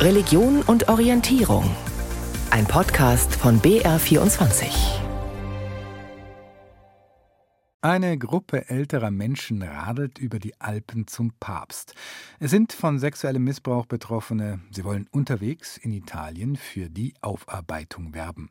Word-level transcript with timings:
Religion 0.00 0.62
und 0.62 0.88
Orientierung. 0.88 1.76
Ein 2.50 2.64
Podcast 2.64 3.34
von 3.34 3.60
BR24. 3.60 4.64
Eine 7.82 8.16
Gruppe 8.16 8.70
älterer 8.70 9.10
Menschen 9.10 9.62
radelt 9.62 10.16
über 10.16 10.38
die 10.38 10.58
Alpen 10.58 11.06
zum 11.06 11.32
Papst. 11.38 11.92
Es 12.38 12.50
sind 12.50 12.72
von 12.72 12.98
sexuellem 12.98 13.44
Missbrauch 13.44 13.84
Betroffene. 13.84 14.60
Sie 14.70 14.84
wollen 14.84 15.06
unterwegs 15.10 15.76
in 15.76 15.92
Italien 15.92 16.56
für 16.56 16.88
die 16.88 17.12
Aufarbeitung 17.20 18.14
werben. 18.14 18.48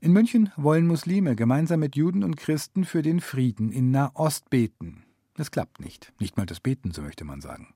In 0.00 0.10
München 0.10 0.50
wollen 0.56 0.88
Muslime 0.88 1.36
gemeinsam 1.36 1.78
mit 1.78 1.94
Juden 1.94 2.24
und 2.24 2.36
Christen 2.36 2.84
für 2.84 3.02
den 3.02 3.20
Frieden 3.20 3.70
in 3.70 3.92
Nahost 3.92 4.50
beten. 4.50 5.04
Es 5.38 5.52
klappt 5.52 5.78
nicht. 5.78 6.12
Nicht 6.18 6.36
mal 6.36 6.46
das 6.46 6.58
Beten, 6.58 6.90
so 6.90 7.00
möchte 7.00 7.24
man 7.24 7.40
sagen. 7.40 7.74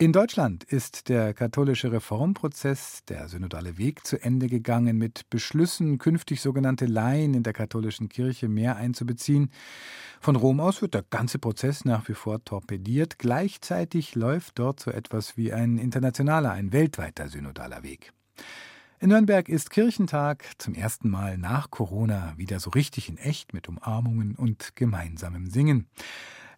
In 0.00 0.14
Deutschland 0.14 0.64
ist 0.64 1.10
der 1.10 1.34
katholische 1.34 1.92
Reformprozess, 1.92 3.04
der 3.04 3.28
synodale 3.28 3.76
Weg, 3.76 4.06
zu 4.06 4.16
Ende 4.16 4.46
gegangen 4.46 4.96
mit 4.96 5.28
Beschlüssen, 5.28 5.98
künftig 5.98 6.40
sogenannte 6.40 6.86
Laien 6.86 7.34
in 7.34 7.42
der 7.42 7.52
katholischen 7.52 8.08
Kirche 8.08 8.48
mehr 8.48 8.76
einzubeziehen. 8.76 9.50
Von 10.18 10.36
Rom 10.36 10.58
aus 10.58 10.80
wird 10.80 10.94
der 10.94 11.02
ganze 11.02 11.38
Prozess 11.38 11.84
nach 11.84 12.08
wie 12.08 12.14
vor 12.14 12.42
torpediert. 12.42 13.18
Gleichzeitig 13.18 14.14
läuft 14.14 14.58
dort 14.58 14.80
so 14.80 14.90
etwas 14.90 15.36
wie 15.36 15.52
ein 15.52 15.76
internationaler, 15.76 16.52
ein 16.52 16.72
weltweiter 16.72 17.28
synodaler 17.28 17.82
Weg. 17.82 18.14
In 19.00 19.10
Nürnberg 19.10 19.50
ist 19.50 19.68
Kirchentag 19.68 20.46
zum 20.56 20.72
ersten 20.72 21.10
Mal 21.10 21.36
nach 21.36 21.70
Corona 21.70 22.32
wieder 22.38 22.58
so 22.58 22.70
richtig 22.70 23.10
in 23.10 23.18
echt 23.18 23.52
mit 23.52 23.68
Umarmungen 23.68 24.34
und 24.34 24.76
gemeinsamem 24.76 25.50
Singen. 25.50 25.88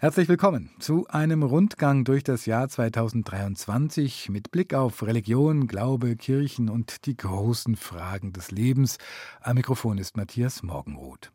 Herzlich 0.03 0.29
willkommen 0.29 0.69
zu 0.81 1.07
einem 1.07 1.45
Rundgang 1.45 2.03
durch 2.03 2.25
das 2.25 2.45
Jahr 2.45 2.69
2023 2.69 4.31
mit 4.31 4.51
Blick 4.51 4.75
auf 4.75 5.05
Religion, 5.05 5.69
Glaube, 5.69 6.17
Kirchen 6.17 6.69
und 6.69 7.07
die 7.07 7.17
großen 7.17 7.77
Fragen 7.77 8.33
des 8.33 8.51
Lebens. 8.51 8.99
Am 9.43 9.55
Mikrofon 9.55 9.99
ist 9.99 10.17
Matthias 10.17 10.65
Morgenroth. 10.65 11.31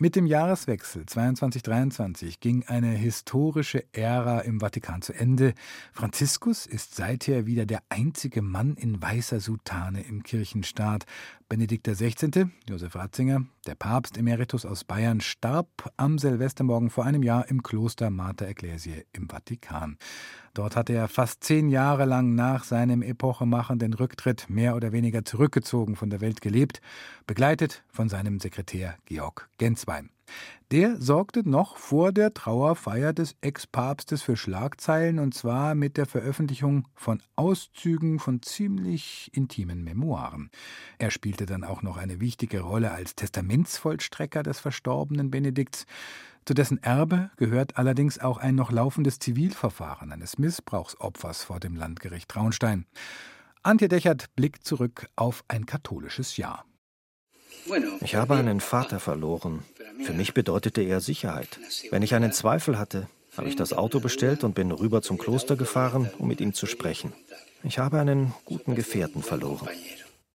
Mit 0.00 0.14
dem 0.14 0.26
Jahreswechsel 0.26 1.02
22-23 1.02 2.38
ging 2.38 2.62
eine 2.68 2.90
historische 2.92 3.84
Ära 3.90 4.38
im 4.42 4.60
Vatikan 4.60 5.02
zu 5.02 5.12
Ende. 5.12 5.54
Franziskus 5.92 6.64
ist 6.66 6.94
seither 6.94 7.46
wieder 7.46 7.66
der 7.66 7.82
einzige 7.88 8.40
Mann 8.40 8.76
in 8.76 9.02
weißer 9.02 9.40
Soutane 9.40 10.02
im 10.02 10.22
Kirchenstaat. 10.22 11.06
Benedikt 11.48 11.88
XVI., 11.88 12.46
Josef 12.68 12.94
Ratzinger, 12.94 13.46
der 13.68 13.74
Papst 13.74 14.16
Emeritus 14.16 14.64
aus 14.64 14.82
Bayern, 14.82 15.20
starb 15.20 15.92
am 15.98 16.18
Silvestermorgen 16.18 16.88
vor 16.88 17.04
einem 17.04 17.22
Jahr 17.22 17.48
im 17.50 17.62
Kloster 17.62 18.08
Mater 18.08 18.48
Ecclesiae 18.48 19.04
im 19.12 19.28
Vatikan. 19.28 19.98
Dort 20.54 20.74
hatte 20.74 20.94
er 20.94 21.06
fast 21.06 21.44
zehn 21.44 21.68
Jahre 21.68 22.06
lang 22.06 22.34
nach 22.34 22.64
seinem 22.64 23.02
epochemachenden 23.02 23.92
Rücktritt 23.92 24.48
mehr 24.48 24.74
oder 24.74 24.92
weniger 24.92 25.22
zurückgezogen 25.24 25.96
von 25.96 26.08
der 26.08 26.22
Welt 26.22 26.40
gelebt, 26.40 26.80
begleitet 27.26 27.84
von 27.90 28.08
seinem 28.08 28.40
Sekretär 28.40 28.96
Georg 29.04 29.50
Genswein. 29.58 30.08
Der 30.70 31.00
sorgte 31.00 31.48
noch 31.48 31.76
vor 31.76 32.12
der 32.12 32.34
Trauerfeier 32.34 33.12
des 33.12 33.36
Ex-Papstes 33.40 34.22
für 34.22 34.36
Schlagzeilen 34.36 35.18
und 35.18 35.32
zwar 35.34 35.74
mit 35.74 35.96
der 35.96 36.06
Veröffentlichung 36.06 36.86
von 36.94 37.22
Auszügen 37.36 38.18
von 38.18 38.42
ziemlich 38.42 39.30
intimen 39.32 39.82
Memoiren. 39.82 40.50
Er 40.98 41.10
spielte 41.10 41.46
dann 41.46 41.64
auch 41.64 41.82
noch 41.82 41.96
eine 41.96 42.20
wichtige 42.20 42.60
Rolle 42.60 42.92
als 42.92 43.14
Testamentsvollstrecker 43.14 44.42
des 44.42 44.60
verstorbenen 44.60 45.30
Benedikts. 45.30 45.86
Zu 46.44 46.54
dessen 46.54 46.82
Erbe 46.82 47.30
gehört 47.36 47.76
allerdings 47.76 48.18
auch 48.18 48.38
ein 48.38 48.54
noch 48.54 48.70
laufendes 48.70 49.18
Zivilverfahren 49.18 50.12
eines 50.12 50.38
Missbrauchsopfers 50.38 51.44
vor 51.44 51.60
dem 51.60 51.76
Landgericht 51.76 52.28
Traunstein. 52.28 52.86
Antje 53.62 53.88
Dechert 53.88 54.34
blickt 54.36 54.64
zurück 54.64 55.08
auf 55.16 55.44
ein 55.48 55.66
katholisches 55.66 56.36
Jahr. 56.36 56.64
Ich 58.00 58.14
habe 58.14 58.36
einen 58.36 58.60
Vater 58.60 59.00
verloren. 59.00 59.62
Für 60.04 60.12
mich 60.12 60.34
bedeutete 60.34 60.82
er 60.82 61.00
Sicherheit. 61.00 61.58
Wenn 61.90 62.02
ich 62.02 62.14
einen 62.14 62.32
Zweifel 62.32 62.78
hatte, 62.78 63.08
habe 63.36 63.48
ich 63.48 63.56
das 63.56 63.72
Auto 63.72 64.00
bestellt 64.00 64.44
und 64.44 64.54
bin 64.54 64.70
rüber 64.72 65.02
zum 65.02 65.18
Kloster 65.18 65.56
gefahren, 65.56 66.10
um 66.18 66.28
mit 66.28 66.40
ihm 66.40 66.54
zu 66.54 66.66
sprechen. 66.66 67.12
Ich 67.62 67.78
habe 67.78 67.98
einen 67.98 68.34
guten 68.44 68.74
Gefährten 68.74 69.22
verloren 69.22 69.68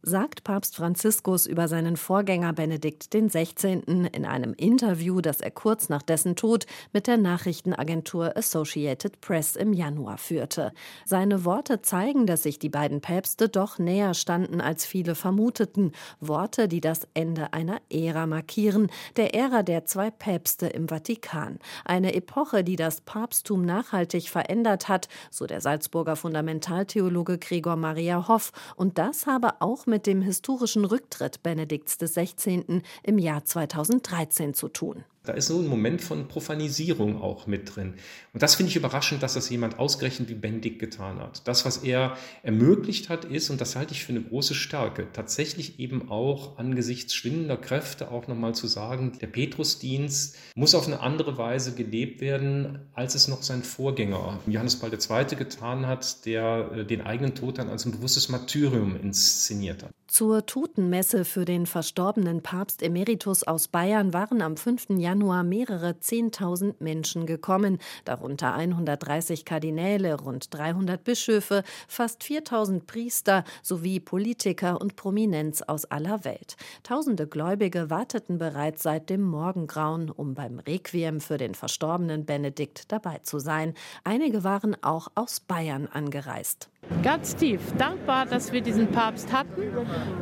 sagt 0.04 0.44
Papst 0.44 0.76
Franziskus 0.76 1.48
über 1.48 1.70
seinen 1.70 1.96
Vorgänger 1.96 2.52
Benedikt 2.52 3.10
XVI. 3.10 3.82
in 3.88 4.26
einem 4.26 4.54
Interview, 4.54 5.22
das 5.22 5.40
er 5.40 5.50
kurz 5.50 5.88
nach 5.88 6.02
dessen 6.02 6.36
Tod 6.36 6.66
mit 6.92 7.08
der 7.08 7.16
Nachrichtenagentur 7.16 8.36
Associated 8.36 9.22
Press 9.22 9.56
im 9.56 9.72
Januar 9.72 10.18
führte. 10.18 10.74
Seine 11.06 11.46
Worte 11.46 11.82
zeigen, 11.82 12.28
dass 12.28 12.44
sich 12.44 12.60
die 12.60 12.70
beiden 12.70 13.00
Päpste 13.00 13.48
doch 13.48 13.80
näher 13.80 14.14
standen, 14.14 14.60
als 14.60 14.86
viele 14.86 15.16
vermuteten. 15.16 15.94
Worte, 16.20 16.68
die 16.68 16.82
das 16.82 17.08
Ende 17.14 17.54
einer 17.54 17.80
Ära 17.90 18.28
markieren, 18.28 18.92
der 19.16 19.34
Ära 19.34 19.64
der 19.64 19.86
zwei 19.86 20.12
Päpste 20.12 20.68
im 20.68 20.90
Vatikan. 20.90 21.60
Eine 21.86 22.14
Epoche, 22.14 22.66
die 22.66 22.76
das 22.76 23.00
Papsttum 23.00 23.64
nachhaltig 23.64 24.30
verändert 24.30 24.90
hat, 24.90 25.08
so 25.32 25.48
der 25.48 25.62
Salzburger 25.62 26.18
Fundamentaltheologe 26.18 27.38
Gregor 27.38 27.78
Maria 27.78 28.28
Hoff. 28.28 28.52
Und 28.76 28.98
das 28.98 29.28
habe 29.28 29.62
auch 29.62 29.86
mit 29.86 29.93
mit 29.94 30.08
dem 30.08 30.24
historischen 30.24 30.86
Rücktritt 30.86 31.44
Benedikts 31.44 32.00
XVI. 32.00 32.82
im 33.04 33.20
Jahr 33.20 33.46
2013 33.46 34.56
zu 34.56 34.68
tun. 34.68 35.04
Da 35.26 35.32
ist 35.32 35.48
so 35.48 35.58
ein 35.60 35.68
Moment 35.68 36.02
von 36.02 36.28
Profanisierung 36.28 37.22
auch 37.22 37.48
mit 37.48 37.74
drin. 37.74 37.94
Und 38.34 38.44
das 38.44 38.56
finde 38.56 38.72
ich 38.72 38.76
überraschend, 38.76 39.24
dass 39.24 39.36
das 39.36 39.50
jemand 39.50 39.80
ausgerechnet 39.80 40.28
wie 40.28 40.34
Benedikt 40.34 40.80
getan 40.80 41.20
hat. 41.20 41.48
Das, 41.48 41.64
was 41.64 41.78
er 41.78 42.18
ermöglicht 42.42 43.08
hat, 43.08 43.24
ist, 43.24 43.50
und 43.50 43.62
das 43.62 43.78
halte 43.78 43.94
ich 43.94 44.04
für 44.04 44.12
eine 44.12 44.22
große 44.22 44.54
Stärke, 44.54 45.08
tatsächlich 45.14 45.80
eben 45.80 46.10
auch 46.10 46.58
angesichts 46.58 47.16
schwindender 47.16 47.56
Kräfte 47.56 48.12
auch 48.12 48.28
nochmal 48.28 48.54
zu 48.54 48.68
sagen, 48.68 49.14
der 49.22 49.28
Petrusdienst 49.28 50.36
muss 50.56 50.76
auf 50.76 50.88
eine 50.88 51.00
andere 51.00 51.38
Weise 51.38 51.74
gelebt 51.74 52.20
werden, 52.20 52.80
als 52.94 53.16
es 53.16 53.30
noch 53.30 53.44
sein 53.44 53.64
Vorgänger 53.64 54.40
Johannes 54.46 54.76
Paul 54.76 54.92
II. 54.92 55.36
getan 55.38 55.88
hat, 55.88 56.26
der 56.26 56.70
äh, 56.76 56.86
den 56.86 57.00
eigenen 57.02 57.34
Tod 57.34 57.60
dann 57.60 57.70
als 57.70 57.86
ein 57.86 57.94
bewusstes 57.94 58.28
Martyrium 58.28 58.98
inszeniert 59.02 59.84
hat. 59.84 59.92
Zur 60.08 60.46
Totenmesse 60.46 61.24
für 61.26 61.46
den 61.46 61.66
verstorbenen 61.66 62.44
Papst 62.44 62.84
Emeritus 62.84 63.44
aus 63.44 63.70
Bayern 63.70 64.14
waren 64.14 64.42
am 64.42 64.58
5. 64.58 64.90
Januar 64.98 65.13
mehrere 65.44 66.00
Zehntausend 66.00 66.82
Menschen 66.82 67.26
gekommen, 67.26 67.80
darunter 68.06 68.54
130 68.54 69.46
Kardinäle, 69.46 70.20
rund 70.20 70.54
300 70.54 71.04
Bischöfe, 71.04 71.64
fast 71.88 72.24
4000 72.24 72.88
Priester 72.88 73.44
sowie 73.62 74.00
Politiker 74.00 74.80
und 74.82 74.96
Prominenz 74.96 75.62
aus 75.62 75.86
aller 75.86 76.26
Welt. 76.26 76.56
Tausende 76.84 77.28
Gläubige 77.28 77.90
warteten 77.90 78.38
bereits 78.38 78.84
seit 78.84 79.10
dem 79.10 79.22
Morgengrauen, 79.22 80.10
um 80.10 80.34
beim 80.34 80.60
Requiem 80.60 81.22
für 81.22 81.38
den 81.38 81.56
verstorbenen 81.56 82.26
Benedikt 82.26 82.92
dabei 82.92 83.20
zu 83.20 83.40
sein. 83.40 83.74
Einige 84.04 84.44
waren 84.44 84.76
auch 84.84 85.10
aus 85.16 85.40
Bayern 85.40 85.88
angereist. 85.88 86.70
Ganz 87.02 87.36
tief 87.36 87.62
dankbar, 87.78 88.26
dass 88.26 88.52
wir 88.52 88.62
diesen 88.62 88.92
Papst 88.92 89.32
hatten 89.32 89.62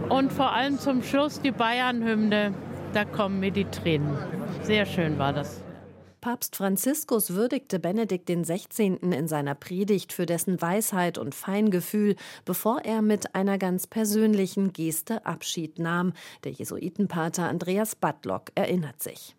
und 0.09 0.31
vor 0.31 0.52
allem 0.52 0.78
zum 0.78 1.03
Schluss 1.03 1.41
die 1.41 1.52
Bayern-Hymne. 1.52 2.53
Da 2.94 3.06
kommen 3.06 3.40
mir 3.40 3.52
die 3.52 3.66
Tränen. 3.66 4.18
Sehr 4.63 4.85
schön 4.85 5.18
war 5.18 5.31
das. 5.31 5.62
Papst 6.19 6.56
Franziskus 6.56 7.34
würdigte 7.34 7.79
Benedikt 7.79 8.29
XVI. 8.29 9.00
in 9.02 9.28
seiner 9.28 9.56
Predigt 9.56 10.13
für 10.13 10.25
dessen 10.25 10.62
Weisheit 10.62 11.18
und 11.18 11.34
Feingefühl, 11.34 12.16
bevor 12.46 12.81
er 12.84 13.02
mit 13.02 13.34
einer 13.34 13.57
ganz 13.57 13.88
persönlichen 13.88 14.72
Geste 14.72 15.25
Abschied 15.25 15.79
nahm. 15.79 16.13
Der 16.44 16.52
Jesuitenpater 16.52 17.47
Andreas 17.47 17.96
Badlock 17.96 18.52
erinnert 18.56 19.02
sich. 19.02 19.35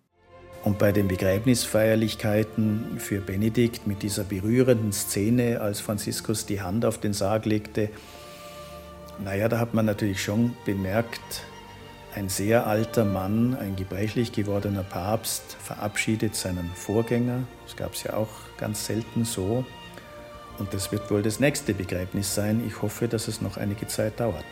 Und 0.65 0.79
bei 0.79 0.91
den 0.91 1.07
Begräbnisfeierlichkeiten 1.07 2.99
für 2.99 3.21
Benedikt 3.21 3.87
mit 3.87 4.03
dieser 4.03 4.25
berührenden 4.25 4.93
Szene, 4.93 5.61
als 5.61 5.81
Franziskus 5.81 6.47
die 6.47 6.63
Hand 6.63 6.85
auf 6.85 6.99
den 6.99 7.13
Sarg 7.13 7.45
legte, 7.47 7.91
naja, 9.23 9.49
da 9.49 9.59
hat 9.59 9.75
man 9.75 9.87
natürlich 9.87 10.23
schon 10.23 10.57
bemerkt, 10.65 11.45
ein 12.15 12.29
sehr 12.29 12.67
alter 12.67 13.05
Mann, 13.05 13.57
ein 13.59 13.77
gebrechlich 13.77 14.33
gewordener 14.33 14.83
Papst, 14.83 15.57
verabschiedet 15.63 16.35
seinen 16.35 16.71
Vorgänger. 16.75 17.41
Das 17.65 17.77
gab 17.77 17.95
es 17.95 18.03
ja 18.03 18.15
auch 18.15 18.29
ganz 18.59 18.87
selten 18.87 19.25
so. 19.25 19.65
Und 20.59 20.75
das 20.75 20.93
wird 20.93 21.11
wohl 21.11 21.23
das 21.23 21.41
nächste 21.41 21.75
Begräbnis 21.75 22.35
sein. 22.35 22.63
Ich 22.67 22.83
hoffe, 22.83 23.09
dass 23.09 23.29
es 23.29 23.41
noch 23.41 23.57
einige 23.57 23.87
Zeit 23.87 24.21
dauert. 24.21 24.45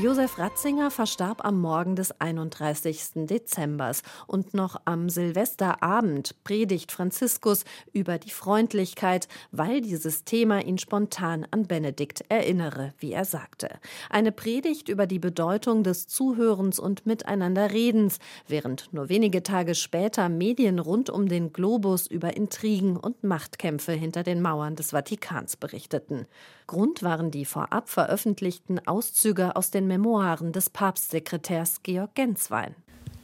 Josef 0.00 0.38
Ratzinger 0.38 0.90
verstarb 0.90 1.44
am 1.44 1.60
Morgen 1.60 1.94
des 1.94 2.20
31. 2.20 3.26
Dezembers 3.26 4.02
und 4.26 4.52
noch 4.52 4.74
am 4.86 5.08
Silvesterabend 5.08 6.42
predigt 6.42 6.90
Franziskus 6.90 7.64
über 7.92 8.18
die 8.18 8.32
Freundlichkeit, 8.32 9.28
weil 9.52 9.80
dieses 9.80 10.24
Thema 10.24 10.64
ihn 10.64 10.78
spontan 10.78 11.46
an 11.52 11.68
Benedikt 11.68 12.24
erinnere, 12.28 12.92
wie 12.98 13.12
er 13.12 13.24
sagte. 13.24 13.70
Eine 14.10 14.32
Predigt 14.32 14.88
über 14.88 15.06
die 15.06 15.20
Bedeutung 15.20 15.84
des 15.84 16.08
Zuhörens 16.08 16.80
und 16.80 17.06
Miteinanderredens, 17.06 18.18
während 18.48 18.92
nur 18.92 19.08
wenige 19.08 19.44
Tage 19.44 19.76
später 19.76 20.28
Medien 20.28 20.80
rund 20.80 21.08
um 21.08 21.28
den 21.28 21.52
Globus 21.52 22.08
über 22.08 22.36
Intrigen 22.36 22.96
und 22.96 23.22
Machtkämpfe 23.22 23.92
hinter 23.92 24.24
den 24.24 24.42
Mauern 24.42 24.74
des 24.74 24.90
Vatikans 24.90 25.56
berichteten. 25.56 26.26
Grund 26.66 27.02
waren 27.02 27.30
die 27.30 27.44
vorab 27.44 27.90
veröffentlichten 27.90 28.84
Auszüge 28.86 29.54
aus 29.54 29.70
den 29.70 29.83
Memoiren 29.86 30.52
des 30.52 30.70
Papstsekretärs 30.70 31.82
Georg 31.82 32.14
Genswein. 32.14 32.74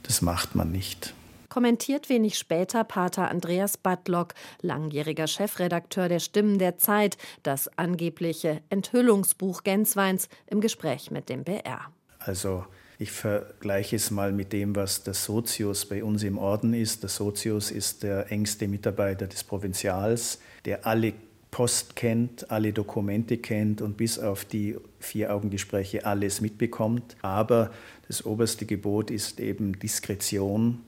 Das 0.03 0.21
macht 0.21 0.55
man 0.55 0.71
nicht. 0.71 1.13
Kommentiert 1.49 2.07
wenig 2.07 2.37
später 2.37 2.85
Pater 2.85 3.29
Andreas 3.29 3.77
Badlock, 3.77 4.35
langjähriger 4.61 5.27
Chefredakteur 5.27 6.07
der 6.07 6.19
Stimmen 6.19 6.59
der 6.59 6.77
Zeit, 6.77 7.17
das 7.43 7.69
angebliche 7.77 8.61
Enthüllungsbuch 8.69 9.63
Gensweins 9.63 10.29
im 10.47 10.61
Gespräch 10.61 11.11
mit 11.11 11.27
dem 11.27 11.43
BR. 11.43 11.91
Also 12.19 12.65
ich 12.99 13.11
vergleiche 13.11 13.95
es 13.95 14.11
mal 14.11 14.31
mit 14.31 14.53
dem, 14.53 14.75
was 14.75 15.03
der 15.03 15.13
Sozius 15.13 15.85
bei 15.87 16.03
uns 16.03 16.23
im 16.23 16.37
Orden 16.37 16.73
ist. 16.73 17.01
Der 17.01 17.09
Sozius 17.09 17.71
ist 17.71 18.03
der 18.03 18.31
engste 18.31 18.67
Mitarbeiter 18.67 19.27
des 19.27 19.43
Provinzials, 19.43 20.39
der 20.65 20.85
alle 20.85 21.13
Post 21.51 21.97
kennt, 21.97 22.49
alle 22.49 22.71
Dokumente 22.71 23.37
kennt 23.37 23.81
und 23.81 23.97
bis 23.97 24.17
auf 24.17 24.45
die 24.45 24.77
Vier-Augen-Gespräche 24.99 26.05
alles 26.05 26.39
mitbekommt. 26.39 27.17
Aber 27.21 27.71
das 28.07 28.25
oberste 28.25 28.65
Gebot 28.65 29.11
ist 29.11 29.39
eben 29.41 29.77
Diskretion 29.77 30.79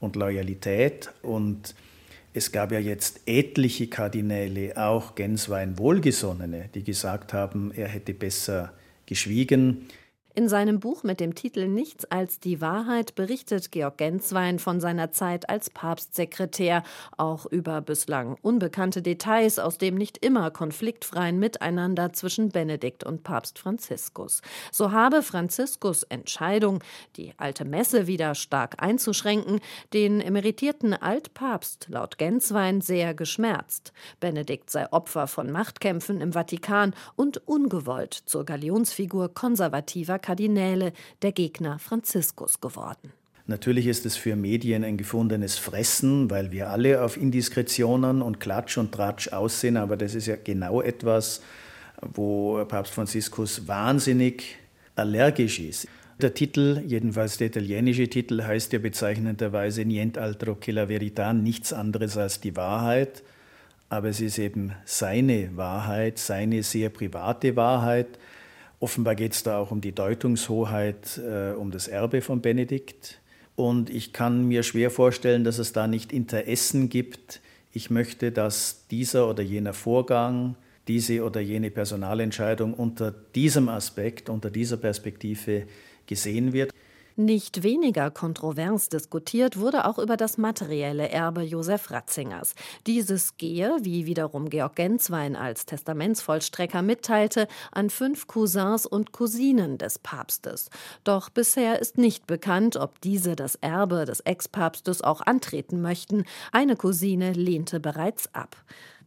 und 0.00 0.16
Loyalität. 0.16 1.12
Und 1.22 1.76
es 2.34 2.50
gab 2.50 2.72
ja 2.72 2.80
jetzt 2.80 3.20
etliche 3.26 3.86
Kardinäle, 3.86 4.76
auch 4.76 5.14
Genswein 5.14 5.78
Wohlgesonnene, 5.78 6.70
die 6.74 6.82
gesagt 6.82 7.32
haben, 7.32 7.70
er 7.74 7.88
hätte 7.88 8.12
besser 8.12 8.72
geschwiegen. 9.06 9.86
In 10.32 10.48
seinem 10.48 10.78
Buch 10.78 11.02
mit 11.02 11.18
dem 11.18 11.34
Titel 11.34 11.66
Nichts 11.66 12.04
als 12.04 12.38
die 12.38 12.60
Wahrheit 12.60 13.16
berichtet 13.16 13.72
Georg 13.72 13.98
Genswein 13.98 14.60
von 14.60 14.80
seiner 14.80 15.10
Zeit 15.10 15.50
als 15.50 15.70
Papstsekretär, 15.70 16.84
auch 17.16 17.46
über 17.46 17.80
bislang 17.80 18.36
unbekannte 18.40 19.02
Details 19.02 19.58
aus 19.58 19.76
dem 19.76 19.96
nicht 19.96 20.24
immer 20.24 20.52
konfliktfreien 20.52 21.40
Miteinander 21.40 22.12
zwischen 22.12 22.50
Benedikt 22.50 23.02
und 23.02 23.24
Papst 23.24 23.58
Franziskus. 23.58 24.40
So 24.70 24.92
habe 24.92 25.24
Franziskus 25.24 26.04
Entscheidung, 26.04 26.78
die 27.16 27.32
alte 27.36 27.64
Messe 27.64 28.06
wieder 28.06 28.36
stark 28.36 28.80
einzuschränken, 28.80 29.58
den 29.92 30.20
emeritierten 30.20 30.94
Altpapst 30.94 31.88
laut 31.88 32.18
Genswein 32.18 32.80
sehr 32.82 33.14
geschmerzt. 33.14 33.92
Benedikt 34.20 34.70
sei 34.70 34.86
Opfer 34.92 35.26
von 35.26 35.50
Machtkämpfen 35.50 36.20
im 36.20 36.34
Vatikan 36.34 36.94
und 37.16 37.48
ungewollt 37.48 38.14
zur 38.14 38.44
Galionsfigur 38.44 39.34
konservativer 39.34 40.19
Kardinäle 40.20 40.92
der 41.22 41.32
Gegner 41.32 41.78
Franziskus 41.78 42.60
geworden. 42.60 43.12
Natürlich 43.46 43.88
ist 43.88 44.06
es 44.06 44.16
für 44.16 44.36
Medien 44.36 44.84
ein 44.84 44.96
gefundenes 44.96 45.58
Fressen, 45.58 46.30
weil 46.30 46.52
wir 46.52 46.70
alle 46.70 47.02
auf 47.02 47.16
Indiskretionen 47.16 48.22
und 48.22 48.38
Klatsch 48.38 48.78
und 48.78 48.92
Tratsch 48.92 49.32
aussehen, 49.32 49.76
aber 49.76 49.96
das 49.96 50.14
ist 50.14 50.26
ja 50.26 50.36
genau 50.36 50.80
etwas, 50.80 51.42
wo 52.00 52.64
Papst 52.66 52.94
Franziskus 52.94 53.66
wahnsinnig 53.66 54.56
allergisch 54.94 55.58
ist. 55.58 55.88
Der 56.20 56.34
Titel, 56.34 56.82
jedenfalls 56.86 57.38
der 57.38 57.46
italienische 57.46 58.06
Titel, 58.06 58.42
heißt 58.42 58.74
ja 58.74 58.78
bezeichnenderweise 58.78 59.82
Nient'altro 59.82 60.54
che 60.60 60.70
la 60.70 60.84
verità, 60.84 61.32
nichts 61.32 61.72
anderes 61.72 62.18
als 62.18 62.40
die 62.40 62.54
Wahrheit. 62.56 63.22
Aber 63.88 64.08
es 64.10 64.20
ist 64.20 64.38
eben 64.38 64.72
seine 64.84 65.56
Wahrheit, 65.56 66.18
seine 66.18 66.62
sehr 66.62 66.90
private 66.90 67.56
Wahrheit, 67.56 68.18
Offenbar 68.80 69.14
geht 69.14 69.32
es 69.32 69.42
da 69.42 69.58
auch 69.58 69.70
um 69.70 69.82
die 69.82 69.92
Deutungshoheit, 69.92 71.18
äh, 71.18 71.52
um 71.52 71.70
das 71.70 71.86
Erbe 71.86 72.22
von 72.22 72.40
Benedikt. 72.40 73.20
Und 73.54 73.90
ich 73.90 74.14
kann 74.14 74.48
mir 74.48 74.62
schwer 74.62 74.90
vorstellen, 74.90 75.44
dass 75.44 75.58
es 75.58 75.74
da 75.74 75.86
nicht 75.86 76.14
Interessen 76.14 76.88
gibt. 76.88 77.42
Ich 77.72 77.90
möchte, 77.90 78.32
dass 78.32 78.86
dieser 78.90 79.28
oder 79.28 79.42
jener 79.42 79.74
Vorgang, 79.74 80.56
diese 80.88 81.22
oder 81.22 81.42
jene 81.42 81.70
Personalentscheidung 81.70 82.72
unter 82.72 83.12
diesem 83.12 83.68
Aspekt, 83.68 84.30
unter 84.30 84.50
dieser 84.50 84.78
Perspektive 84.78 85.64
gesehen 86.06 86.54
wird. 86.54 86.72
Nicht 87.20 87.62
weniger 87.62 88.10
kontrovers 88.10 88.88
diskutiert 88.88 89.58
wurde 89.58 89.84
auch 89.84 89.98
über 89.98 90.16
das 90.16 90.38
materielle 90.38 91.10
Erbe 91.10 91.42
Josef 91.42 91.90
Ratzingers. 91.90 92.54
Dieses 92.86 93.36
gehe, 93.36 93.76
wie 93.82 94.06
wiederum 94.06 94.48
Georg 94.48 94.76
Genswein 94.76 95.36
als 95.36 95.66
Testamentsvollstrecker 95.66 96.80
mitteilte, 96.80 97.46
an 97.72 97.90
fünf 97.90 98.26
Cousins 98.26 98.86
und 98.86 99.12
Cousinen 99.12 99.76
des 99.76 99.98
Papstes. 99.98 100.70
Doch 101.04 101.28
bisher 101.28 101.78
ist 101.78 101.98
nicht 101.98 102.26
bekannt, 102.26 102.78
ob 102.78 103.02
diese 103.02 103.36
das 103.36 103.54
Erbe 103.56 104.06
des 104.06 104.20
Ex-Papstes 104.20 105.02
auch 105.02 105.20
antreten 105.20 105.82
möchten. 105.82 106.24
Eine 106.52 106.74
Cousine 106.74 107.34
lehnte 107.34 107.80
bereits 107.80 108.34
ab. 108.34 108.56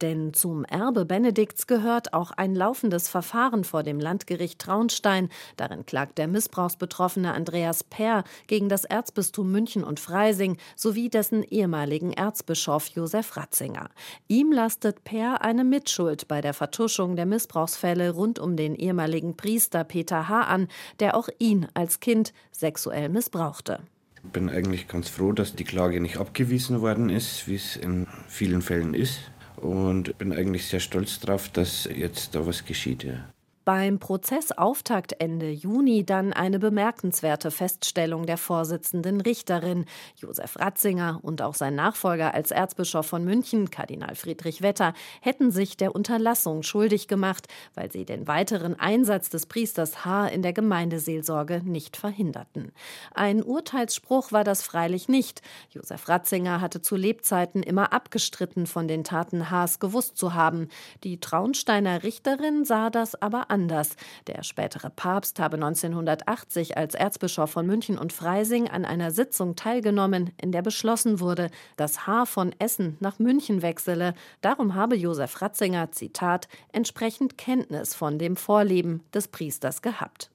Denn 0.03 0.33
zum 0.33 0.65
Erbe 0.65 1.05
Benedikts 1.05 1.65
gehört 1.65 2.13
auch 2.13 2.31
ein 2.31 2.55
laufendes 2.55 3.07
Verfahren 3.07 3.63
vor 3.63 3.83
dem 3.83 4.01
Landgericht 4.01 4.59
Traunstein. 4.59 5.29
Darin 5.55 5.85
klagt 5.85 6.17
der 6.17 6.27
Missbrauchsbetroffene 6.27 7.33
Andreas 7.33 7.85
Peer 7.85 8.25
gegen 8.47 8.67
das 8.67 8.83
Erzbistum 8.83 9.49
München 9.49 9.81
und 9.81 10.01
Freising 10.01 10.57
sowie 10.75 11.07
dessen 11.07 11.41
ehemaligen 11.41 12.11
Erzbischof 12.11 12.87
Josef 12.87 13.37
Ratzinger. 13.37 13.89
Ihm 14.27 14.51
lastet 14.51 15.05
Peer 15.05 15.41
eine 15.41 15.63
Mitschuld 15.63 16.27
bei 16.27 16.41
der 16.41 16.53
Vertuschung 16.53 17.15
der 17.15 17.25
Missbrauchsfälle 17.25 18.11
rund 18.11 18.39
um 18.39 18.57
den 18.57 18.75
ehemaligen 18.75 19.37
Priester 19.37 19.85
Peter 19.85 20.27
H. 20.27 20.41
an, 20.41 20.67
der 20.99 21.15
auch 21.15 21.29
ihn 21.39 21.65
als 21.75 22.01
Kind 22.01 22.33
sexuell 22.51 23.07
missbrauchte. 23.07 23.79
Ich 24.21 24.31
bin 24.31 24.49
eigentlich 24.49 24.89
ganz 24.89 25.07
froh, 25.07 25.31
dass 25.31 25.55
die 25.55 25.63
Klage 25.63 26.01
nicht 26.01 26.17
abgewiesen 26.17 26.81
worden 26.81 27.09
ist, 27.09 27.47
wie 27.47 27.55
es 27.55 27.77
in 27.77 28.05
vielen 28.27 28.61
Fällen 28.61 28.93
ist 28.93 29.31
und 29.63 30.17
bin 30.17 30.33
eigentlich 30.33 30.65
sehr 30.67 30.79
stolz 30.79 31.19
darauf, 31.19 31.49
dass 31.49 31.85
jetzt 31.85 32.35
da 32.35 32.45
was 32.45 32.65
geschieht. 32.65 33.03
Ja 33.03 33.25
beim 33.65 33.99
Prozessauftakt 33.99 35.13
Ende 35.19 35.49
Juni 35.49 36.05
dann 36.05 36.33
eine 36.33 36.59
bemerkenswerte 36.59 37.51
Feststellung 37.51 38.25
der 38.25 38.37
Vorsitzenden 38.37 39.21
Richterin. 39.21 39.85
Josef 40.17 40.59
Ratzinger 40.59 41.19
und 41.21 41.41
auch 41.41 41.55
sein 41.55 41.75
Nachfolger 41.75 42.33
als 42.33 42.51
Erzbischof 42.51 43.05
von 43.05 43.23
München, 43.23 43.69
Kardinal 43.69 44.15
Friedrich 44.15 44.61
Wetter, 44.61 44.93
hätten 45.21 45.51
sich 45.51 45.77
der 45.77 45.95
Unterlassung 45.95 46.63
schuldig 46.63 47.07
gemacht, 47.07 47.47
weil 47.73 47.91
sie 47.91 48.05
den 48.05 48.27
weiteren 48.27 48.79
Einsatz 48.79 49.29
des 49.29 49.45
Priesters 49.45 50.03
H. 50.03 50.27
in 50.27 50.41
der 50.41 50.53
Gemeindeseelsorge 50.53 51.61
nicht 51.63 51.95
verhinderten. 51.95 52.71
Ein 53.13 53.43
Urteilsspruch 53.43 54.31
war 54.31 54.43
das 54.43 54.63
freilich 54.63 55.07
nicht. 55.07 55.41
Josef 55.69 56.09
Ratzinger 56.09 56.59
hatte 56.59 56.81
zu 56.81 56.95
Lebzeiten 56.95 57.63
immer 57.63 57.93
abgestritten, 57.93 58.67
von 58.67 58.87
den 58.87 59.03
Taten 59.03 59.49
H.s 59.49 59.79
gewusst 59.79 60.17
zu 60.17 60.33
haben. 60.33 60.67
Die 61.03 61.19
Traunsteiner 61.19 62.03
Richterin 62.03 62.65
sah 62.65 62.89
das 62.89 63.21
aber 63.21 63.49
anders. 63.53 63.95
Der 64.25 64.43
spätere 64.43 64.89
Papst 64.89 65.39
habe 65.39 65.55
1980 65.55 66.75
als 66.75 66.95
Erzbischof 66.95 67.51
von 67.51 67.67
München 67.67 67.99
und 67.99 68.11
Freising 68.11 68.67
an 68.67 68.83
einer 68.83 69.11
Sitzung 69.11 69.55
teilgenommen, 69.55 70.31
in 70.41 70.51
der 70.51 70.63
beschlossen 70.63 71.19
wurde, 71.19 71.49
dass 71.77 72.07
Haar 72.07 72.25
von 72.25 72.53
Essen 72.57 72.97
nach 72.99 73.19
München 73.19 73.61
wechsele. 73.61 74.15
Darum 74.41 74.73
habe 74.73 74.95
Josef 74.95 75.41
Ratzinger, 75.41 75.91
Zitat, 75.91 76.47
entsprechend 76.71 77.37
Kenntnis 77.37 77.93
von 77.93 78.17
dem 78.17 78.35
Vorleben 78.35 79.03
des 79.13 79.27
Priesters 79.27 79.83
gehabt. 79.83 80.32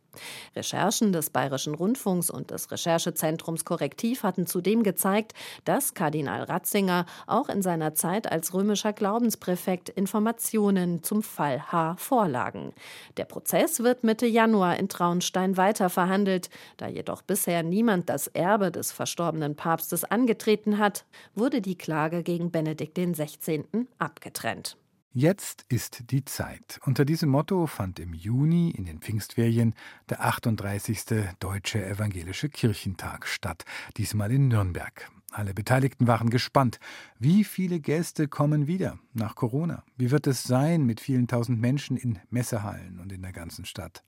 Recherchen 0.57 1.13
des 1.13 1.31
Bayerischen 1.31 1.75
Rundfunks 1.75 2.31
und 2.31 2.51
des 2.51 2.71
Recherchezentrums 2.71 3.65
Korrektiv 3.65 4.23
hatten 4.23 4.47
zudem 4.47 4.83
gezeigt, 4.83 5.35
dass 5.65 5.95
Kardinal 5.95 6.45
Ratzinger 6.45 7.07
auch 7.27 7.49
in 7.49 7.63
seiner 7.63 7.95
Zeit 7.95 8.31
als 8.31 8.55
römischer 8.55 8.93
Glaubenspräfekt 8.93 9.89
Informationen 9.89 11.03
zum 11.03 11.23
Fall 11.23 11.73
H 11.73 11.97
vorlagen. 11.97 12.73
Der 13.17 13.25
Prozess 13.25 13.83
wird 13.83 14.05
Mitte 14.05 14.27
Januar 14.27 14.77
in 14.79 14.89
Traunstein 14.89 15.57
weiter 15.57 15.91
verhandelt. 15.91 16.51
Da 16.77 16.89
jedoch 16.89 17.23
bisher 17.23 17.63
niemand 17.63 18.09
das 18.09 18.27
Erbe 18.29 18.71
des 18.71 18.93
verstorbenen 18.93 19.57
Papstes 19.57 20.05
angetreten 20.05 20.79
hat, 20.79 21.05
wurde 21.35 21.61
die 21.61 21.77
Klage 21.77 22.23
gegen 22.23 22.51
Benedikt 22.51 22.99
XVI. 22.99 23.65
abgetrennt. 23.99 24.77
Jetzt 25.21 25.65
ist 25.69 26.13
die 26.13 26.25
Zeit. 26.25 26.79
Unter 26.87 27.05
diesem 27.05 27.31
Motto 27.31 27.67
fand 27.67 27.99
im 27.99 28.15
Juni 28.15 28.71
in 28.71 28.85
den 28.85 29.01
Pfingstferien 29.01 29.75
der 30.09 30.25
38. 30.25 31.25
Deutsche 31.41 31.85
Evangelische 31.85 32.49
Kirchentag 32.49 33.27
statt, 33.27 33.65
diesmal 33.97 34.31
in 34.31 34.47
Nürnberg. 34.47 35.11
Alle 35.33 35.55
Beteiligten 35.55 36.07
waren 36.07 36.31
gespannt. 36.31 36.79
Wie 37.19 37.43
viele 37.43 37.81
Gäste 37.81 38.29
kommen 38.29 38.69
wieder 38.69 39.01
nach 39.13 39.35
Corona? 39.35 39.83
Wie 39.97 40.13
wird 40.13 40.29
es 40.29 40.45
sein 40.45 40.87
mit 40.87 41.01
vielen 41.01 41.27
tausend 41.27 41.61
Menschen 41.61 41.97
in 41.97 42.21
Messehallen 42.31 43.01
und 43.01 43.11
in 43.11 43.23
der 43.23 43.33
ganzen 43.33 43.65
Stadt? 43.65 44.05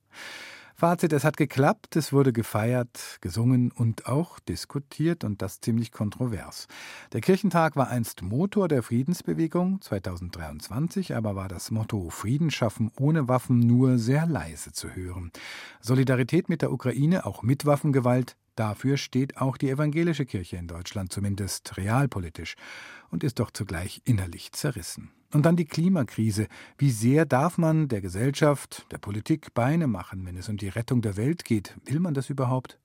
Fazit, 0.81 1.13
es 1.13 1.25
hat 1.25 1.37
geklappt, 1.37 1.95
es 1.97 2.11
wurde 2.11 2.33
gefeiert, 2.33 3.19
gesungen 3.21 3.71
und 3.71 4.07
auch 4.07 4.39
diskutiert 4.41 5.25
und 5.25 5.43
das 5.43 5.61
ziemlich 5.61 5.93
kontrovers. 5.93 6.69
Der 7.13 7.21
Kirchentag 7.21 7.77
war 7.77 7.89
einst 7.89 8.23
Motor 8.23 8.67
der 8.67 8.83
Friedensbewegung 8.83 9.83
2023, 9.83 11.15
aber 11.15 11.37
war 11.37 11.49
das 11.49 11.71
Motto 11.71 12.09
Frieden 12.09 12.51
schaffen 12.51 12.91
ohne 12.99 13.29
Waffen 13.29 13.59
nur 13.59 13.99
sehr 13.99 14.25
leise 14.25 14.73
zu 14.73 14.95
hören. 14.95 15.33
Solidarität 15.83 16.49
mit 16.49 16.63
der 16.63 16.73
Ukraine, 16.73 17.27
auch 17.27 17.43
mit 17.43 17.67
Waffengewalt, 17.67 18.37
Dafür 18.57 18.97
steht 18.97 19.39
auch 19.39 19.57
die 19.57 19.71
evangelische 19.71 20.27
Kirche 20.27 20.57
in 20.57 20.67
Deutschland, 20.67 21.13
zumindest 21.13 21.79
realpolitisch, 21.79 22.57
und 23.11 23.23
ist 23.25 23.39
doch 23.39 23.51
zugleich 23.51 24.03
innerlich 24.05 24.53
zerrissen. 24.53 25.13
Und 25.33 25.47
dann 25.47 25.57
die 25.57 25.65
Klimakrise. 25.65 26.49
Wie 26.77 26.91
sehr 26.91 27.25
darf 27.25 27.57
man 27.57 27.89
der 27.89 28.01
Gesellschaft, 28.01 28.87
der 28.91 28.99
Politik 28.99 29.55
Beine 29.55 29.87
machen, 29.87 30.27
wenn 30.27 30.37
es 30.37 30.49
um 30.49 30.57
die 30.57 30.69
Rettung 30.69 31.03
der 31.03 31.17
Welt 31.17 31.45
geht? 31.45 31.77
Will 31.85 32.01
man 32.01 32.15
das 32.15 32.31
überhaupt? 32.31 32.79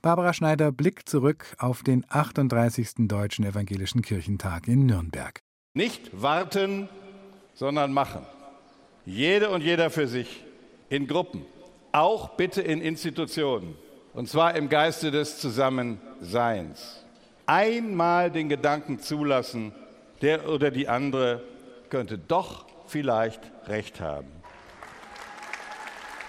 Barbara 0.00 0.32
Schneider 0.32 0.72
blickt 0.72 1.08
zurück 1.08 1.54
auf 1.58 1.82
den 1.82 2.04
38. 2.08 3.08
Deutschen 3.08 3.44
Evangelischen 3.44 4.02
Kirchentag 4.02 4.68
in 4.68 4.86
Nürnberg. 4.86 5.40
Nicht 5.74 6.20
warten, 6.20 6.88
sondern 7.54 7.92
machen. 7.92 8.22
Jede 9.06 9.50
und 9.50 9.62
jeder 9.62 9.90
für 9.90 10.06
sich, 10.06 10.44
in 10.88 11.06
Gruppen, 11.06 11.44
auch 11.92 12.36
bitte 12.36 12.62
in 12.62 12.80
Institutionen, 12.80 13.76
und 14.12 14.28
zwar 14.28 14.56
im 14.56 14.68
Geiste 14.68 15.10
des 15.10 15.38
Zusammenseins. 15.38 17.04
Einmal 17.46 18.30
den 18.30 18.48
Gedanken 18.48 18.98
zulassen, 19.00 19.72
der 20.22 20.48
oder 20.48 20.70
die 20.70 20.88
andere 20.88 21.42
könnte 21.94 22.18
doch 22.18 22.66
vielleicht 22.88 23.52
recht 23.68 24.00
haben. 24.00 24.26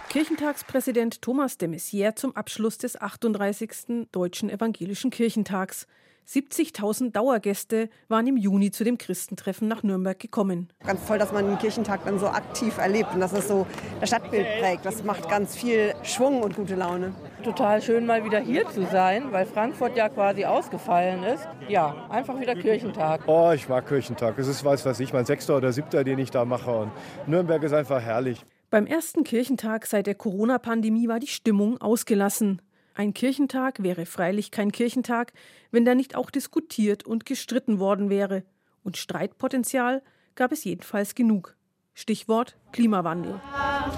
Kirchentagspräsident 0.09 1.23
Thomas 1.23 1.57
de 1.57 1.67
Maizière 1.67 2.13
zum 2.13 2.35
Abschluss 2.35 2.77
des 2.77 3.01
38. 3.01 4.07
Deutschen 4.11 4.51
Evangelischen 4.51 5.09
Kirchentags. 5.09 5.87
70.000 6.27 7.11
Dauergäste 7.11 7.89
waren 8.07 8.25
im 8.27 8.37
Juni 8.37 8.71
zu 8.71 8.83
dem 8.83 8.97
Christentreffen 8.97 9.67
nach 9.67 9.83
Nürnberg 9.83 10.17
gekommen. 10.19 10.69
Ganz 10.85 11.05
toll, 11.05 11.19
dass 11.19 11.31
man 11.31 11.45
den 11.45 11.57
Kirchentag 11.59 12.03
dann 12.05 12.17
so 12.17 12.27
aktiv 12.27 12.77
erlebt 12.77 13.13
und 13.13 13.19
dass 13.19 13.33
es 13.33 13.47
so 13.47 13.67
das 13.99 14.09
Stadtbild 14.09 14.47
prägt. 14.59 14.85
Das 14.85 15.03
macht 15.03 15.29
ganz 15.29 15.55
viel 15.55 15.93
Schwung 16.03 16.41
und 16.41 16.55
gute 16.55 16.75
Laune. 16.75 17.13
Total 17.43 17.81
schön, 17.81 18.05
mal 18.05 18.25
wieder 18.25 18.39
hier 18.39 18.67
zu 18.69 18.85
sein, 18.87 19.31
weil 19.31 19.45
Frankfurt 19.45 19.95
ja 19.95 20.09
quasi 20.09 20.45
ausgefallen 20.45 21.23
ist. 21.23 21.47
Ja, 21.69 22.07
einfach 22.09 22.39
wieder 22.39 22.55
Kirchentag. 22.55 23.21
Oh, 23.27 23.51
ich 23.53 23.69
mag 23.69 23.87
Kirchentag. 23.87 24.39
Es 24.39 24.47
ist, 24.47 24.65
weiß 24.65 24.85
was 24.85 24.99
ich, 24.99 25.13
mein 25.13 25.25
sechster 25.25 25.55
oder 25.55 25.71
siebter, 25.71 26.03
den 26.03 26.17
ich 26.17 26.31
da 26.31 26.43
mache. 26.43 26.71
Und 26.71 26.91
Nürnberg 27.27 27.61
ist 27.61 27.73
einfach 27.73 28.01
herrlich. 28.01 28.45
Beim 28.71 28.87
ersten 28.87 29.23
Kirchentag 29.23 29.85
seit 29.85 30.07
der 30.07 30.15
Corona-Pandemie 30.15 31.07
war 31.07 31.19
die 31.19 31.27
Stimmung 31.27 31.79
ausgelassen. 31.79 32.61
Ein 32.97 33.13
Kirchentag 33.13 33.83
wäre 33.83 34.05
freilich 34.05 34.51
kein 34.51 34.71
Kirchentag, 34.71 35.33
wenn 35.69 35.83
da 35.83 35.95
nicht 35.95 36.15
auch 36.15 36.29
diskutiert 36.29 37.05
und 37.05 37.25
gestritten 37.25 37.77
worden 37.77 38.09
wäre. 38.09 38.43
Und 38.83 38.95
Streitpotenzial 38.95 40.01
gab 40.35 40.53
es 40.53 40.63
jedenfalls 40.63 41.13
genug. 41.13 41.57
Stichwort 41.93 42.57
Klimawandel. 42.71 43.41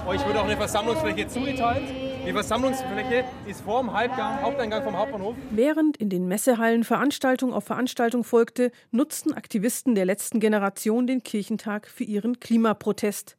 Euch 0.08 0.26
wurde 0.26 0.40
auch 0.40 0.46
eine 0.46 0.56
Versammlungsfläche 0.56 1.28
zugeteilt. 1.28 1.88
Die 2.26 2.32
Versammlungsfläche 2.32 3.24
ist 3.46 3.60
vor 3.60 3.82
dem 3.82 3.92
Halbgang, 3.92 4.42
Haupteingang 4.42 4.82
vom 4.82 4.96
Hauptbahnhof. 4.96 5.36
Während 5.52 5.96
in 5.96 6.10
den 6.10 6.26
Messehallen 6.26 6.82
Veranstaltung 6.82 7.52
auf 7.52 7.64
Veranstaltung 7.64 8.24
folgte, 8.24 8.72
nutzten 8.90 9.32
Aktivisten 9.32 9.94
der 9.94 10.06
letzten 10.06 10.40
Generation 10.40 11.06
den 11.06 11.22
Kirchentag 11.22 11.86
für 11.86 12.04
ihren 12.04 12.40
Klimaprotest. 12.40 13.37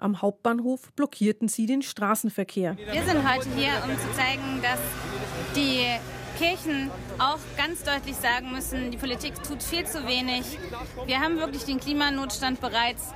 Am 0.00 0.22
Hauptbahnhof 0.22 0.92
blockierten 0.94 1.48
sie 1.48 1.66
den 1.66 1.82
Straßenverkehr. 1.82 2.76
Wir 2.90 3.02
sind 3.02 3.28
heute 3.28 3.48
hier, 3.54 3.72
um 3.84 3.96
zu 3.98 4.10
zeigen, 4.16 4.62
dass 4.62 4.80
die 5.54 5.84
Kirchen 6.38 6.90
auch 7.18 7.38
ganz 7.58 7.82
deutlich 7.82 8.16
sagen 8.16 8.50
müssen, 8.52 8.90
die 8.90 8.96
Politik 8.96 9.34
tut 9.42 9.62
viel 9.62 9.84
zu 9.84 10.06
wenig. 10.06 10.58
Wir 11.04 11.20
haben 11.20 11.38
wirklich 11.38 11.64
den 11.64 11.78
Klimanotstand 11.78 12.62
bereits. 12.62 13.12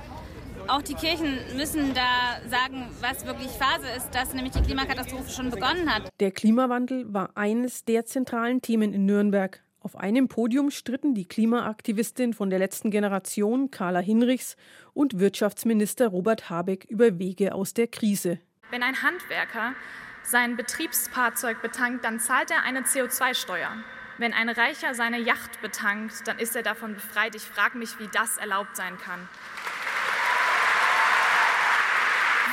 Auch 0.67 0.83
die 0.83 0.93
Kirchen 0.93 1.37
müssen 1.57 1.93
da 1.93 2.39
sagen, 2.49 2.87
was 3.01 3.25
wirklich 3.25 3.49
Phase 3.49 3.87
ist, 3.97 4.13
dass 4.13 4.33
nämlich 4.33 4.53
die 4.53 4.61
Klimakatastrophe 4.61 5.29
schon 5.29 5.49
begonnen 5.49 5.93
hat. 5.93 6.09
Der 6.19 6.31
Klimawandel 6.31 7.11
war 7.11 7.31
eines 7.35 7.83
der 7.85 8.05
zentralen 8.05 8.61
Themen 8.61 8.93
in 8.93 9.05
Nürnberg. 9.05 9.64
Auf 9.85 9.95
einem 9.97 10.27
Podium 10.27 10.71
stritten 10.71 11.13
die 11.13 11.27
Klimaaktivistin 11.27 12.33
von 12.33 12.49
der 12.49 12.57
letzten 12.57 12.89
Generation, 12.89 13.69
Carla 13.69 13.99
Hinrichs, 13.99 14.57
und 14.95 15.19
Wirtschaftsminister 15.19 16.07
Robert 16.07 16.49
Habeck 16.49 16.85
über 16.85 17.19
Wege 17.19 17.53
aus 17.53 17.75
der 17.75 17.85
Krise. 17.85 18.39
Wenn 18.71 18.81
ein 18.81 19.03
Handwerker 19.03 19.75
sein 20.23 20.57
Betriebsfahrzeug 20.57 21.61
betankt, 21.61 22.03
dann 22.03 22.19
zahlt 22.19 22.49
er 22.49 22.63
eine 22.63 22.81
CO2-Steuer. 22.81 23.69
Wenn 24.17 24.33
ein 24.33 24.49
Reicher 24.49 24.95
seine 24.95 25.19
Yacht 25.19 25.61
betankt, 25.61 26.27
dann 26.27 26.39
ist 26.39 26.55
er 26.55 26.63
davon 26.63 26.95
befreit. 26.95 27.35
Ich 27.35 27.43
frage 27.43 27.77
mich, 27.77 27.99
wie 27.99 28.09
das 28.11 28.37
erlaubt 28.37 28.75
sein 28.75 28.97
kann. 28.97 29.19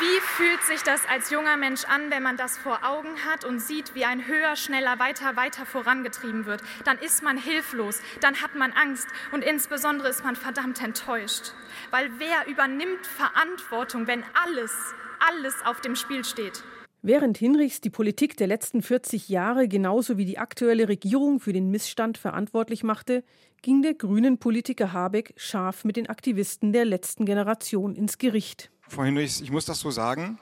Wie 0.03 0.21
fühlt 0.21 0.61
sich 0.65 0.83
das 0.83 1.07
als 1.09 1.31
junger 1.31 1.57
Mensch 1.57 1.85
an, 1.85 2.11
wenn 2.11 2.25
man 2.25 2.37
das 2.37 2.59
vor 2.59 2.81
Augen 2.83 3.25
hat 3.25 3.45
und 3.45 3.61
sieht, 3.61 3.95
wie 3.95 4.05
ein 4.05 4.27
höher, 4.27 4.57
schneller, 4.57 4.99
weiter, 4.99 5.37
weiter 5.37 5.65
vorangetrieben 5.65 6.45
wird? 6.45 6.61
Dann 6.85 6.99
ist 6.99 7.23
man 7.23 7.37
hilflos, 7.37 8.01
dann 8.21 8.43
hat 8.43 8.57
man 8.57 8.73
Angst 8.73 9.07
und 9.31 9.45
insbesondere 9.45 10.09
ist 10.09 10.25
man 10.25 10.35
verdammt 10.35 10.83
enttäuscht. 10.83 11.53
Weil 11.93 12.11
wer 12.19 12.53
übernimmt 12.53 13.07
Verantwortung, 13.07 14.09
wenn 14.09 14.25
alles, 14.45 14.73
alles 15.21 15.55
auf 15.65 15.81
dem 15.83 15.95
Spiel 15.95 16.25
steht? 16.25 16.65
Während 17.03 17.39
Hinrichs 17.39 17.81
die 17.81 17.91
Politik 17.91 18.37
der 18.37 18.49
letzten 18.49 18.83
40 18.83 19.29
Jahre 19.29 19.69
genauso 19.69 20.19
wie 20.19 20.25
die 20.25 20.39
aktuelle 20.39 20.89
Regierung 20.89 21.39
für 21.39 21.53
den 21.53 21.71
Missstand 21.71 22.19
verantwortlich 22.19 22.83
machte, 22.83 23.23
ging 23.63 23.83
der 23.83 23.95
grünen 23.95 24.39
Politiker 24.39 24.93
Habeck 24.93 25.33
scharf 25.37 25.85
mit 25.85 25.97
den 25.97 26.09
Aktivisten 26.09 26.73
der 26.73 26.87
letzten 26.87 27.25
Generation 27.25 27.95
ins 27.95 28.19
Gericht. 28.19 28.73
Frau 28.93 29.05
Hinrichs, 29.05 29.41
ich 29.41 29.51
muss 29.51 29.65
das 29.65 29.81
so 29.81 29.91
sagen. 29.91 30.39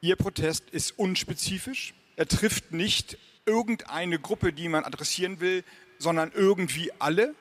Ihr 0.00 0.16
Protest 0.16 0.70
ist 0.70 0.98
unspezifisch. 0.98 1.94
Er 2.16 2.26
trifft 2.26 2.72
nicht 2.72 3.18
irgendeine 3.44 4.18
Gruppe, 4.18 4.54
die 4.54 4.68
man 4.68 4.84
adressieren 4.84 5.40
will, 5.40 5.64
sondern 5.98 6.32
irgendwie 6.32 6.92
alle. 6.98 7.34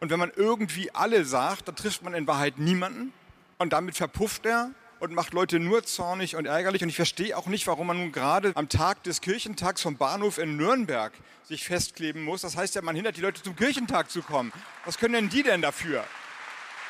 Und 0.00 0.10
wenn 0.10 0.18
man 0.18 0.32
irgendwie 0.34 0.90
alle 0.94 1.26
sagt, 1.26 1.68
dann 1.68 1.76
trifft 1.76 2.02
man 2.02 2.14
in 2.14 2.26
Wahrheit 2.26 2.58
niemanden. 2.58 3.12
Und 3.58 3.74
damit 3.74 3.94
verpufft 3.96 4.46
er 4.46 4.70
und 4.98 5.12
macht 5.12 5.34
Leute 5.34 5.60
nur 5.60 5.84
zornig 5.84 6.36
und 6.36 6.46
ärgerlich. 6.46 6.82
Und 6.82 6.88
ich 6.88 6.96
verstehe 6.96 7.36
auch 7.36 7.46
nicht, 7.46 7.66
warum 7.66 7.86
man 7.86 7.98
nun 7.98 8.12
gerade 8.12 8.52
am 8.54 8.70
Tag 8.70 9.02
des 9.02 9.20
Kirchentags 9.20 9.82
vom 9.82 9.98
Bahnhof 9.98 10.38
in 10.38 10.56
Nürnberg 10.56 11.12
sich 11.44 11.64
festkleben 11.64 12.22
muss. 12.22 12.40
Das 12.40 12.56
heißt 12.56 12.74
ja, 12.76 12.82
man 12.82 12.96
hindert 12.96 13.18
die 13.18 13.20
Leute 13.20 13.42
zum 13.42 13.56
Kirchentag 13.56 14.10
zu 14.10 14.22
kommen. 14.22 14.52
Was 14.86 14.96
können 14.96 15.14
denn 15.14 15.28
die 15.28 15.42
denn 15.42 15.60
dafür? 15.60 16.02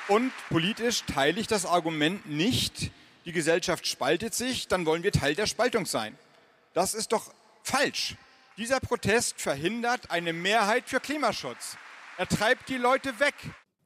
Und 0.08 0.32
politisch 0.50 1.04
teile 1.04 1.40
ich 1.40 1.46
das 1.46 1.64
Argument 1.64 2.28
nicht, 2.28 2.90
die 3.24 3.32
Gesellschaft 3.32 3.86
spaltet 3.86 4.34
sich, 4.34 4.68
dann 4.68 4.84
wollen 4.84 5.02
wir 5.02 5.12
Teil 5.12 5.34
der 5.34 5.46
Spaltung 5.46 5.86
sein. 5.86 6.16
Das 6.74 6.94
ist 6.94 7.12
doch 7.12 7.32
falsch. 7.62 8.16
Dieser 8.58 8.80
Protest 8.80 9.40
verhindert 9.40 10.10
eine 10.10 10.32
Mehrheit 10.32 10.84
für 10.88 11.00
Klimaschutz. 11.00 11.76
Er 12.18 12.26
treibt 12.26 12.68
die 12.68 12.76
Leute 12.76 13.18
weg. 13.20 13.34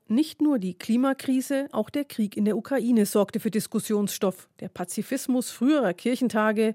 Nicht 0.09 0.41
nur 0.41 0.59
die 0.59 0.75
Klimakrise, 0.75 1.69
auch 1.73 1.91
der 1.91 2.05
Krieg 2.05 2.37
in 2.37 2.45
der 2.45 2.57
Ukraine 2.57 3.07
sorgte 3.07 3.41
für 3.41 3.51
Diskussionsstoff. 3.51 4.49
Der 4.61 4.69
Pazifismus 4.69 5.51
früherer 5.51 5.95
Kirchentage, 5.95 6.75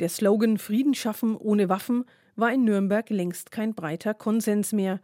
der 0.00 0.08
Slogan 0.08 0.58
Frieden 0.58 0.94
schaffen 0.94 1.36
ohne 1.36 1.68
Waffen 1.68 2.04
war 2.36 2.52
in 2.52 2.64
Nürnberg 2.64 3.08
längst 3.10 3.50
kein 3.50 3.74
breiter 3.74 4.14
Konsens 4.14 4.72
mehr. 4.72 5.00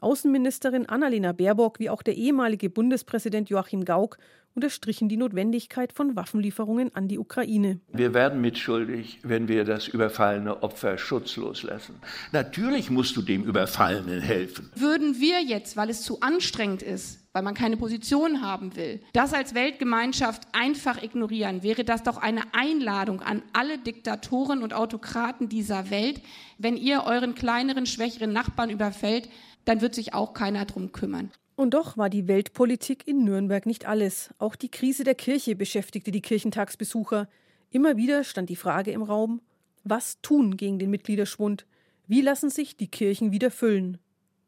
Außenministerin 0.00 0.88
Annalena 0.88 1.32
Baerbock 1.32 1.78
wie 1.78 1.90
auch 1.90 2.02
der 2.02 2.16
ehemalige 2.16 2.70
Bundespräsident 2.70 3.50
Joachim 3.50 3.84
Gauck 3.84 4.18
unterstrichen 4.54 5.08
die 5.08 5.16
Notwendigkeit 5.16 5.92
von 5.92 6.14
Waffenlieferungen 6.16 6.94
an 6.94 7.08
die 7.08 7.18
Ukraine. 7.18 7.80
Wir 7.92 8.14
werden 8.14 8.40
mitschuldig, 8.40 9.20
wenn 9.22 9.48
wir 9.48 9.64
das 9.64 9.88
überfallene 9.88 10.62
Opfer 10.62 10.98
schutzlos 10.98 11.62
lassen. 11.62 11.94
Natürlich 12.32 12.90
musst 12.90 13.16
du 13.16 13.22
dem 13.22 13.44
Überfallenen 13.44 14.20
helfen. 14.20 14.70
Würden 14.74 15.20
wir 15.20 15.40
jetzt, 15.42 15.76
weil 15.76 15.90
es 15.90 16.02
zu 16.02 16.20
anstrengend 16.20 16.82
ist, 16.82 17.20
weil 17.32 17.42
man 17.42 17.54
keine 17.54 17.78
Position 17.78 18.42
haben 18.42 18.76
will, 18.76 19.00
das 19.14 19.32
als 19.32 19.54
Weltgemeinschaft 19.54 20.42
einfach 20.52 21.02
ignorieren, 21.02 21.62
wäre 21.62 21.84
das 21.84 22.02
doch 22.02 22.18
eine 22.18 22.42
Einladung 22.52 23.22
an 23.22 23.42
alle 23.54 23.78
Diktatoren 23.78 24.62
und 24.62 24.74
Autokraten 24.74 25.48
dieser 25.48 25.88
Welt, 25.90 26.20
wenn 26.58 26.76
ihr 26.76 27.04
euren 27.06 27.34
kleineren, 27.34 27.86
schwächeren 27.86 28.34
Nachbarn 28.34 28.68
überfällt, 28.68 29.30
dann 29.64 29.80
wird 29.80 29.94
sich 29.94 30.14
auch 30.14 30.34
keiner 30.34 30.64
drum 30.64 30.92
kümmern. 30.92 31.30
Und 31.54 31.74
doch 31.74 31.96
war 31.96 32.10
die 32.10 32.28
Weltpolitik 32.28 33.06
in 33.06 33.24
Nürnberg 33.24 33.66
nicht 33.66 33.86
alles. 33.86 34.30
Auch 34.38 34.56
die 34.56 34.70
Krise 34.70 35.04
der 35.04 35.14
Kirche 35.14 35.54
beschäftigte 35.54 36.10
die 36.10 36.22
Kirchentagsbesucher. 36.22 37.28
Immer 37.70 37.96
wieder 37.96 38.24
stand 38.24 38.48
die 38.48 38.56
Frage 38.56 38.90
im 38.90 39.02
Raum, 39.02 39.40
was 39.84 40.20
tun 40.22 40.56
gegen 40.56 40.78
den 40.78 40.90
Mitgliederschwund? 40.90 41.66
Wie 42.06 42.20
lassen 42.20 42.50
sich 42.50 42.76
die 42.76 42.88
Kirchen 42.88 43.32
wieder 43.32 43.50
füllen? 43.50 43.98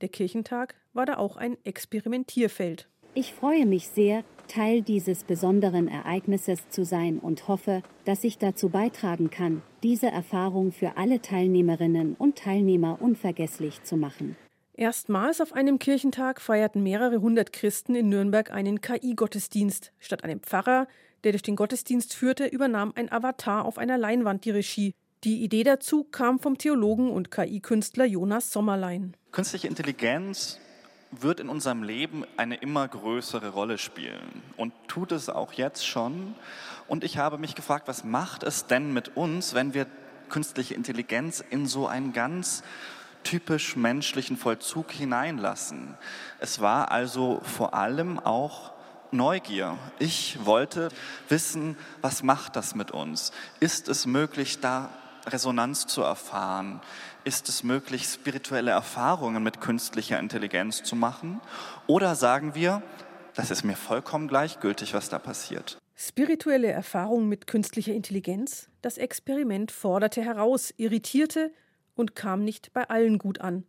Der 0.00 0.09
Kirchentag 0.09 0.75
war 0.92 1.06
da 1.06 1.16
auch 1.16 1.37
ein 1.37 1.56
Experimentierfeld. 1.64 2.88
Ich 3.14 3.33
freue 3.33 3.64
mich 3.64 3.88
sehr, 3.88 4.25
Teil 4.49 4.83
dieses 4.83 5.25
besonderen 5.25 5.88
Ereignisses 5.88 6.68
zu 6.68 6.85
sein 6.85 7.18
und 7.18 7.49
hoffe, 7.49 7.83
dass 8.04 8.25
ich 8.25 8.38
dazu 8.38 8.68
beitragen 8.68 9.30
kann, 9.30 9.62
diese 9.83 10.09
Erfahrung 10.09 10.73
für 10.73 10.97
alle 10.97 11.23
Teilnehmerinnen 11.23 12.14
und 12.14 12.37
Teilnehmer 12.37 12.99
unvergesslich 13.00 13.83
zu 13.85 13.97
machen. 13.97 14.37
Erstmals 14.76 15.40
auf 15.40 15.52
einem 15.52 15.78
Kirchentag 15.78 16.40
feierten 16.40 16.82
mehrere 16.82 17.20
hundert 17.20 17.52
Christen 17.52 17.94
in 17.94 18.08
Nürnberg 18.08 18.50
einen 18.50 18.80
KI-Gottesdienst. 18.80 19.92
Statt 20.00 20.24
einem 20.24 20.40
Pfarrer, 20.40 20.88
der 21.22 21.30
durch 21.30 21.42
den 21.42 21.54
Gottesdienst 21.54 22.12
führte, 22.12 22.46
übernahm 22.46 22.92
ein 22.96 23.10
Avatar 23.10 23.66
auf 23.66 23.78
einer 23.78 23.98
Leinwand 23.98 24.44
die 24.44 24.50
Regie. 24.50 24.92
Die 25.22 25.44
Idee 25.44 25.62
dazu 25.62 26.02
kam 26.02 26.40
vom 26.40 26.58
Theologen 26.58 27.12
und 27.12 27.30
KI-Künstler 27.30 28.04
Jonas 28.04 28.52
Sommerlein. 28.52 29.16
Künstliche 29.30 29.68
Intelligenz 29.68 30.58
wird 31.12 31.38
in 31.38 31.50
unserem 31.50 31.84
Leben 31.84 32.24
eine 32.36 32.56
immer 32.56 32.88
größere 32.88 33.50
Rolle 33.50 33.78
spielen 33.78 34.42
und 34.56 34.72
tut 34.88 35.12
es 35.12 35.28
auch 35.28 35.52
jetzt 35.52 35.86
schon. 35.86 36.34
Und 36.88 37.04
ich 37.04 37.16
habe 37.16 37.38
mich 37.38 37.54
gefragt, 37.54 37.86
was 37.86 38.02
macht 38.02 38.42
es 38.42 38.66
denn 38.66 38.92
mit 38.92 39.16
uns, 39.16 39.54
wenn 39.54 39.72
wir 39.72 39.86
künstliche 40.30 40.74
Intelligenz 40.74 41.44
in 41.48 41.66
so 41.66 41.86
einen 41.86 42.12
ganz 42.12 42.64
typisch 43.24 43.74
menschlichen 43.76 44.36
Vollzug 44.36 44.92
hineinlassen? 44.92 45.96
Es 46.38 46.60
war 46.60 46.92
also 46.92 47.40
vor 47.42 47.74
allem 47.74 48.20
auch 48.20 48.72
Neugier. 49.10 49.78
Ich 49.98 50.44
wollte 50.44 50.88
wissen, 51.28 51.76
was 52.00 52.22
macht 52.22 52.56
das 52.56 52.74
mit 52.74 52.90
uns? 52.90 53.32
Ist 53.60 53.88
es 53.88 54.06
möglich, 54.06 54.60
da 54.60 54.90
Resonanz 55.26 55.86
zu 55.86 56.02
erfahren? 56.02 56.80
Ist 57.24 57.48
es 57.48 57.62
möglich, 57.62 58.04
spirituelle 58.04 58.72
Erfahrungen 58.72 59.42
mit 59.42 59.60
künstlicher 59.60 60.18
Intelligenz 60.18 60.82
zu 60.82 60.96
machen? 60.96 61.40
Oder 61.86 62.14
sagen 62.14 62.54
wir, 62.54 62.82
das 63.34 63.50
ist 63.50 63.64
mir 63.64 63.76
vollkommen 63.76 64.28
gleichgültig, 64.28 64.94
was 64.94 65.08
da 65.08 65.18
passiert? 65.18 65.78
Spirituelle 65.96 66.70
Erfahrungen 66.70 67.28
mit 67.28 67.46
künstlicher 67.46 67.94
Intelligenz? 67.94 68.68
Das 68.82 68.98
Experiment 68.98 69.70
forderte 69.70 70.22
heraus, 70.22 70.74
irritierte 70.76 71.52
und 71.94 72.14
kam 72.14 72.44
nicht 72.44 72.72
bei 72.72 72.88
allen 72.88 73.18
gut 73.18 73.40
an. 73.40 73.64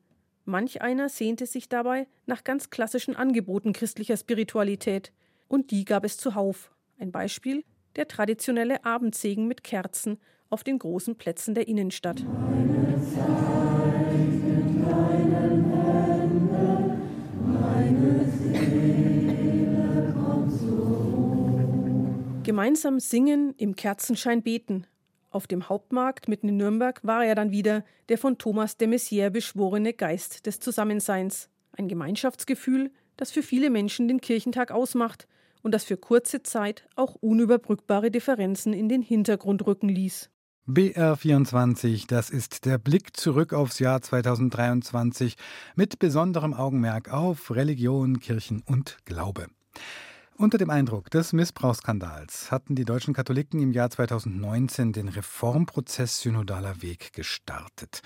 Manch 0.45 0.81
einer 0.81 1.09
sehnte 1.09 1.47
sich 1.47 1.69
dabei 1.69 2.07
nach 2.27 2.43
ganz 2.43 2.69
klassischen 2.69 3.15
Angeboten 3.15 3.73
christlicher 3.73 4.15
Spiritualität. 4.15 5.11
Und 5.47 5.71
die 5.71 5.85
gab 5.85 6.05
es 6.05 6.17
zuhauf. 6.17 6.71
Ein 6.99 7.11
Beispiel 7.11 7.63
der 7.95 8.07
traditionelle 8.07 8.85
Abendsegen 8.85 9.47
mit 9.47 9.63
Kerzen 9.63 10.19
auf 10.49 10.63
den 10.63 10.79
großen 10.79 11.15
Plätzen 11.15 11.55
der 11.55 11.67
Innenstadt. 11.67 12.23
Gemeinsam 22.43 22.99
singen, 22.99 23.55
im 23.57 23.75
Kerzenschein 23.75 24.43
beten. 24.43 24.85
Auf 25.35 25.47
dem 25.47 25.67
Hauptmarkt 25.67 26.29
mitten 26.29 26.47
in 26.47 26.55
Nürnberg 26.55 27.03
war 27.03 27.25
er 27.25 27.35
dann 27.35 27.51
wieder 27.51 27.83
der 28.07 28.17
von 28.17 28.37
Thomas 28.37 28.77
de 28.77 28.87
Maizière 28.87 29.29
beschworene 29.29 29.91
Geist 29.91 30.45
des 30.45 30.61
Zusammenseins. 30.61 31.49
Ein 31.73 31.89
Gemeinschaftsgefühl, 31.89 32.89
das 33.17 33.31
für 33.31 33.43
viele 33.43 33.69
Menschen 33.69 34.07
den 34.07 34.21
Kirchentag 34.21 34.71
ausmacht 34.71 35.27
und 35.61 35.73
das 35.73 35.83
für 35.83 35.97
kurze 35.97 36.41
Zeit 36.41 36.87
auch 36.95 37.15
unüberbrückbare 37.15 38.11
Differenzen 38.11 38.71
in 38.71 38.87
den 38.87 39.01
Hintergrund 39.01 39.67
rücken 39.67 39.89
ließ. 39.89 40.29
BR24, 40.69 42.07
das 42.07 42.29
ist 42.29 42.63
der 42.63 42.77
Blick 42.77 43.17
zurück 43.17 43.51
aufs 43.51 43.79
Jahr 43.79 44.01
2023 44.01 45.35
mit 45.75 45.99
besonderem 45.99 46.53
Augenmerk 46.53 47.11
auf 47.11 47.51
Religion, 47.51 48.21
Kirchen 48.21 48.63
und 48.65 48.99
Glaube. 49.03 49.47
Unter 50.37 50.57
dem 50.57 50.69
Eindruck 50.69 51.09
des 51.11 51.31
Missbrauchsskandals 51.31 52.51
hatten 52.51 52.75
die 52.75 52.83
deutschen 52.83 53.13
Katholiken 53.13 53.61
im 53.61 53.71
Jahr 53.71 53.89
2019 53.89 54.91
den 54.91 55.07
Reformprozess 55.07 56.19
Synodaler 56.19 56.81
Weg 56.81 57.13
gestartet. 57.13 58.01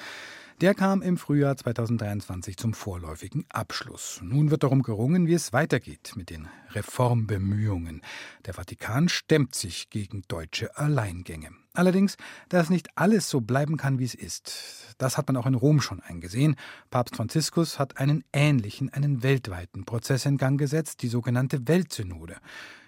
Der 0.61 0.75
kam 0.75 1.01
im 1.01 1.15
Frühjahr 1.15 1.55
2023 1.55 2.57
zum 2.57 2.73
vorläufigen 2.73 3.45
Abschluss. 3.47 4.19
Nun 4.21 4.51
wird 4.51 4.63
darum 4.63 4.83
gerungen, 4.83 5.25
wie 5.25 5.33
es 5.33 5.53
weitergeht 5.53 6.11
mit 6.17 6.29
den 6.29 6.49
Reformbemühungen. 6.71 8.01
Der 8.45 8.55
Vatikan 8.55 9.07
stemmt 9.07 9.55
sich 9.55 9.89
gegen 9.89 10.23
deutsche 10.27 10.75
Alleingänge. 10.75 11.51
Allerdings, 11.73 12.17
dass 12.49 12.69
nicht 12.69 12.89
alles 12.95 13.29
so 13.29 13.39
bleiben 13.39 13.77
kann, 13.77 13.99
wie 13.99 14.03
es 14.03 14.13
ist. 14.13 14.95
Das 14.97 15.17
hat 15.17 15.27
man 15.27 15.37
auch 15.37 15.45
in 15.45 15.55
Rom 15.55 15.79
schon 15.79 16.01
eingesehen. 16.01 16.57
Papst 16.89 17.15
Franziskus 17.15 17.79
hat 17.79 17.95
einen 17.95 18.25
ähnlichen, 18.33 18.89
einen 18.89 19.23
weltweiten 19.23 19.85
Prozess 19.85 20.25
in 20.25 20.35
Gang 20.35 20.59
gesetzt, 20.59 21.03
die 21.03 21.07
sogenannte 21.07 21.69
Weltsynode. 21.69 22.35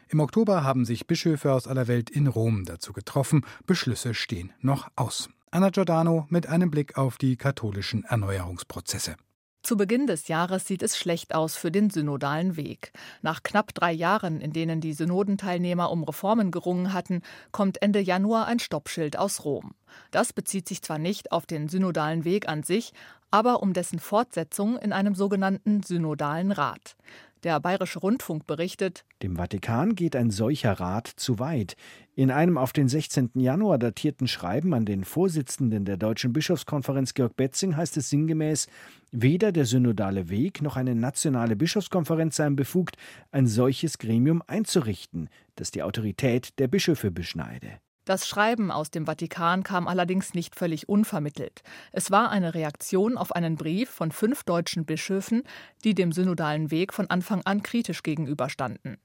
Im 0.10 0.20
Oktober 0.20 0.66
haben 0.66 0.84
sich 0.84 1.08
Bischöfe 1.08 1.54
aus 1.54 1.68
aller 1.68 1.88
Welt 1.88 2.10
in 2.10 2.28
Rom 2.28 2.66
dazu 2.66 2.92
getroffen. 2.92 3.46
Beschlüsse 3.66 4.14
stehen 4.14 4.52
noch 4.60 4.90
aus. 4.98 5.30
Anna 5.54 5.70
Giordano 5.70 6.28
mit 6.30 6.48
einem 6.48 6.72
Blick 6.72 6.98
auf 6.98 7.18
die 7.18 7.36
katholischen 7.36 8.06
Erneuerungsprozesse. 8.06 9.18
Zu 9.64 9.76
Beginn 9.76 10.08
des 10.08 10.30
Jahres 10.30 10.66
sieht 10.66 10.82
es 10.82 10.98
schlecht 10.98 11.36
aus 11.36 11.58
für 11.58 11.72
den 11.72 11.90
synodalen 11.90 12.56
Weg. 12.56 12.94
Nach 13.22 13.44
knapp 13.44 13.74
drei 13.74 13.92
Jahren, 13.92 14.40
in 14.40 14.54
denen 14.54 14.80
die 14.80 14.94
Synodenteilnehmer 14.94 15.92
um 15.92 16.06
Reformen 16.06 16.52
gerungen 16.52 16.94
hatten, 16.94 17.22
kommt 17.52 17.82
Ende 17.82 18.00
Januar 18.00 18.48
ein 18.48 18.60
Stoppschild 18.60 19.18
aus 19.18 19.44
Rom. 19.44 19.76
Das 20.10 20.32
bezieht 20.32 20.70
sich 20.70 20.82
zwar 20.82 21.00
nicht 21.00 21.34
auf 21.34 21.46
den 21.46 21.68
synodalen 21.68 22.24
Weg 22.24 22.48
an 22.48 22.64
sich, 22.64 22.94
aber 23.30 23.62
um 23.62 23.74
dessen 23.74 24.00
Fortsetzung 24.00 24.78
in 24.78 24.94
einem 24.94 25.16
sogenannten 25.16 25.84
synodalen 25.84 26.54
Rat. 26.54 26.96
Der 27.44 27.60
Bayerische 27.60 27.98
Rundfunk 27.98 28.46
berichtet, 28.46 29.04
dem 29.24 29.38
Vatikan 29.38 29.96
geht 29.96 30.16
ein 30.16 30.30
solcher 30.30 30.74
Rat 30.74 31.08
zu 31.08 31.40
weit. 31.40 31.76
In 32.14 32.30
einem 32.30 32.60
auf 32.60 32.72
den 32.72 32.88
16. 32.88 33.32
Januar 33.34 33.80
datierten 33.80 34.28
Schreiben 34.28 34.76
an 34.76 34.86
den 34.86 35.04
Vorsitzenden 35.04 35.84
der 35.84 35.98
Deutschen 35.98 36.34
Bischofskonferenz 36.34 37.16
Georg 37.16 37.36
Betzing 37.36 37.76
heißt 37.76 37.98
es 37.98 38.12
sinngemäß, 38.12 38.68
weder 39.12 39.52
der 39.52 39.66
synodale 39.66 40.30
Weg 40.30 40.62
noch 40.62 40.78
eine 40.78 40.94
nationale 40.94 41.56
Bischofskonferenz 41.56 42.36
seien 42.36 42.56
befugt, 42.56 42.98
ein 43.32 43.48
solches 43.48 43.98
Gremium 43.98 44.44
einzurichten, 44.46 45.28
das 45.56 45.72
die 45.72 45.82
Autorität 45.82 46.60
der 46.60 46.68
Bischöfe 46.68 47.10
beschneide. 47.10 47.80
Das 48.06 48.28
Schreiben 48.28 48.72
aus 48.72 48.90
dem 48.90 49.06
Vatikan 49.06 49.64
kam 49.64 49.88
allerdings 49.88 50.34
nicht 50.34 50.56
völlig 50.56 50.90
unvermittelt. 50.90 51.62
Es 51.92 52.10
war 52.10 52.32
eine 52.32 52.56
Reaktion 52.56 53.16
auf 53.16 53.32
einen 53.36 53.58
Brief 53.58 53.92
von 53.92 54.12
fünf 54.12 54.44
deutschen 54.44 54.86
Bischöfen, 54.86 55.44
die 55.84 55.94
dem 55.94 56.12
synodalen 56.12 56.72
Weg 56.72 56.94
von 56.94 57.10
Anfang 57.12 57.42
an 57.46 57.62
kritisch 57.62 58.02
gegenüberstanden. 58.02 58.98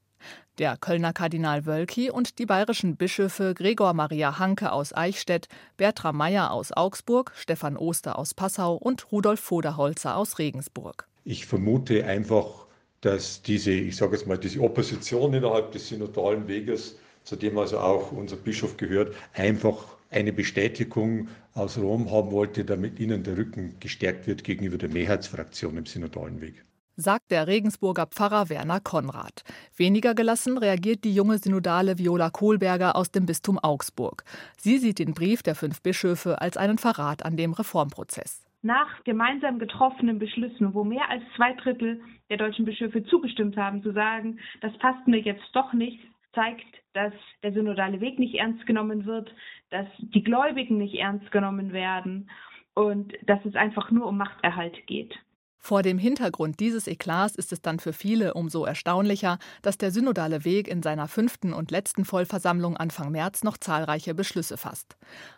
Der 0.59 0.79
Kölner 0.79 1.13
Kardinal 1.13 1.67
Wölki 1.67 2.11
und 2.11 2.39
die 2.39 2.47
bayerischen 2.47 2.97
Bischöfe 2.97 3.53
Gregor 3.53 3.93
Maria 3.93 4.39
Hanke 4.39 4.73
aus 4.73 4.95
Eichstätt, 4.95 5.49
Bertram 5.77 6.17
Meyer 6.17 6.51
aus 6.51 6.73
Augsburg, 6.73 7.33
Stefan 7.37 7.77
Oster 7.77 8.19
aus 8.19 8.33
Passau 8.33 8.77
und 8.77 9.13
Rudolf 9.13 9.41
Voderholzer 9.41 10.17
aus 10.17 10.39
Regensburg. 10.39 11.07
Ich 11.25 11.45
vermute 11.45 12.07
einfach, 12.07 12.67
dass 13.03 13.43
diese, 13.43 13.73
ich 13.73 13.97
sage 13.97 14.17
jetzt 14.17 14.27
mal, 14.27 14.39
diese 14.39 14.61
Opposition 14.61 15.35
innerhalb 15.35 15.73
des 15.73 15.89
synodalen 15.89 16.49
Weges 16.49 16.99
zu 17.27 17.37
dem 17.37 17.59
also 17.59 17.79
auch 17.79 18.13
unser 18.13 18.37
Bischof 18.37 18.77
gehört, 18.77 19.15
einfach 19.35 19.97
eine 20.11 20.33
Bestätigung 20.33 21.29
aus 21.55 21.77
Rom 21.77 22.11
haben 22.11 22.31
wollte, 22.31 22.65
damit 22.65 23.01
ihnen 23.01 23.25
der 23.25 23.37
Rücken 23.37 23.75
gestärkt 23.81 24.27
wird 24.27 24.45
gegenüber 24.45 24.79
der 24.79 24.89
Mehrheitsfraktion 24.89 25.77
im 25.77 25.87
synodalen 25.87 26.41
Weg. 26.41 26.65
Sagt 26.99 27.31
der 27.31 27.47
Regensburger 27.47 28.07
Pfarrer 28.07 28.49
Werner 28.49 28.81
Konrad. 28.81 29.43
Weniger 29.77 30.15
gelassen 30.15 30.57
reagiert 30.57 31.05
die 31.05 31.15
junge 31.15 31.37
Synodale 31.37 31.99
Viola 31.99 32.31
Kohlberger 32.31 32.97
aus 32.97 33.11
dem 33.11 33.27
Bistum 33.27 33.59
Augsburg. 33.59 34.25
Sie 34.57 34.79
sieht 34.79 34.99
den 35.01 35.13
Brief 35.13 35.43
der 35.43 35.57
fünf 35.57 35.83
Bischöfe 35.83 36.41
als 36.41 36.57
einen 36.57 36.79
Verrat 36.79 37.25
an 37.25 37.37
dem 37.37 37.53
Reformprozess 37.53 38.47
nach 38.63 39.05
gemeinsam 39.05 39.61
getroffenen 39.61 40.19
Beschlüssen, 40.19 40.75
wo 40.75 40.83
mehr 40.83 41.09
als 41.09 41.23
zwei 41.37 41.53
Drittel 41.53 42.01
der 42.31 42.37
deutschen 42.37 42.65
Bischöfe 42.65 43.05
zugestimmt 43.05 43.57
haben, 43.57 43.81
zu 43.83 43.93
sagen, 43.93 44.41
das 44.61 44.77
passt 44.79 45.07
mir 45.07 45.21
jetzt 45.21 45.49
doch 45.53 45.73
nicht, 45.73 46.01
zeigt, 46.35 46.67
dass 46.97 47.13
der 47.43 47.53
synodale 47.53 48.01
Weg 48.01 48.19
nicht 48.19 48.35
ernst 48.37 48.67
genommen 48.67 49.05
wird, 49.05 49.33
dass 49.69 49.87
die 49.99 50.25
Gläubigen 50.25 50.79
nicht 50.79 50.95
ernst 50.95 51.31
genommen 51.31 51.75
werden 51.75 52.31
und 52.75 53.13
dass 53.27 53.45
es 53.45 53.55
einfach 53.55 53.91
nur 53.91 54.07
um 54.07 54.17
Machterhalt 54.17 54.87
geht. 54.87 55.15
Vor 55.59 55.83
dem 55.83 55.99
Hintergrund 55.99 56.61
dieses 56.61 56.87
Eklats 56.87 57.35
ist 57.35 57.53
es 57.53 57.61
dann 57.61 57.81
für 57.81 57.93
viele 57.93 58.35
umso 58.35 58.65
erstaunlicher, 58.65 59.39
dass 59.63 59.77
der 59.77 59.91
synodale 59.91 60.45
Weg 60.45 60.69
in 60.69 60.83
seiner 60.83 61.09
fünften 61.09 61.53
und 61.53 61.71
letzten 61.71 62.05
Vollversammlung 62.05 62.77
Anfang 62.77 63.11
März 63.11 63.43
noch 63.43 63.59
zahlreiche 63.59 64.15
Beschlüsse 64.15 64.57
fasst. 64.57 64.97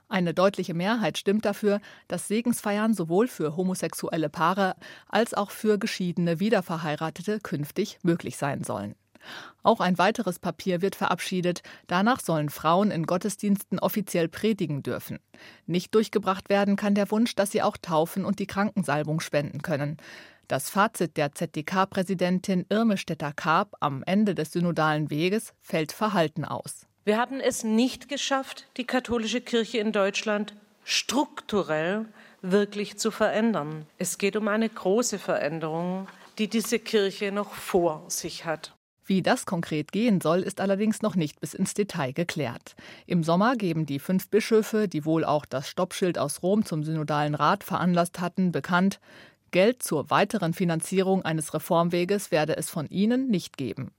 Eine 0.09 0.35
deutliche 0.35 0.75
Mehrheit 0.75 1.19
stimmt 1.19 1.45
dafür, 1.45 1.81
dass 2.09 2.29
Segensfeiern 2.29 2.95
sowohl 2.95 3.27
für 3.27 3.57
homosexuelle 3.57 4.29
Paare 4.29 4.77
als 5.09 5.35
auch 5.35 5.51
für 5.51 5.79
geschiedene 5.79 6.41
Wiederverheiratete 6.41 7.41
künftig 7.41 7.99
möglich 8.03 8.37
sein 8.37 8.63
sollen. 8.63 8.95
Auch 9.63 9.81
ein 9.81 9.99
weiteres 9.99 10.39
Papier 10.39 10.83
wird 10.83 10.95
verabschiedet. 10.95 11.63
Danach 11.87 12.21
sollen 12.21 12.49
Frauen 12.49 12.91
in 12.91 13.07
Gottesdiensten 13.07 13.79
offiziell 13.79 14.29
predigen 14.29 14.83
dürfen. 14.83 15.19
Nicht 15.67 15.95
durchgebracht 15.95 16.49
werden 16.49 16.77
kann 16.77 16.95
der 16.95 17.11
Wunsch, 17.11 17.35
dass 17.35 17.51
sie 17.51 17.63
auch 17.63 17.77
taufen 17.77 18.25
und 18.25 18.39
die 18.39 18.47
Krankensalbung 18.47 19.21
spenden 19.21 19.63
können. 19.63 19.97
Das 20.49 20.71
Fazit 20.71 21.19
der 21.19 21.33
ZDK-Präsidentin 21.33 22.65
Irme 22.71 22.97
Stetter-Karp 22.97 23.77
am 23.81 24.03
Ende 24.05 24.35
des 24.35 24.53
synodalen 24.53 25.11
Weges 25.11 25.53
fällt 25.61 25.93
verhalten 25.93 26.47
aus. 26.47 26.87
Wir 27.05 27.19
haben 27.19 27.41
es 27.41 27.65
nicht 27.65 28.09
geschafft, 28.09 28.67
die 28.79 28.87
katholische 28.87 29.41
Kirche 29.41 29.79
in 29.79 29.93
Deutschland 29.93 30.55
strukturell 30.85 32.07
wirklich 32.41 32.97
zu 32.97 33.11
verändern. 33.11 33.87
Es 33.99 34.17
geht 34.17 34.37
um 34.37 34.49
eine 34.49 34.69
große 34.69 35.19
Veränderung, 35.19 36.09
die 36.39 36.49
diese 36.49 36.79
Kirche 36.79 37.33
noch 37.33 37.53
vor 37.53 38.05
sich 38.09 38.45
hat. 38.47 38.75
Wie 39.09 39.23
das 39.23 39.47
konkret 39.47 39.91
gehen 39.91 40.21
soll, 40.21 40.41
ist 40.41 40.61
allerdings 40.61 41.01
noch 41.01 41.17
nicht 41.17 41.41
bis 41.41 41.55
ins 41.55 41.73
Detail 41.73 42.13
geklärt. 42.13 42.77
Im 43.07 43.25
Sommer 43.25 43.57
geben 43.57 43.87
die 43.87 44.01
fünf 44.01 44.29
Bischöfe, 44.29 44.87
die 44.87 45.07
wohl 45.07 45.25
auch 45.25 45.47
das 45.47 45.67
Stoppschild 45.67 46.19
aus 46.19 46.43
Rom 46.43 46.67
zum 46.67 46.85
Synodalen 46.85 47.35
Rat 47.35 47.65
veranlasst 47.65 48.21
hatten, 48.21 48.53
bekannt, 48.53 49.01
Geld 49.51 49.83
zur 49.83 50.11
weiteren 50.11 50.53
Finanzierung 50.53 51.23
eines 51.23 51.55
Reformweges 51.55 52.31
werde 52.31 52.59
es 52.59 52.69
von 52.69 52.87
ihnen 52.91 53.29
nicht 53.29 53.57
geben. 53.57 53.93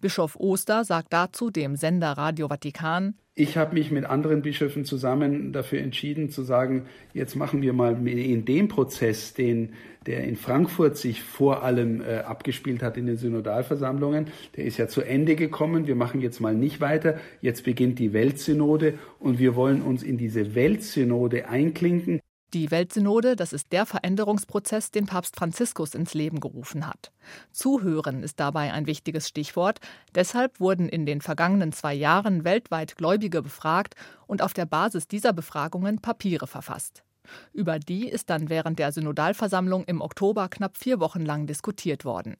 Bischof 0.00 0.36
Oster 0.36 0.86
sagt 0.86 1.12
dazu 1.12 1.50
dem 1.50 1.76
Sender 1.76 2.12
Radio 2.12 2.48
Vatikan, 2.48 3.14
ich 3.38 3.58
habe 3.58 3.74
mich 3.74 3.90
mit 3.90 4.06
anderen 4.06 4.40
Bischöfen 4.40 4.86
zusammen 4.86 5.52
dafür 5.52 5.80
entschieden 5.80 6.30
zu 6.30 6.42
sagen, 6.42 6.86
jetzt 7.12 7.36
machen 7.36 7.60
wir 7.60 7.74
mal 7.74 7.94
in 8.08 8.46
dem 8.46 8.68
Prozess, 8.68 9.34
den 9.34 9.74
der 10.06 10.24
in 10.24 10.36
Frankfurt 10.36 10.96
sich 10.96 11.22
vor 11.22 11.62
allem 11.62 12.00
äh, 12.00 12.20
abgespielt 12.20 12.82
hat 12.82 12.96
in 12.96 13.06
den 13.06 13.18
Synodalversammlungen, 13.18 14.28
der 14.56 14.64
ist 14.64 14.78
ja 14.78 14.88
zu 14.88 15.02
Ende 15.02 15.36
gekommen. 15.36 15.86
Wir 15.86 15.96
machen 15.96 16.22
jetzt 16.22 16.40
mal 16.40 16.54
nicht 16.54 16.80
weiter. 16.80 17.18
Jetzt 17.42 17.64
beginnt 17.64 17.98
die 17.98 18.14
Weltsynode 18.14 18.94
und 19.18 19.38
wir 19.38 19.54
wollen 19.54 19.82
uns 19.82 20.02
in 20.02 20.16
diese 20.16 20.54
Weltsynode 20.54 21.48
einklinken. 21.48 22.20
Die 22.56 22.70
Weltsynode, 22.70 23.36
das 23.36 23.52
ist 23.52 23.70
der 23.70 23.84
Veränderungsprozess, 23.84 24.90
den 24.90 25.04
Papst 25.04 25.36
Franziskus 25.36 25.94
ins 25.94 26.14
Leben 26.14 26.40
gerufen 26.40 26.86
hat. 26.86 27.12
Zuhören 27.52 28.22
ist 28.22 28.40
dabei 28.40 28.72
ein 28.72 28.86
wichtiges 28.86 29.28
Stichwort. 29.28 29.80
Deshalb 30.14 30.58
wurden 30.58 30.88
in 30.88 31.04
den 31.04 31.20
vergangenen 31.20 31.72
zwei 31.72 31.92
Jahren 31.92 32.44
weltweit 32.44 32.96
Gläubige 32.96 33.42
befragt 33.42 33.94
und 34.26 34.40
auf 34.40 34.54
der 34.54 34.64
Basis 34.64 35.06
dieser 35.06 35.34
Befragungen 35.34 36.00
Papiere 36.00 36.46
verfasst. 36.46 37.04
Über 37.52 37.78
die 37.78 38.08
ist 38.08 38.30
dann 38.30 38.48
während 38.48 38.78
der 38.78 38.90
Synodalversammlung 38.90 39.84
im 39.84 40.00
Oktober 40.00 40.48
knapp 40.48 40.78
vier 40.78 40.98
Wochen 40.98 41.26
lang 41.26 41.46
diskutiert 41.46 42.06
worden. 42.06 42.38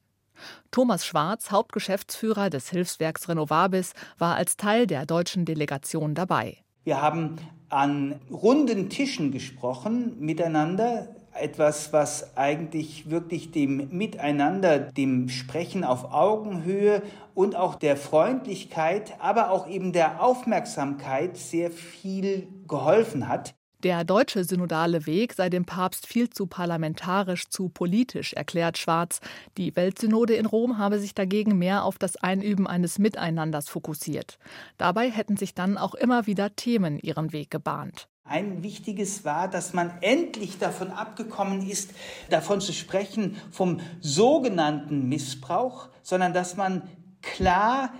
Thomas 0.70 1.04
Schwarz, 1.04 1.50
Hauptgeschäftsführer 1.50 2.48
des 2.48 2.70
Hilfswerks 2.70 3.28
Renovabis, 3.28 3.92
war 4.16 4.36
als 4.36 4.56
Teil 4.56 4.86
der 4.86 5.04
deutschen 5.04 5.44
Delegation 5.44 6.14
dabei. 6.14 6.56
Wir 6.84 7.02
haben 7.02 7.36
an 7.68 8.20
runden 8.30 8.88
Tischen 8.88 9.32
gesprochen 9.32 10.16
miteinander. 10.20 11.08
Etwas, 11.32 11.92
was 11.92 12.36
eigentlich 12.36 13.10
wirklich 13.10 13.50
dem 13.50 13.88
Miteinander, 13.90 14.78
dem 14.78 15.28
Sprechen 15.28 15.84
auf 15.84 16.12
Augenhöhe 16.12 17.02
und 17.34 17.56
auch 17.56 17.74
der 17.74 17.96
Freundlichkeit, 17.98 19.14
aber 19.18 19.50
auch 19.50 19.68
eben 19.68 19.92
der 19.92 20.22
Aufmerksamkeit 20.22 21.36
sehr 21.36 21.70
viel 21.70 22.48
geholfen 22.66 23.28
hat. 23.28 23.55
Der 23.82 24.04
deutsche 24.04 24.42
synodale 24.42 25.04
Weg 25.04 25.34
sei 25.34 25.50
dem 25.50 25.66
Papst 25.66 26.06
viel 26.06 26.30
zu 26.30 26.46
parlamentarisch, 26.46 27.48
zu 27.50 27.68
politisch, 27.68 28.32
erklärt 28.32 28.78
Schwarz. 28.78 29.20
Die 29.58 29.76
Weltsynode 29.76 30.34
in 30.34 30.46
Rom 30.46 30.78
habe 30.78 30.98
sich 30.98 31.14
dagegen 31.14 31.58
mehr 31.58 31.84
auf 31.84 31.98
das 31.98 32.16
Einüben 32.16 32.66
eines 32.66 32.98
Miteinanders 32.98 33.68
fokussiert. 33.68 34.38
Dabei 34.78 35.10
hätten 35.10 35.36
sich 35.36 35.54
dann 35.54 35.76
auch 35.76 35.94
immer 35.94 36.26
wieder 36.26 36.56
Themen 36.56 36.98
ihren 36.98 37.32
Weg 37.32 37.50
gebahnt. 37.50 38.08
Ein 38.24 38.62
wichtiges 38.62 39.24
war, 39.26 39.46
dass 39.46 39.74
man 39.74 39.92
endlich 40.00 40.58
davon 40.58 40.90
abgekommen 40.90 41.64
ist, 41.68 41.90
davon 42.30 42.62
zu 42.62 42.72
sprechen 42.72 43.36
vom 43.50 43.80
sogenannten 44.00 45.08
Missbrauch, 45.08 45.90
sondern 46.02 46.32
dass 46.32 46.56
man 46.56 46.88
klar 47.20 47.92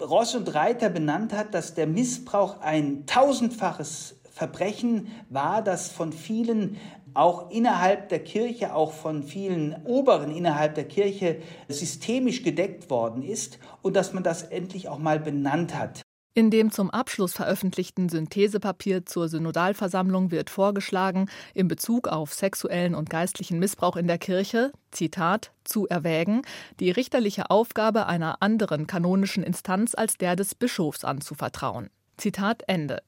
Ross 0.00 0.34
und 0.34 0.54
Reiter 0.54 0.88
benannt 0.88 1.32
hat, 1.34 1.52
dass 1.54 1.74
der 1.74 1.86
Missbrauch 1.86 2.60
ein 2.60 3.04
tausendfaches 3.06 4.19
Verbrechen 4.40 5.08
war, 5.28 5.60
das 5.60 5.92
von 5.92 6.14
vielen 6.14 6.78
auch 7.12 7.50
innerhalb 7.50 8.08
der 8.08 8.20
Kirche, 8.24 8.74
auch 8.74 8.94
von 8.94 9.22
vielen 9.22 9.76
Oberen 9.84 10.34
innerhalb 10.34 10.76
der 10.76 10.88
Kirche 10.88 11.42
systemisch 11.68 12.42
gedeckt 12.42 12.88
worden 12.88 13.22
ist 13.22 13.58
und 13.82 13.96
dass 13.96 14.14
man 14.14 14.22
das 14.22 14.42
endlich 14.44 14.88
auch 14.88 14.98
mal 14.98 15.20
benannt 15.20 15.74
hat. 15.74 16.00
In 16.32 16.50
dem 16.50 16.70
zum 16.70 16.88
Abschluss 16.88 17.34
veröffentlichten 17.34 18.08
Synthesepapier 18.08 19.04
zur 19.04 19.28
Synodalversammlung 19.28 20.30
wird 20.30 20.48
vorgeschlagen, 20.48 21.28
in 21.52 21.68
Bezug 21.68 22.08
auf 22.08 22.32
sexuellen 22.32 22.94
und 22.94 23.10
geistlichen 23.10 23.58
Missbrauch 23.58 23.96
in 23.96 24.06
der 24.06 24.16
Kirche, 24.16 24.72
Zitat, 24.90 25.52
zu 25.64 25.86
erwägen, 25.86 26.40
die 26.78 26.90
richterliche 26.90 27.50
Aufgabe 27.50 28.06
einer 28.06 28.40
anderen 28.40 28.86
kanonischen 28.86 29.42
Instanz 29.42 29.94
als 29.94 30.16
der 30.16 30.34
des 30.34 30.54
Bischofs 30.54 31.04
anzuvertrauen. 31.04 31.90
Zitat 32.16 32.62
Ende. 32.66 33.02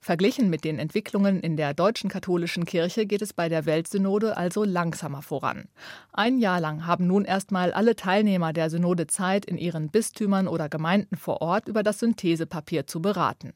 Verglichen 0.00 0.50
mit 0.50 0.64
den 0.64 0.78
Entwicklungen 0.78 1.40
in 1.40 1.56
der 1.56 1.74
deutschen 1.74 2.08
katholischen 2.08 2.64
Kirche 2.64 3.06
geht 3.06 3.22
es 3.22 3.32
bei 3.32 3.48
der 3.48 3.66
Weltsynode 3.66 4.36
also 4.36 4.62
langsamer 4.62 5.20
voran. 5.20 5.68
Ein 6.12 6.38
Jahr 6.38 6.60
lang 6.60 6.86
haben 6.86 7.08
nun 7.08 7.24
erstmal 7.24 7.72
alle 7.72 7.96
Teilnehmer 7.96 8.52
der 8.52 8.70
Synode 8.70 9.08
Zeit, 9.08 9.44
in 9.44 9.58
ihren 9.58 9.90
Bistümern 9.90 10.46
oder 10.46 10.68
Gemeinden 10.68 11.16
vor 11.16 11.42
Ort 11.42 11.66
über 11.66 11.82
das 11.82 11.98
Synthesepapier 11.98 12.86
zu 12.86 13.02
beraten. 13.02 13.52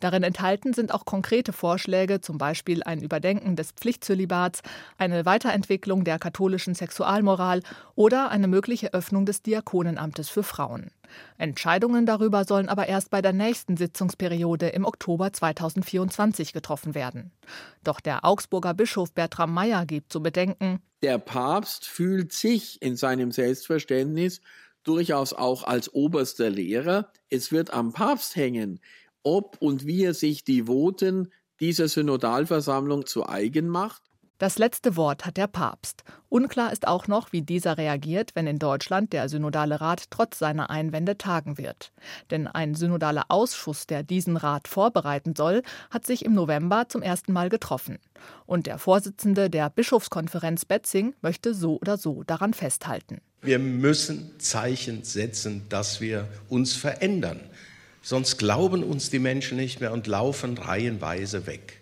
Darin 0.00 0.22
enthalten 0.22 0.72
sind 0.72 0.94
auch 0.94 1.04
konkrete 1.04 1.52
Vorschläge, 1.52 2.20
zum 2.20 2.38
Beispiel 2.38 2.82
ein 2.82 3.02
Überdenken 3.02 3.56
des 3.56 3.72
Pflichtzölibats, 3.72 4.62
eine 4.96 5.26
Weiterentwicklung 5.26 6.04
der 6.04 6.18
katholischen 6.18 6.74
Sexualmoral 6.74 7.60
oder 7.94 8.30
eine 8.30 8.48
mögliche 8.48 8.94
Öffnung 8.94 9.26
des 9.26 9.42
Diakonenamtes 9.42 10.30
für 10.30 10.42
Frauen. 10.42 10.90
Entscheidungen 11.38 12.06
darüber 12.06 12.44
sollen 12.44 12.68
aber 12.68 12.86
erst 12.86 13.10
bei 13.10 13.22
der 13.22 13.32
nächsten 13.32 13.76
Sitzungsperiode 13.76 14.68
im 14.68 14.84
Oktober 14.84 15.32
2024 15.32 16.52
getroffen 16.52 16.94
werden. 16.94 17.32
Doch 17.84 18.00
der 18.00 18.24
Augsburger 18.24 18.74
Bischof 18.74 19.12
Bertram 19.12 19.52
Meyer 19.52 19.86
gibt 19.86 20.12
zu 20.12 20.22
bedenken, 20.22 20.80
der 21.02 21.18
Papst 21.18 21.86
fühlt 21.86 22.32
sich 22.32 22.82
in 22.82 22.94
seinem 22.96 23.32
Selbstverständnis 23.32 24.42
durchaus 24.82 25.32
auch 25.32 25.64
als 25.64 25.92
oberster 25.94 26.50
Lehrer. 26.50 27.10
Es 27.30 27.52
wird 27.52 27.72
am 27.72 27.92
Papst 27.92 28.36
hängen, 28.36 28.80
ob 29.22 29.56
und 29.60 29.86
wie 29.86 30.04
er 30.04 30.14
sich 30.14 30.44
die 30.44 30.66
Voten 30.66 31.32
dieser 31.58 31.88
Synodalversammlung 31.88 33.06
zu 33.06 33.26
eigen 33.26 33.68
macht 33.68 34.02
das 34.40 34.56
letzte 34.56 34.96
Wort 34.96 35.26
hat 35.26 35.36
der 35.36 35.48
Papst. 35.48 36.02
Unklar 36.30 36.72
ist 36.72 36.88
auch 36.88 37.08
noch, 37.08 37.30
wie 37.30 37.42
dieser 37.42 37.76
reagiert, 37.76 38.30
wenn 38.34 38.46
in 38.46 38.58
Deutschland 38.58 39.12
der 39.12 39.28
Synodale 39.28 39.82
Rat 39.82 40.04
trotz 40.08 40.38
seiner 40.38 40.70
Einwände 40.70 41.18
tagen 41.18 41.58
wird. 41.58 41.92
Denn 42.30 42.46
ein 42.46 42.74
synodaler 42.74 43.26
Ausschuss, 43.28 43.86
der 43.86 44.02
diesen 44.02 44.38
Rat 44.38 44.66
vorbereiten 44.66 45.36
soll, 45.36 45.62
hat 45.90 46.06
sich 46.06 46.24
im 46.24 46.32
November 46.32 46.88
zum 46.88 47.02
ersten 47.02 47.34
Mal 47.34 47.50
getroffen. 47.50 47.98
Und 48.46 48.66
der 48.66 48.78
Vorsitzende 48.78 49.50
der 49.50 49.68
Bischofskonferenz 49.68 50.64
Betzing 50.64 51.14
möchte 51.20 51.52
so 51.52 51.76
oder 51.78 51.98
so 51.98 52.22
daran 52.22 52.54
festhalten. 52.54 53.20
Wir 53.42 53.58
müssen 53.58 54.38
Zeichen 54.38 55.04
setzen, 55.04 55.66
dass 55.68 56.00
wir 56.00 56.26
uns 56.48 56.74
verändern. 56.74 57.40
Sonst 58.00 58.38
glauben 58.38 58.84
uns 58.84 59.10
die 59.10 59.18
Menschen 59.18 59.58
nicht 59.58 59.82
mehr 59.82 59.92
und 59.92 60.06
laufen 60.06 60.56
reihenweise 60.56 61.46
weg. 61.46 61.79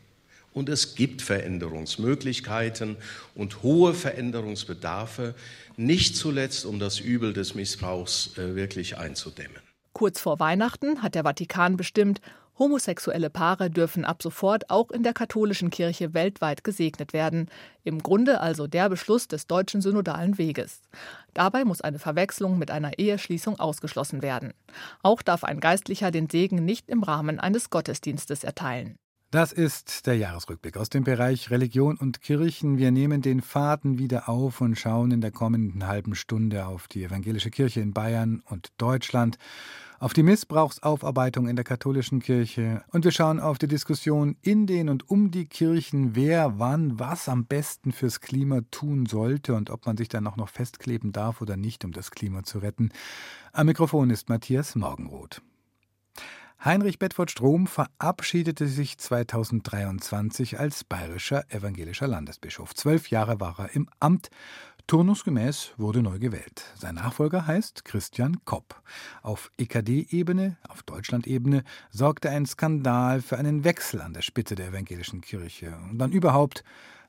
Und 0.58 0.68
es 0.68 0.96
gibt 0.96 1.22
Veränderungsmöglichkeiten 1.22 2.96
und 3.36 3.62
hohe 3.62 3.94
Veränderungsbedarfe, 3.94 5.36
nicht 5.76 6.16
zuletzt 6.16 6.66
um 6.66 6.80
das 6.80 6.98
Übel 6.98 7.32
des 7.32 7.54
Missbrauchs 7.54 8.36
äh, 8.36 8.56
wirklich 8.56 8.98
einzudämmen. 8.98 9.62
Kurz 9.92 10.20
vor 10.20 10.40
Weihnachten 10.40 11.00
hat 11.00 11.14
der 11.14 11.22
Vatikan 11.22 11.76
bestimmt, 11.76 12.20
homosexuelle 12.58 13.30
Paare 13.30 13.70
dürfen 13.70 14.04
ab 14.04 14.20
sofort 14.20 14.68
auch 14.68 14.90
in 14.90 15.04
der 15.04 15.12
katholischen 15.12 15.70
Kirche 15.70 16.12
weltweit 16.12 16.64
gesegnet 16.64 17.12
werden. 17.12 17.48
Im 17.84 18.02
Grunde 18.02 18.40
also 18.40 18.66
der 18.66 18.88
Beschluss 18.88 19.28
des 19.28 19.46
deutschen 19.46 19.80
synodalen 19.80 20.38
Weges. 20.38 20.80
Dabei 21.34 21.64
muss 21.64 21.82
eine 21.82 22.00
Verwechslung 22.00 22.58
mit 22.58 22.72
einer 22.72 22.98
Eheschließung 22.98 23.60
ausgeschlossen 23.60 24.22
werden. 24.22 24.54
Auch 25.04 25.22
darf 25.22 25.44
ein 25.44 25.60
Geistlicher 25.60 26.10
den 26.10 26.28
Segen 26.28 26.64
nicht 26.64 26.88
im 26.88 27.04
Rahmen 27.04 27.38
eines 27.38 27.70
Gottesdienstes 27.70 28.42
erteilen. 28.42 28.98
Das 29.30 29.52
ist 29.52 30.06
der 30.06 30.16
Jahresrückblick 30.16 30.78
aus 30.78 30.88
dem 30.88 31.04
Bereich 31.04 31.50
Religion 31.50 31.98
und 31.98 32.22
Kirchen. 32.22 32.78
Wir 32.78 32.90
nehmen 32.90 33.20
den 33.20 33.42
Faden 33.42 33.98
wieder 33.98 34.26
auf 34.30 34.62
und 34.62 34.78
schauen 34.78 35.10
in 35.10 35.20
der 35.20 35.32
kommenden 35.32 35.86
halben 35.86 36.14
Stunde 36.14 36.64
auf 36.64 36.88
die 36.88 37.04
evangelische 37.04 37.50
Kirche 37.50 37.82
in 37.82 37.92
Bayern 37.92 38.42
und 38.46 38.68
Deutschland, 38.78 39.36
auf 39.98 40.14
die 40.14 40.22
Missbrauchsaufarbeitung 40.22 41.46
in 41.46 41.56
der 41.56 41.66
katholischen 41.66 42.20
Kirche 42.20 42.82
und 42.90 43.04
wir 43.04 43.12
schauen 43.12 43.38
auf 43.38 43.58
die 43.58 43.68
Diskussion 43.68 44.34
in 44.40 44.66
den 44.66 44.88
und 44.88 45.10
um 45.10 45.30
die 45.30 45.44
Kirchen, 45.44 46.16
wer 46.16 46.58
wann 46.58 46.98
was 46.98 47.28
am 47.28 47.44
besten 47.44 47.92
fürs 47.92 48.22
Klima 48.22 48.62
tun 48.70 49.04
sollte 49.04 49.52
und 49.52 49.68
ob 49.68 49.84
man 49.84 49.98
sich 49.98 50.08
dann 50.08 50.26
auch 50.26 50.36
noch 50.36 50.48
festkleben 50.48 51.12
darf 51.12 51.42
oder 51.42 51.58
nicht, 51.58 51.84
um 51.84 51.92
das 51.92 52.12
Klima 52.12 52.44
zu 52.44 52.60
retten. 52.60 52.92
Am 53.52 53.66
Mikrofon 53.66 54.08
ist 54.08 54.30
Matthias 54.30 54.74
Morgenroth. 54.74 55.42
Heinrich 56.64 56.98
Bedford 56.98 57.30
Strom 57.30 57.68
verabschiedete 57.68 58.66
sich 58.66 58.98
2023 58.98 60.58
als 60.58 60.82
bayerischer 60.82 61.44
evangelischer 61.50 62.08
Landesbischof. 62.08 62.74
Zwölf 62.74 63.10
Jahre 63.10 63.38
war 63.38 63.60
er 63.60 63.74
im 63.76 63.88
Amt. 64.00 64.30
Turnusgemäß 64.88 65.74
wurde 65.76 66.02
neu 66.02 66.18
gewählt. 66.18 66.64
Sein 66.74 66.96
Nachfolger 66.96 67.46
heißt 67.46 67.84
Christian 67.84 68.38
Kopp. 68.44 68.82
Auf 69.22 69.52
EKD-Ebene, 69.56 70.56
auf 70.68 70.82
Deutschland-Ebene, 70.82 71.62
sorgte 71.90 72.30
ein 72.30 72.44
Skandal 72.44 73.22
für 73.22 73.38
einen 73.38 73.62
Wechsel 73.62 74.00
an 74.00 74.12
der 74.12 74.22
Spitze 74.22 74.56
der 74.56 74.68
evangelischen 74.68 75.20
Kirche. 75.20 75.76
Und 75.88 75.98
dann 75.98 76.10
überhaupt 76.10 76.64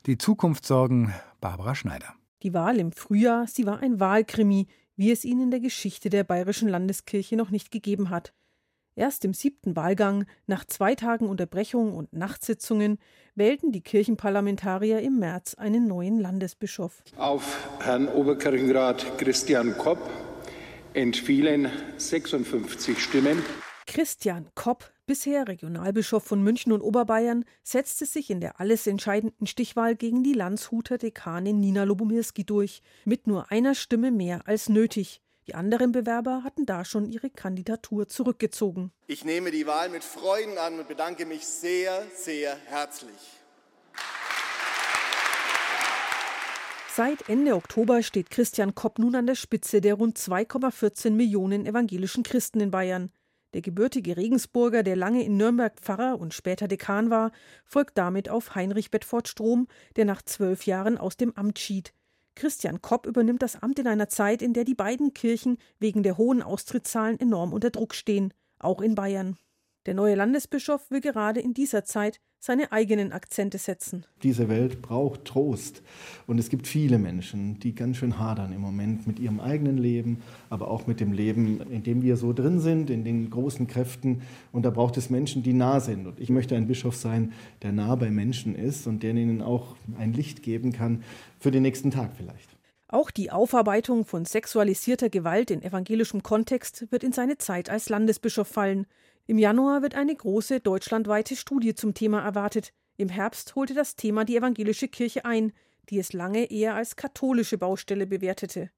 die 0.06 0.16
Zukunftssorgen 0.16 1.12
Barbara 1.40 1.74
Schneider. 1.74 2.14
Die 2.44 2.54
Wahl 2.54 2.78
im 2.78 2.92
Frühjahr, 2.92 3.48
sie 3.48 3.66
war 3.66 3.80
ein 3.80 3.98
Wahlkrimi, 3.98 4.68
wie 4.94 5.10
es 5.10 5.24
ihn 5.24 5.40
in 5.40 5.50
der 5.50 5.60
Geschichte 5.60 6.08
der 6.08 6.22
Bayerischen 6.22 6.68
Landeskirche 6.68 7.34
noch 7.34 7.50
nicht 7.50 7.72
gegeben 7.72 8.10
hat. 8.10 8.32
Erst 9.00 9.24
im 9.24 9.32
siebten 9.32 9.76
Wahlgang, 9.76 10.26
nach 10.46 10.66
zwei 10.66 10.94
Tagen 10.94 11.26
Unterbrechung 11.26 11.94
und 11.94 12.12
Nachtsitzungen, 12.12 12.98
wählten 13.34 13.72
die 13.72 13.80
Kirchenparlamentarier 13.80 15.00
im 15.00 15.18
März 15.18 15.54
einen 15.54 15.88
neuen 15.88 16.20
Landesbischof. 16.20 17.02
Auf 17.16 17.66
Herrn 17.80 18.08
Oberkirchenrat 18.08 19.16
Christian 19.16 19.74
Kopp 19.78 19.98
entfielen 20.92 21.70
56 21.96 22.98
Stimmen. 22.98 23.42
Christian 23.86 24.50
Kopp, 24.54 24.92
bisher 25.06 25.48
Regionalbischof 25.48 26.22
von 26.22 26.42
München 26.42 26.70
und 26.70 26.82
Oberbayern, 26.82 27.46
setzte 27.62 28.04
sich 28.04 28.28
in 28.28 28.42
der 28.42 28.60
alles 28.60 28.86
entscheidenden 28.86 29.46
Stichwahl 29.46 29.96
gegen 29.96 30.22
die 30.22 30.34
Landshuter 30.34 30.98
Dekanin 30.98 31.58
Nina 31.58 31.84
Lobomirski 31.84 32.44
durch, 32.44 32.82
mit 33.06 33.26
nur 33.26 33.50
einer 33.50 33.74
Stimme 33.74 34.10
mehr 34.10 34.42
als 34.44 34.68
nötig. 34.68 35.22
Die 35.50 35.56
anderen 35.56 35.90
Bewerber 35.90 36.44
hatten 36.44 36.64
da 36.64 36.84
schon 36.84 37.06
ihre 37.06 37.28
Kandidatur 37.28 38.06
zurückgezogen. 38.06 38.92
Ich 39.08 39.24
nehme 39.24 39.50
die 39.50 39.66
Wahl 39.66 39.88
mit 39.88 40.04
Freuden 40.04 40.56
an 40.58 40.78
und 40.78 40.86
bedanke 40.86 41.26
mich 41.26 41.44
sehr, 41.44 41.90
sehr 42.14 42.56
herzlich. 42.66 43.40
Seit 46.94 47.28
Ende 47.28 47.56
Oktober 47.56 48.04
steht 48.04 48.30
Christian 48.30 48.76
Kopp 48.76 49.00
nun 49.00 49.16
an 49.16 49.26
der 49.26 49.34
Spitze 49.34 49.80
der 49.80 49.94
rund 49.94 50.16
2,14 50.18 51.10
Millionen 51.10 51.66
evangelischen 51.66 52.22
Christen 52.22 52.60
in 52.60 52.70
Bayern. 52.70 53.10
Der 53.52 53.60
gebürtige 53.60 54.16
Regensburger, 54.16 54.84
der 54.84 54.94
lange 54.94 55.24
in 55.24 55.36
Nürnberg 55.36 55.80
Pfarrer 55.80 56.20
und 56.20 56.32
später 56.32 56.68
Dekan 56.68 57.10
war, 57.10 57.32
folgt 57.64 57.98
damit 57.98 58.28
auf 58.28 58.54
Heinrich 58.54 58.92
Bedford 58.92 59.26
Strom, 59.26 59.66
der 59.96 60.04
nach 60.04 60.22
zwölf 60.22 60.66
Jahren 60.66 60.96
aus 60.96 61.16
dem 61.16 61.36
Amt 61.36 61.58
schied. 61.58 61.92
Christian 62.34 62.80
Kopp 62.80 63.06
übernimmt 63.06 63.42
das 63.42 63.62
Amt 63.62 63.78
in 63.78 63.86
einer 63.86 64.08
Zeit, 64.08 64.42
in 64.42 64.52
der 64.52 64.64
die 64.64 64.74
beiden 64.74 65.12
Kirchen 65.14 65.58
wegen 65.78 66.02
der 66.02 66.16
hohen 66.16 66.42
Austrittszahlen 66.42 67.18
enorm 67.18 67.52
unter 67.52 67.70
Druck 67.70 67.94
stehen, 67.94 68.32
auch 68.58 68.80
in 68.80 68.94
Bayern. 68.94 69.36
Der 69.86 69.94
neue 69.94 70.14
Landesbischof 70.14 70.90
will 70.90 71.00
gerade 71.00 71.40
in 71.40 71.54
dieser 71.54 71.84
Zeit 71.84 72.20
seine 72.40 72.72
eigenen 72.72 73.12
Akzente 73.12 73.58
setzen. 73.58 74.06
Diese 74.22 74.48
Welt 74.48 74.80
braucht 74.80 75.26
Trost. 75.26 75.82
Und 76.26 76.38
es 76.38 76.48
gibt 76.48 76.66
viele 76.66 76.98
Menschen, 76.98 77.60
die 77.60 77.74
ganz 77.74 77.98
schön 77.98 78.18
hadern 78.18 78.52
im 78.52 78.62
Moment 78.62 79.06
mit 79.06 79.18
ihrem 79.20 79.40
eigenen 79.40 79.76
Leben, 79.76 80.22
aber 80.48 80.70
auch 80.70 80.86
mit 80.86 81.00
dem 81.00 81.12
Leben, 81.12 81.60
in 81.70 81.82
dem 81.82 82.02
wir 82.02 82.16
so 82.16 82.32
drin 82.32 82.58
sind, 82.58 82.88
in 82.88 83.04
den 83.04 83.28
großen 83.28 83.66
Kräften. 83.66 84.22
Und 84.52 84.64
da 84.64 84.70
braucht 84.70 84.96
es 84.96 85.10
Menschen, 85.10 85.42
die 85.42 85.52
nah 85.52 85.80
sind. 85.80 86.06
Und 86.06 86.18
ich 86.18 86.30
möchte 86.30 86.56
ein 86.56 86.66
Bischof 86.66 86.96
sein, 86.96 87.32
der 87.62 87.72
nah 87.72 87.94
bei 87.94 88.10
Menschen 88.10 88.54
ist 88.54 88.86
und 88.86 89.02
der 89.02 89.10
ihnen 89.10 89.42
auch 89.42 89.76
ein 89.98 90.14
Licht 90.14 90.42
geben 90.42 90.72
kann 90.72 91.04
für 91.38 91.50
den 91.50 91.62
nächsten 91.62 91.90
Tag 91.90 92.12
vielleicht. 92.16 92.48
Auch 92.92 93.12
die 93.12 93.30
Aufarbeitung 93.30 94.04
von 94.04 94.24
sexualisierter 94.24 95.10
Gewalt 95.10 95.52
in 95.52 95.62
evangelischem 95.62 96.24
Kontext 96.24 96.90
wird 96.90 97.04
in 97.04 97.12
seine 97.12 97.38
Zeit 97.38 97.70
als 97.70 97.88
Landesbischof 97.88 98.48
fallen. 98.48 98.86
Im 99.30 99.38
Januar 99.38 99.80
wird 99.82 99.94
eine 99.94 100.12
große 100.12 100.58
deutschlandweite 100.58 101.36
Studie 101.36 101.76
zum 101.76 101.94
Thema 101.94 102.20
erwartet. 102.20 102.72
Im 102.96 103.08
Herbst 103.08 103.54
holte 103.54 103.74
das 103.74 103.94
Thema 103.94 104.24
die 104.24 104.36
evangelische 104.36 104.88
Kirche 104.88 105.24
ein, 105.24 105.52
die 105.88 106.00
es 106.00 106.12
lange 106.12 106.50
eher 106.50 106.74
als 106.74 106.96
katholische 106.96 107.56
Baustelle 107.56 108.08
bewertete. 108.08 108.72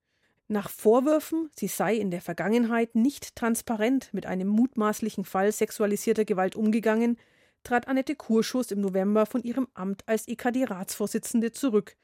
Nach 0.49 0.69
Vorwürfen, 0.69 1.49
sie 1.57 1.69
sei 1.69 1.97
in 1.97 2.11
der 2.11 2.21
Vergangenheit 2.21 2.95
nicht 2.95 3.35
transparent 3.35 4.13
mit 4.13 4.27
einem 4.27 4.49
mutmaßlichen 4.49 5.25
Fall 5.25 5.53
sexualisierter 5.53 6.27
Gewalt 6.27 6.55
umgegangen, 6.55 7.17
trat 7.65 7.89
Annette 7.89 8.15
Kurschuss 8.15 8.73
im 8.73 8.83
November 8.83 9.25
von 9.25 9.43
ihrem 9.45 9.69
Amt 9.73 10.07
als 10.07 10.29
EKD-Ratsvorsitzende 10.29 11.53
zurück. 11.53 11.97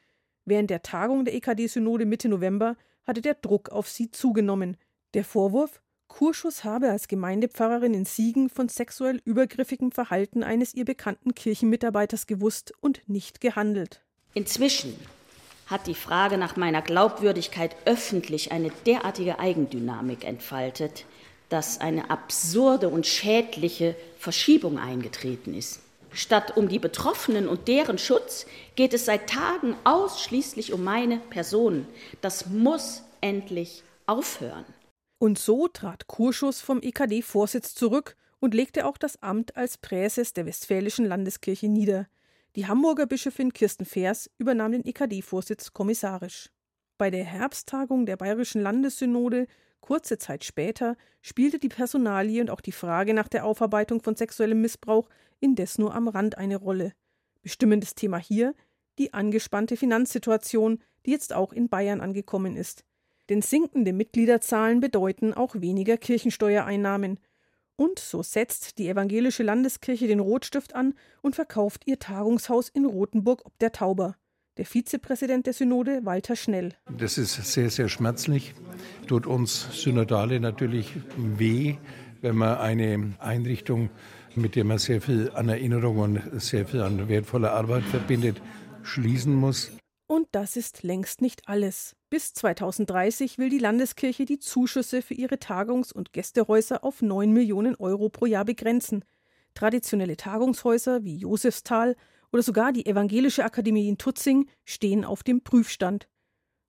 Während 0.46 0.70
der 0.70 0.80
Tagung 0.80 1.26
der 1.26 1.34
EKD-Synode 1.34 2.06
Mitte 2.06 2.30
November 2.30 2.78
hatte 3.06 3.20
der 3.20 3.34
Druck 3.34 3.68
auf 3.68 3.90
sie 3.90 4.10
zugenommen. 4.10 4.78
Der 5.12 5.26
Vorwurf, 5.26 5.82
Kurschus 6.08 6.64
habe 6.64 6.90
als 6.90 7.06
Gemeindepfarrerin 7.06 7.94
in 7.94 8.04
Siegen 8.04 8.48
von 8.50 8.68
sexuell 8.68 9.20
übergriffigem 9.24 9.92
Verhalten 9.92 10.42
eines 10.42 10.74
ihr 10.74 10.84
bekannten 10.84 11.34
Kirchenmitarbeiters 11.34 12.26
gewusst 12.26 12.72
und 12.80 13.02
nicht 13.06 13.40
gehandelt. 13.40 14.00
Inzwischen 14.34 14.94
hat 15.66 15.86
die 15.86 15.94
Frage 15.94 16.38
nach 16.38 16.56
meiner 16.56 16.82
Glaubwürdigkeit 16.82 17.76
öffentlich 17.84 18.52
eine 18.52 18.70
derartige 18.86 19.38
Eigendynamik 19.38 20.24
entfaltet, 20.24 21.04
dass 21.50 21.80
eine 21.80 22.10
absurde 22.10 22.88
und 22.88 23.06
schädliche 23.06 23.94
Verschiebung 24.18 24.78
eingetreten 24.78 25.54
ist. 25.54 25.80
Statt 26.12 26.56
um 26.56 26.68
die 26.68 26.78
Betroffenen 26.78 27.48
und 27.48 27.68
deren 27.68 27.98
Schutz 27.98 28.46
geht 28.76 28.94
es 28.94 29.04
seit 29.04 29.28
Tagen 29.28 29.76
ausschließlich 29.84 30.72
um 30.72 30.82
meine 30.82 31.18
Person. 31.18 31.86
Das 32.22 32.46
muss 32.46 33.02
endlich 33.20 33.82
aufhören. 34.06 34.64
Und 35.18 35.38
so 35.38 35.66
trat 35.66 36.06
Kurschus 36.06 36.60
vom 36.60 36.80
EKD-Vorsitz 36.80 37.74
zurück 37.74 38.16
und 38.38 38.54
legte 38.54 38.86
auch 38.86 38.96
das 38.96 39.20
Amt 39.22 39.56
als 39.56 39.76
Präses 39.76 40.32
der 40.32 40.46
Westfälischen 40.46 41.04
Landeskirche 41.04 41.68
nieder. 41.68 42.06
Die 42.54 42.66
Hamburger 42.66 43.06
Bischöfin 43.06 43.52
Kirsten 43.52 43.84
Feers 43.84 44.30
übernahm 44.38 44.72
den 44.72 44.84
EKD-Vorsitz 44.84 45.72
kommissarisch. 45.72 46.50
Bei 46.98 47.10
der 47.10 47.24
Herbsttagung 47.24 48.06
der 48.06 48.16
Bayerischen 48.16 48.62
Landessynode, 48.62 49.46
kurze 49.80 50.18
Zeit 50.18 50.44
später, 50.44 50.96
spielte 51.20 51.58
die 51.58 51.68
Personalie 51.68 52.40
und 52.40 52.50
auch 52.50 52.60
die 52.60 52.72
Frage 52.72 53.12
nach 53.12 53.28
der 53.28 53.44
Aufarbeitung 53.44 54.00
von 54.00 54.16
sexuellem 54.16 54.60
Missbrauch 54.60 55.08
indes 55.40 55.78
nur 55.78 55.94
am 55.94 56.08
Rand 56.08 56.38
eine 56.38 56.56
Rolle. 56.56 56.92
Bestimmendes 57.42 57.94
Thema 57.94 58.18
hier 58.18 58.54
die 58.98 59.14
angespannte 59.14 59.76
Finanzsituation, 59.76 60.82
die 61.06 61.12
jetzt 61.12 61.32
auch 61.32 61.52
in 61.52 61.68
Bayern 61.68 62.00
angekommen 62.00 62.56
ist. 62.56 62.84
Denn 63.28 63.42
sinkende 63.42 63.92
Mitgliederzahlen 63.92 64.80
bedeuten 64.80 65.34
auch 65.34 65.54
weniger 65.56 65.96
Kirchensteuereinnahmen. 65.96 67.20
Und 67.76 67.98
so 67.98 68.22
setzt 68.22 68.78
die 68.78 68.88
evangelische 68.88 69.42
Landeskirche 69.42 70.08
den 70.08 70.20
Rotstift 70.20 70.74
an 70.74 70.94
und 71.22 71.34
verkauft 71.34 71.82
ihr 71.86 71.98
Tagungshaus 71.98 72.68
in 72.68 72.84
Rothenburg 72.86 73.42
ob 73.44 73.58
der 73.58 73.72
Tauber. 73.72 74.16
Der 74.56 74.66
Vizepräsident 74.66 75.46
der 75.46 75.52
Synode, 75.52 76.00
Walter 76.04 76.34
Schnell. 76.34 76.74
Das 76.98 77.16
ist 77.16 77.34
sehr, 77.34 77.70
sehr 77.70 77.88
schmerzlich. 77.88 78.54
Tut 79.06 79.26
uns 79.28 79.68
Synodale 79.80 80.40
natürlich 80.40 80.94
weh, 81.16 81.76
wenn 82.20 82.34
man 82.34 82.58
eine 82.58 83.14
Einrichtung, 83.20 83.90
mit 84.34 84.56
der 84.56 84.64
man 84.64 84.78
sehr 84.78 85.00
viel 85.00 85.30
an 85.34 85.48
Erinnerung 85.48 85.98
und 85.98 86.40
sehr 86.42 86.66
viel 86.66 86.82
an 86.82 87.08
wertvoller 87.08 87.52
Arbeit 87.52 87.84
verbindet, 87.84 88.42
schließen 88.82 89.34
muss. 89.34 89.70
Und 90.08 90.26
das 90.32 90.56
ist 90.56 90.82
längst 90.82 91.22
nicht 91.22 91.48
alles. 91.48 91.94
Bis 92.10 92.32
2030 92.32 93.36
will 93.36 93.50
die 93.50 93.58
Landeskirche 93.58 94.24
die 94.24 94.38
Zuschüsse 94.38 95.02
für 95.02 95.12
ihre 95.12 95.38
Tagungs- 95.38 95.92
und 95.92 96.14
Gästehäuser 96.14 96.82
auf 96.82 97.02
9 97.02 97.30
Millionen 97.30 97.74
Euro 97.74 98.08
pro 98.08 98.24
Jahr 98.24 98.46
begrenzen. 98.46 99.04
Traditionelle 99.52 100.16
Tagungshäuser 100.16 101.04
wie 101.04 101.16
Josefsthal 101.16 101.96
oder 102.32 102.42
sogar 102.42 102.72
die 102.72 102.86
Evangelische 102.86 103.44
Akademie 103.44 103.88
in 103.88 103.98
Tutzing 103.98 104.48
stehen 104.64 105.04
auf 105.04 105.22
dem 105.22 105.42
Prüfstand. 105.42 106.08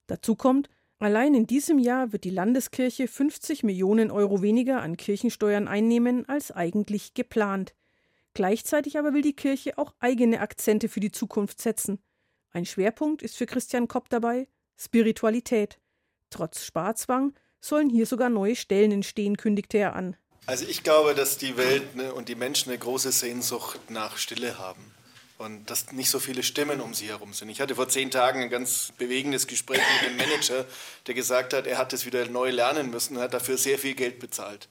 Dazu 0.07 0.35
kommt, 0.35 0.69
allein 0.97 1.33
in 1.33 1.47
diesem 1.47 1.79
Jahr 1.79 2.11
wird 2.11 2.25
die 2.25 2.31
Landeskirche 2.31 3.07
50 3.07 3.63
Millionen 3.63 4.11
Euro 4.11 4.41
weniger 4.41 4.81
an 4.81 4.97
Kirchensteuern 4.97 5.69
einnehmen 5.69 6.27
als 6.27 6.51
eigentlich 6.51 7.13
geplant. 7.13 7.75
Gleichzeitig 8.33 8.99
aber 8.99 9.13
will 9.13 9.21
die 9.21 9.35
Kirche 9.35 9.77
auch 9.77 9.93
eigene 9.99 10.41
Akzente 10.41 10.89
für 10.89 10.99
die 10.99 11.11
Zukunft 11.11 11.61
setzen. 11.61 11.99
Ein 12.51 12.65
Schwerpunkt 12.65 13.21
ist 13.21 13.37
für 13.37 13.45
Christian 13.45 13.87
Kopp 13.87 14.09
dabei 14.09 14.49
Spiritualität. 14.79 15.79
Trotz 16.29 16.63
Sparzwang 16.63 17.33
sollen 17.59 17.89
hier 17.89 18.05
sogar 18.05 18.29
neue 18.29 18.55
Stellen 18.55 18.91
entstehen, 18.91 19.37
kündigte 19.37 19.77
er 19.77 19.95
an. 19.95 20.15
Also 20.45 20.65
ich 20.65 20.83
glaube, 20.83 21.13
dass 21.13 21.37
die 21.37 21.57
Welt 21.57 21.95
ne, 21.95 22.13
und 22.13 22.29
die 22.29 22.35
Menschen 22.35 22.69
eine 22.69 22.79
große 22.79 23.11
Sehnsucht 23.11 23.91
nach 23.91 24.17
Stille 24.17 24.57
haben 24.57 24.93
und 25.39 25.69
dass 25.69 25.93
nicht 25.93 26.09
so 26.09 26.19
viele 26.19 26.43
Stimmen 26.43 26.81
um 26.81 26.93
sie 26.93 27.07
herum 27.07 27.33
sind. 27.33 27.47
Ich 27.47 27.61
hatte 27.61 27.73
vor 27.73 27.87
zehn 27.87 28.11
Tagen 28.11 28.41
ein 28.41 28.49
ganz 28.49 28.91
bewegendes 28.97 29.47
Gespräch 29.47 29.79
mit 30.01 30.11
dem 30.11 30.17
Manager, 30.17 30.65
der 31.07 31.13
gesagt 31.13 31.53
hat, 31.53 31.65
er 31.65 31.77
hat 31.77 31.93
es 31.93 32.05
wieder 32.05 32.27
neu 32.27 32.49
lernen 32.49 32.89
müssen 32.89 33.15
und 33.15 33.23
hat 33.23 33.33
dafür 33.33 33.57
sehr 33.57 33.79
viel 33.79 33.95
Geld 33.95 34.19
bezahlt. 34.19 34.67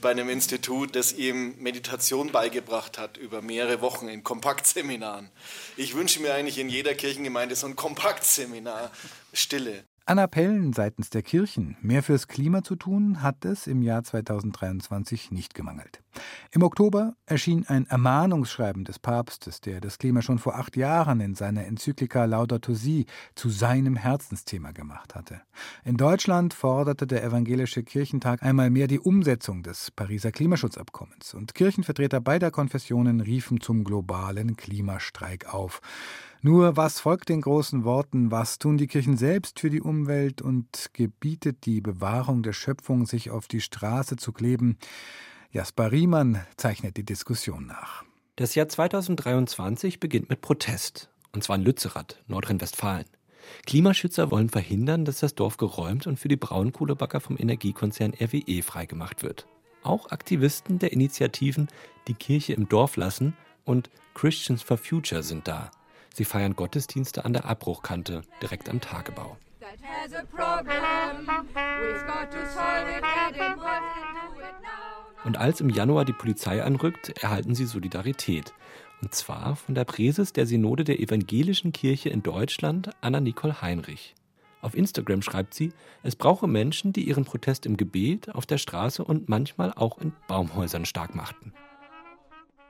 Bei 0.00 0.12
einem 0.12 0.28
Institut, 0.28 0.94
das 0.94 1.12
ihm 1.12 1.56
Meditation 1.58 2.30
beigebracht 2.30 2.98
hat 2.98 3.16
über 3.16 3.42
mehrere 3.42 3.80
Wochen 3.80 4.06
in 4.06 4.22
Kompaktseminaren. 4.22 5.28
Ich 5.76 5.94
wünsche 5.94 6.20
mir 6.20 6.34
eigentlich 6.34 6.58
in 6.58 6.68
jeder 6.68 6.94
Kirchengemeinde 6.94 7.56
so 7.56 7.66
ein 7.66 7.74
Kompaktseminar, 7.74 8.92
Stille. 9.32 9.82
An 10.04 10.18
Appellen 10.18 10.72
seitens 10.72 11.10
der 11.10 11.22
Kirchen, 11.22 11.76
mehr 11.80 12.02
fürs 12.02 12.26
Klima 12.26 12.64
zu 12.64 12.74
tun, 12.74 13.22
hat 13.22 13.44
es 13.44 13.68
im 13.68 13.82
Jahr 13.82 14.02
2023 14.02 15.30
nicht 15.30 15.54
gemangelt. 15.54 16.02
Im 16.50 16.64
Oktober 16.64 17.14
erschien 17.24 17.66
ein 17.68 17.86
Ermahnungsschreiben 17.86 18.84
des 18.84 18.98
Papstes, 18.98 19.60
der 19.60 19.80
das 19.80 19.98
Klima 19.98 20.20
schon 20.20 20.40
vor 20.40 20.56
acht 20.56 20.76
Jahren 20.76 21.20
in 21.20 21.36
seiner 21.36 21.66
Enzyklika 21.66 22.24
Laudato 22.24 22.74
Si 22.74 23.06
zu 23.36 23.48
seinem 23.48 23.94
Herzensthema 23.94 24.72
gemacht 24.72 25.14
hatte. 25.14 25.40
In 25.84 25.96
Deutschland 25.96 26.52
forderte 26.52 27.06
der 27.06 27.22
Evangelische 27.22 27.84
Kirchentag 27.84 28.42
einmal 28.42 28.70
mehr 28.70 28.88
die 28.88 28.98
Umsetzung 29.00 29.62
des 29.62 29.92
Pariser 29.92 30.32
Klimaschutzabkommens 30.32 31.32
und 31.32 31.54
Kirchenvertreter 31.54 32.20
beider 32.20 32.50
Konfessionen 32.50 33.20
riefen 33.20 33.60
zum 33.60 33.84
globalen 33.84 34.56
Klimastreik 34.56 35.54
auf. 35.54 35.80
Nur 36.44 36.76
was 36.76 36.98
folgt 36.98 37.28
den 37.28 37.40
großen 37.40 37.84
Worten, 37.84 38.32
was 38.32 38.58
tun 38.58 38.76
die 38.76 38.88
Kirchen 38.88 39.16
selbst 39.16 39.60
für 39.60 39.70
die 39.70 39.80
Umwelt 39.80 40.42
und 40.42 40.90
gebietet 40.92 41.66
die 41.66 41.80
Bewahrung 41.80 42.42
der 42.42 42.52
Schöpfung, 42.52 43.06
sich 43.06 43.30
auf 43.30 43.46
die 43.46 43.60
Straße 43.60 44.16
zu 44.16 44.32
kleben? 44.32 44.76
Jasper 45.52 45.92
Riemann 45.92 46.44
zeichnet 46.56 46.96
die 46.96 47.04
Diskussion 47.04 47.66
nach. 47.66 48.02
Das 48.34 48.56
Jahr 48.56 48.66
2023 48.66 50.00
beginnt 50.00 50.30
mit 50.30 50.40
Protest, 50.40 51.10
und 51.30 51.44
zwar 51.44 51.54
in 51.54 51.62
Lützerath, 51.62 52.18
Nordrhein-Westfalen. 52.26 53.06
Klimaschützer 53.64 54.32
wollen 54.32 54.48
verhindern, 54.48 55.04
dass 55.04 55.20
das 55.20 55.36
Dorf 55.36 55.58
geräumt 55.58 56.08
und 56.08 56.18
für 56.18 56.28
die 56.28 56.34
Braunkohlebacker 56.34 57.20
vom 57.20 57.36
Energiekonzern 57.38 58.14
RWE 58.20 58.62
freigemacht 58.62 59.22
wird. 59.22 59.46
Auch 59.84 60.10
Aktivisten 60.10 60.80
der 60.80 60.92
Initiativen 60.92 61.68
Die 62.08 62.14
Kirche 62.14 62.54
im 62.54 62.68
Dorf 62.68 62.96
lassen 62.96 63.36
und 63.64 63.90
Christians 64.14 64.62
for 64.62 64.76
Future 64.76 65.22
sind 65.22 65.46
da. 65.46 65.70
Sie 66.14 66.24
feiern 66.24 66.54
Gottesdienste 66.54 67.24
an 67.24 67.32
der 67.32 67.46
Abbruchkante, 67.46 68.22
direkt 68.42 68.68
am 68.68 68.80
Tagebau. 68.80 69.36
Und 75.24 75.38
als 75.38 75.60
im 75.60 75.70
Januar 75.70 76.04
die 76.04 76.12
Polizei 76.12 76.62
anrückt, 76.62 77.10
erhalten 77.22 77.54
sie 77.54 77.64
Solidarität. 77.64 78.52
Und 79.00 79.14
zwar 79.14 79.56
von 79.56 79.74
der 79.74 79.84
Präses 79.84 80.32
der 80.32 80.46
Synode 80.46 80.84
der 80.84 81.00
Evangelischen 81.00 81.72
Kirche 81.72 82.08
in 82.08 82.22
Deutschland, 82.22 82.90
Anna-Nicole 83.00 83.62
Heinrich. 83.62 84.14
Auf 84.60 84.76
Instagram 84.76 85.22
schreibt 85.22 85.54
sie, 85.54 85.72
es 86.04 86.14
brauche 86.14 86.46
Menschen, 86.46 86.92
die 86.92 87.02
ihren 87.02 87.24
Protest 87.24 87.66
im 87.66 87.76
Gebet, 87.76 88.32
auf 88.32 88.46
der 88.46 88.58
Straße 88.58 89.04
und 89.04 89.28
manchmal 89.28 89.72
auch 89.72 89.98
in 89.98 90.12
Baumhäusern 90.28 90.84
stark 90.84 91.16
machten. 91.16 91.52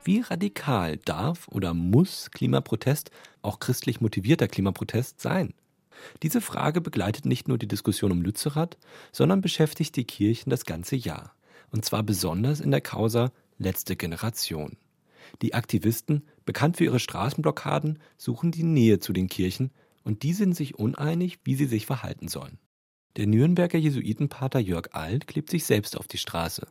Wie 0.05 0.19
radikal 0.19 0.97
darf 0.97 1.47
oder 1.47 1.73
muss 1.73 2.29
Klimaprotest, 2.31 3.09
auch 3.41 3.59
christlich 3.59 4.01
motivierter 4.01 4.49
Klimaprotest, 4.49 5.21
sein? 5.21 5.53
Diese 6.23 6.41
Frage 6.41 6.81
begleitet 6.81 7.25
nicht 7.25 7.47
nur 7.47 7.57
die 7.57 7.69
Diskussion 7.69 8.11
um 8.11 8.21
Lützerath, 8.21 8.77
sondern 9.13 9.39
beschäftigt 9.39 9.95
die 9.95 10.03
Kirchen 10.03 10.49
das 10.49 10.65
ganze 10.65 10.97
Jahr. 10.97 11.33
Und 11.71 11.85
zwar 11.85 12.03
besonders 12.03 12.59
in 12.59 12.71
der 12.71 12.81
Causa 12.81 13.31
letzte 13.57 13.95
Generation. 13.95 14.75
Die 15.41 15.53
Aktivisten, 15.53 16.23
bekannt 16.45 16.77
für 16.77 16.83
ihre 16.83 16.99
Straßenblockaden, 16.99 17.99
suchen 18.17 18.51
die 18.51 18.63
Nähe 18.63 18.99
zu 18.99 19.13
den 19.13 19.29
Kirchen 19.29 19.71
und 20.03 20.23
die 20.23 20.33
sind 20.33 20.53
sich 20.53 20.75
uneinig, 20.77 21.39
wie 21.45 21.55
sie 21.55 21.65
sich 21.65 21.85
verhalten 21.85 22.27
sollen. 22.27 22.59
Der 23.15 23.27
Nürnberger 23.27 23.77
Jesuitenpater 23.77 24.59
Jörg 24.59 24.89
Alt 24.91 25.27
klebt 25.27 25.49
sich 25.49 25.63
selbst 25.63 25.97
auf 25.97 26.07
die 26.07 26.17
Straße. 26.17 26.67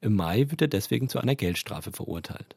Im 0.00 0.14
Mai 0.14 0.48
wird 0.50 0.62
er 0.62 0.68
deswegen 0.68 1.08
zu 1.08 1.18
einer 1.18 1.34
Geldstrafe 1.34 1.90
verurteilt. 1.90 2.56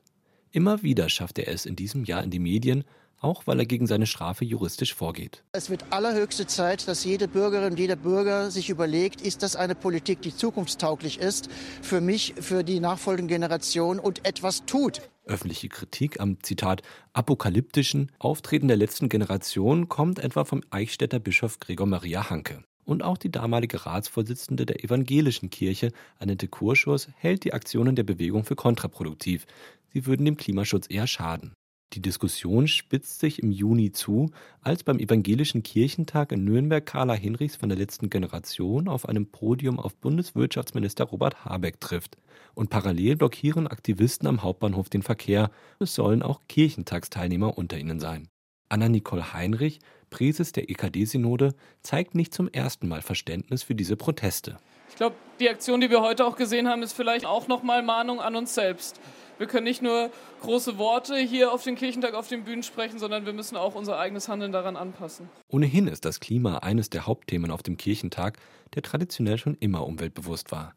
Immer 0.53 0.83
wieder 0.83 1.07
schafft 1.07 1.39
er 1.39 1.47
es 1.47 1.65
in 1.65 1.77
diesem 1.77 2.03
Jahr 2.03 2.23
in 2.23 2.29
die 2.29 2.39
Medien, 2.39 2.83
auch 3.21 3.47
weil 3.47 3.59
er 3.59 3.65
gegen 3.65 3.87
seine 3.87 4.05
Strafe 4.05 4.43
juristisch 4.43 4.93
vorgeht. 4.93 5.43
Es 5.53 5.69
wird 5.69 5.85
allerhöchste 5.91 6.45
Zeit, 6.45 6.87
dass 6.87 7.05
jede 7.05 7.29
Bürgerin 7.29 7.71
und 7.71 7.79
jeder 7.79 7.95
Bürger 7.95 8.51
sich 8.51 8.69
überlegt, 8.69 9.21
ist 9.21 9.43
das 9.43 9.55
eine 9.55 9.75
Politik, 9.75 10.21
die 10.21 10.35
zukunftstauglich 10.35 11.19
ist 11.19 11.49
für 11.81 12.01
mich, 12.01 12.33
für 12.39 12.63
die 12.63 12.81
nachfolgende 12.81 13.33
Generation 13.33 13.99
und 13.99 14.25
etwas 14.25 14.65
tut. 14.65 15.01
Öffentliche 15.25 15.69
Kritik 15.69 16.19
am 16.19 16.41
Zitat 16.43 16.81
apokalyptischen 17.13 18.11
Auftreten 18.19 18.67
der 18.67 18.77
letzten 18.77 19.07
Generation 19.07 19.87
kommt 19.87 20.19
etwa 20.19 20.43
vom 20.43 20.63
Eichstätter 20.69 21.19
Bischof 21.19 21.59
Gregor 21.59 21.87
Maria 21.87 22.29
Hanke. 22.29 22.63
Und 22.83 23.03
auch 23.03 23.17
die 23.17 23.31
damalige 23.31 23.85
Ratsvorsitzende 23.85 24.65
der 24.65 24.83
evangelischen 24.83 25.51
Kirche, 25.51 25.91
Annette 26.17 26.47
Kurschus, 26.47 27.07
hält 27.15 27.43
die 27.43 27.53
Aktionen 27.53 27.95
der 27.95 28.03
Bewegung 28.03 28.43
für 28.43 28.55
kontraproduktiv 28.55 29.45
sie 29.93 30.05
würden 30.05 30.25
dem 30.25 30.37
Klimaschutz 30.37 30.87
eher 30.89 31.07
schaden. 31.07 31.53
Die 31.93 32.01
Diskussion 32.01 32.69
spitzt 32.69 33.19
sich 33.19 33.43
im 33.43 33.51
Juni 33.51 33.91
zu, 33.91 34.31
als 34.61 34.83
beim 34.83 34.97
Evangelischen 34.97 35.61
Kirchentag 35.61 36.31
in 36.31 36.45
Nürnberg 36.45 36.85
Carla 36.85 37.13
Hinrichs 37.13 37.57
von 37.57 37.67
der 37.67 37.77
letzten 37.77 38.09
Generation 38.09 38.87
auf 38.87 39.09
einem 39.09 39.25
Podium 39.25 39.77
auf 39.77 39.95
Bundeswirtschaftsminister 39.97 41.03
Robert 41.03 41.43
Habeck 41.43 41.81
trifft. 41.81 42.17
Und 42.53 42.69
parallel 42.69 43.17
blockieren 43.17 43.67
Aktivisten 43.67 44.25
am 44.27 44.41
Hauptbahnhof 44.41 44.87
den 44.87 45.01
Verkehr. 45.01 45.51
Es 45.79 45.93
sollen 45.93 46.23
auch 46.23 46.39
Kirchentagsteilnehmer 46.47 47.57
unter 47.57 47.77
ihnen 47.77 47.99
sein. 47.99 48.29
Anna-Nicole 48.69 49.33
Heinrich, 49.33 49.79
Präses 50.09 50.53
der 50.53 50.69
EKD-Synode, 50.69 51.55
zeigt 51.83 52.15
nicht 52.15 52.33
zum 52.33 52.47
ersten 52.47 52.87
Mal 52.87 53.01
Verständnis 53.01 53.63
für 53.63 53.75
diese 53.75 53.97
Proteste. 53.97 54.57
Ich 54.89 54.95
glaube, 54.95 55.15
die 55.41 55.49
Aktion, 55.49 55.81
die 55.81 55.89
wir 55.89 56.01
heute 56.01 56.25
auch 56.25 56.37
gesehen 56.37 56.69
haben, 56.69 56.83
ist 56.83 56.93
vielleicht 56.93 57.25
auch 57.25 57.49
nochmal 57.49 57.83
Mahnung 57.83 58.21
an 58.21 58.35
uns 58.35 58.53
selbst. 58.55 59.01
Wir 59.41 59.47
können 59.47 59.63
nicht 59.63 59.81
nur 59.81 60.11
große 60.43 60.77
Worte 60.77 61.17
hier 61.17 61.51
auf 61.51 61.63
den 61.63 61.73
Kirchentag 61.75 62.13
auf 62.13 62.27
den 62.27 62.43
Bühnen 62.43 62.61
sprechen, 62.61 62.99
sondern 62.99 63.25
wir 63.25 63.33
müssen 63.33 63.57
auch 63.57 63.73
unser 63.73 63.97
eigenes 63.97 64.29
Handeln 64.29 64.51
daran 64.51 64.75
anpassen. 64.75 65.29
Ohnehin 65.47 65.87
ist 65.87 66.05
das 66.05 66.19
Klima 66.19 66.59
eines 66.59 66.91
der 66.91 67.07
Hauptthemen 67.07 67.49
auf 67.49 67.63
dem 67.63 67.75
Kirchentag, 67.75 68.37
der 68.75 68.83
traditionell 68.83 69.39
schon 69.39 69.57
immer 69.59 69.87
umweltbewusst 69.87 70.51
war. 70.51 70.75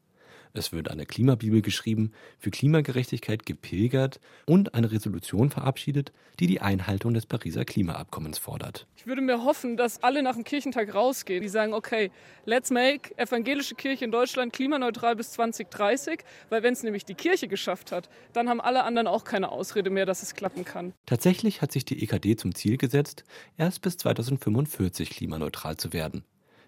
Es 0.56 0.70
wird 0.70 0.88
eine 0.88 1.04
Klimabibel 1.04 1.62
geschrieben, 1.62 2.12
für 2.38 2.52
Klimagerechtigkeit 2.52 3.44
gepilgert 3.44 4.20
und 4.46 4.72
eine 4.72 4.92
Resolution 4.92 5.50
verabschiedet, 5.50 6.12
die 6.38 6.46
die 6.46 6.60
Einhaltung 6.60 7.12
des 7.12 7.26
Pariser 7.26 7.64
Klimaabkommens 7.64 8.38
fordert. 8.38 8.86
Ich 8.94 9.04
würde 9.08 9.20
mir 9.20 9.42
hoffen, 9.42 9.76
dass 9.76 10.04
alle 10.04 10.22
nach 10.22 10.36
dem 10.36 10.44
Kirchentag 10.44 10.94
rausgehen, 10.94 11.42
die 11.42 11.48
sagen, 11.48 11.74
okay, 11.74 12.12
let's 12.44 12.70
make 12.70 13.18
evangelische 13.18 13.74
Kirche 13.74 14.04
in 14.04 14.12
Deutschland 14.12 14.52
klimaneutral 14.52 15.16
bis 15.16 15.32
2030, 15.32 16.20
weil 16.50 16.62
wenn 16.62 16.74
es 16.74 16.84
nämlich 16.84 17.04
die 17.04 17.16
Kirche 17.16 17.48
geschafft 17.48 17.90
hat, 17.90 18.08
dann 18.32 18.48
haben 18.48 18.60
alle 18.60 18.84
anderen 18.84 19.08
auch 19.08 19.24
keine 19.24 19.50
Ausrede 19.50 19.90
mehr, 19.90 20.06
dass 20.06 20.22
es 20.22 20.36
klappen 20.36 20.64
kann. 20.64 20.92
Tatsächlich 21.04 21.62
hat 21.62 21.72
sich 21.72 21.84
die 21.84 22.00
EKD 22.00 22.36
zum 22.36 22.54
Ziel 22.54 22.76
gesetzt, 22.76 23.24
erst 23.58 23.82
bis 23.82 23.96
2045 23.96 25.10
klimaneutral 25.10 25.76
zu 25.76 25.92
werden. 25.92 26.22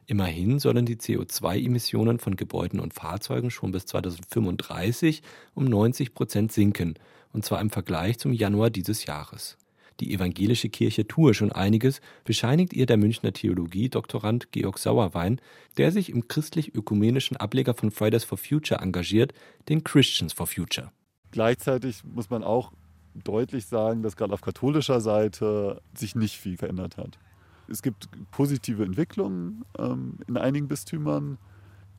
Immerhin 0.08 0.60
sollen 0.60 0.86
die 0.86 0.96
CO2-Emissionen 0.96 2.20
von 2.20 2.36
Gebäuden 2.36 2.78
und 2.78 2.94
Fahrzeugen 2.94 3.50
schon 3.50 3.72
bis 3.72 3.86
2035 3.86 5.22
um 5.54 5.64
90 5.64 6.14
Prozent 6.14 6.52
sinken, 6.52 6.94
und 7.32 7.44
zwar 7.44 7.60
im 7.60 7.70
Vergleich 7.70 8.18
zum 8.18 8.32
Januar 8.32 8.70
dieses 8.70 9.06
Jahres. 9.06 9.56
Die 9.98 10.12
evangelische 10.12 10.68
Kirche 10.68 11.08
tue 11.08 11.34
schon 11.34 11.50
einiges, 11.50 12.00
bescheinigt 12.24 12.72
ihr 12.74 12.86
der 12.86 12.98
Münchner 12.98 13.32
Theologie-Doktorand 13.32 14.52
Georg 14.52 14.78
Sauerwein, 14.78 15.40
der 15.76 15.90
sich 15.90 16.10
im 16.10 16.28
christlich-ökumenischen 16.28 17.36
Ableger 17.36 17.74
von 17.74 17.90
Fridays 17.90 18.24
for 18.24 18.38
Future 18.38 18.80
engagiert, 18.80 19.32
den 19.68 19.82
Christians 19.82 20.32
for 20.32 20.46
Future. 20.46 20.92
Gleichzeitig 21.32 22.04
muss 22.04 22.30
man 22.30 22.44
auch 22.44 22.72
deutlich 23.14 23.66
sagen, 23.66 24.02
dass 24.02 24.16
gerade 24.16 24.34
auf 24.34 24.42
katholischer 24.42 25.00
Seite 25.00 25.80
sich 25.96 26.14
nicht 26.14 26.36
viel 26.36 26.58
verändert 26.58 26.96
hat. 26.96 27.18
Es 27.68 27.82
gibt 27.82 28.08
positive 28.30 28.84
Entwicklungen 28.84 29.64
ähm, 29.78 30.18
in 30.26 30.36
einigen 30.36 30.68
Bistümern, 30.68 31.38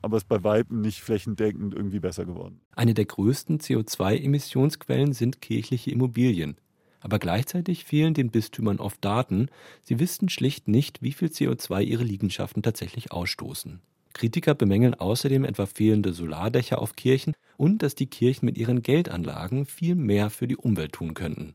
aber 0.02 0.16
es 0.16 0.22
ist 0.22 0.28
bei 0.28 0.44
Weitem 0.44 0.80
nicht 0.80 1.00
flächendeckend 1.00 1.74
irgendwie 1.74 2.00
besser 2.00 2.24
geworden. 2.24 2.60
Eine 2.74 2.94
der 2.94 3.04
größten 3.04 3.58
CO2-Emissionsquellen 3.58 5.12
sind 5.12 5.40
kirchliche 5.40 5.90
Immobilien. 5.90 6.56
Aber 7.00 7.18
gleichzeitig 7.18 7.84
fehlen 7.84 8.14
den 8.14 8.30
Bistümern 8.30 8.80
oft 8.80 9.04
Daten. 9.04 9.48
Sie 9.82 10.00
wissen 10.00 10.28
schlicht 10.28 10.68
nicht, 10.68 11.02
wie 11.02 11.12
viel 11.12 11.28
CO2 11.28 11.82
ihre 11.82 12.04
Liegenschaften 12.04 12.62
tatsächlich 12.62 13.12
ausstoßen. 13.12 13.80
Kritiker 14.14 14.54
bemängeln 14.54 14.94
außerdem 14.94 15.44
etwa 15.44 15.66
fehlende 15.66 16.12
Solardächer 16.12 16.80
auf 16.80 16.96
Kirchen 16.96 17.34
und 17.56 17.82
dass 17.82 17.94
die 17.94 18.06
Kirchen 18.06 18.46
mit 18.46 18.58
ihren 18.58 18.82
Geldanlagen 18.82 19.64
viel 19.64 19.94
mehr 19.94 20.30
für 20.30 20.48
die 20.48 20.56
Umwelt 20.56 20.92
tun 20.92 21.14
könnten. 21.14 21.54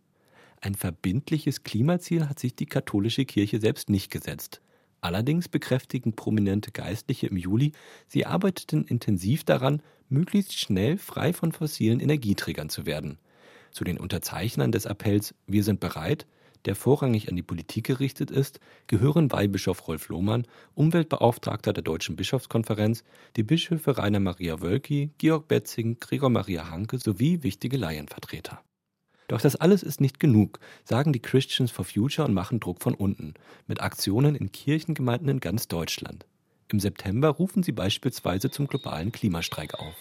Ein 0.64 0.76
verbindliches 0.76 1.64
Klimaziel 1.64 2.30
hat 2.30 2.40
sich 2.40 2.56
die 2.56 2.68
katholische 2.68 3.26
Kirche 3.26 3.60
selbst 3.60 3.90
nicht 3.90 4.10
gesetzt. 4.10 4.62
Allerdings 5.02 5.50
bekräftigen 5.50 6.16
prominente 6.16 6.72
Geistliche 6.72 7.28
im 7.28 7.36
Juli, 7.36 7.74
sie 8.08 8.26
arbeiteten 8.26 8.86
intensiv 8.86 9.44
daran, 9.44 9.82
möglichst 10.08 10.58
schnell 10.58 10.98
frei 10.98 11.34
von 11.34 11.52
fossilen 11.52 12.00
Energieträgern 12.00 12.70
zu 12.70 12.86
werden. 12.86 13.18
Zu 13.72 13.84
den 13.84 13.98
Unterzeichnern 13.98 14.72
des 14.72 14.88
Appells 14.88 15.36
Wir 15.48 15.66
sind 15.66 15.82
bereit, 15.82 16.28
der 16.64 16.78
vorrangig 16.78 17.28
an 17.28 17.36
die 17.36 17.44
Politik 17.44 17.86
gerichtet 17.86 18.32
ist, 18.32 18.62
gehören 18.88 19.34
Weihbischof 19.34 19.86
Rolf 19.90 20.08
Lohmann, 20.08 20.48
Umweltbeauftragter 20.76 21.74
der 21.74 21.84
Deutschen 21.84 22.16
Bischofskonferenz, 22.16 23.04
die 23.36 23.44
Bischöfe 23.44 23.98
Rainer 23.98 24.22
Maria 24.22 24.62
Wölki, 24.62 25.12
Georg 25.18 25.50
Betzing, 25.50 26.00
Gregor 26.00 26.30
Maria 26.30 26.70
Hanke 26.70 27.00
sowie 27.00 27.44
wichtige 27.44 27.76
Laienvertreter. 27.76 28.64
Doch 29.28 29.42
das 29.42 29.56
alles 29.56 29.84
ist 29.84 30.02
nicht 30.02 30.20
genug, 30.20 30.60
sagen 30.84 31.14
die 31.14 31.22
Christians 31.22 31.72
for 31.72 31.86
Future 31.86 32.28
und 32.28 32.34
machen 32.34 32.60
Druck 32.60 32.82
von 32.82 32.94
unten, 32.94 33.34
mit 33.68 33.82
Aktionen 33.82 34.36
in 34.36 34.52
Kirchengemeinden 34.52 35.30
in 35.30 35.40
ganz 35.40 35.68
Deutschland. 35.68 36.26
Im 36.68 36.80
September 36.80 37.30
rufen 37.30 37.64
sie 37.64 37.72
beispielsweise 37.72 38.50
zum 38.50 38.68
globalen 38.68 39.12
Klimastreik 39.12 39.76
auf. 39.76 39.96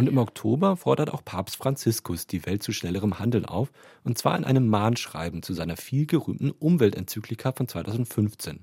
Und 0.00 0.08
im 0.08 0.16
Oktober 0.16 0.78
fordert 0.78 1.12
auch 1.12 1.22
Papst 1.22 1.56
Franziskus 1.56 2.26
die 2.26 2.46
Welt 2.46 2.62
zu 2.62 2.72
schnellerem 2.72 3.18
Handeln 3.18 3.44
auf, 3.44 3.70
und 4.02 4.16
zwar 4.16 4.38
in 4.38 4.44
einem 4.44 4.66
Mahnschreiben 4.68 5.42
zu 5.42 5.52
seiner 5.52 5.76
vielgerühmten 5.76 6.52
Umweltenzyklika 6.52 7.52
von 7.52 7.68
2015. 7.68 8.60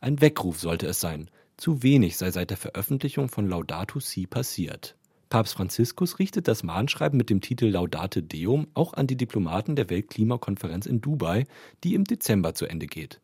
Ein 0.00 0.20
Weckruf 0.20 0.60
sollte 0.60 0.86
es 0.86 1.00
sein. 1.00 1.30
Zu 1.56 1.82
wenig 1.82 2.18
sei 2.18 2.30
seit 2.30 2.50
der 2.50 2.58
Veröffentlichung 2.58 3.30
von 3.30 3.48
Laudato 3.48 4.00
Si 4.00 4.26
passiert. 4.26 4.96
Papst 5.28 5.54
Franziskus 5.54 6.20
richtet 6.20 6.46
das 6.46 6.62
Mahnschreiben 6.62 7.16
mit 7.16 7.30
dem 7.30 7.40
Titel 7.40 7.66
Laudate 7.66 8.22
Deum 8.22 8.68
auch 8.74 8.94
an 8.94 9.08
die 9.08 9.16
Diplomaten 9.16 9.74
der 9.74 9.90
Weltklimakonferenz 9.90 10.86
in 10.86 11.00
Dubai, 11.00 11.46
die 11.82 11.94
im 11.94 12.04
Dezember 12.04 12.54
zu 12.54 12.66
Ende 12.66 12.86
geht. 12.86 13.20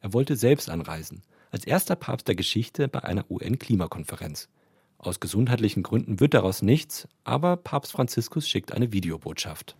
Er 0.00 0.12
wollte 0.12 0.36
selbst 0.36 0.70
anreisen, 0.70 1.22
als 1.50 1.64
erster 1.64 1.96
Papst 1.96 2.28
der 2.28 2.36
Geschichte 2.36 2.86
bei 2.86 3.02
einer 3.02 3.28
UN-Klimakonferenz. 3.28 4.48
Aus 4.96 5.18
gesundheitlichen 5.18 5.82
Gründen 5.82 6.20
wird 6.20 6.34
daraus 6.34 6.62
nichts, 6.62 7.08
aber 7.24 7.56
Papst 7.56 7.92
Franziskus 7.92 8.48
schickt 8.48 8.72
eine 8.72 8.92
Videobotschaft. 8.92 9.76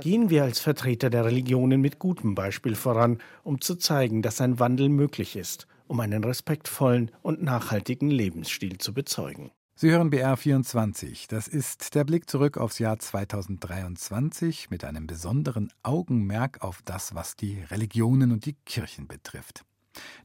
Gehen 0.00 0.30
wir 0.30 0.44
als 0.44 0.60
Vertreter 0.60 1.10
der 1.10 1.24
Religionen 1.24 1.80
mit 1.80 1.98
gutem 1.98 2.34
Beispiel 2.34 2.76
voran, 2.76 3.18
um 3.42 3.60
zu 3.60 3.74
zeigen, 3.74 4.22
dass 4.22 4.40
ein 4.40 4.58
Wandel 4.58 4.88
möglich 4.88 5.36
ist, 5.36 5.66
um 5.86 6.00
einen 6.00 6.24
respektvollen 6.24 7.10
und 7.20 7.42
nachhaltigen 7.42 8.10
Lebensstil 8.10 8.78
zu 8.78 8.94
bezeugen. 8.94 9.50
Sie 9.74 9.90
hören 9.90 10.10
BR24. 10.10 11.28
Das 11.28 11.48
ist 11.48 11.94
der 11.94 12.04
Blick 12.04 12.28
zurück 12.28 12.58
aufs 12.58 12.78
Jahr 12.78 12.98
2023 12.98 14.70
mit 14.70 14.84
einem 14.84 15.06
besonderen 15.06 15.72
Augenmerk 15.82 16.62
auf 16.62 16.82
das, 16.84 17.14
was 17.14 17.36
die 17.36 17.62
Religionen 17.62 18.32
und 18.32 18.44
die 18.44 18.54
Kirchen 18.66 19.08
betrifft. 19.08 19.64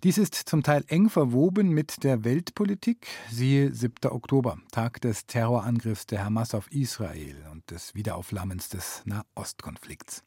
Dies 0.03 0.17
ist 0.17 0.35
zum 0.35 0.63
Teil 0.63 0.83
eng 0.87 1.09
verwoben 1.09 1.69
mit 1.69 2.03
der 2.03 2.23
Weltpolitik. 2.23 3.07
Siehe 3.31 3.73
7. 3.73 4.11
Oktober, 4.11 4.59
Tag 4.71 5.01
des 5.01 5.25
Terrorangriffs 5.25 6.05
der 6.05 6.23
Hamas 6.23 6.53
auf 6.53 6.71
Israel 6.71 7.35
und 7.51 7.69
des 7.71 7.95
Wiederaufflammens 7.95 8.69
des 8.69 9.01
Nahostkonflikts. 9.05 10.23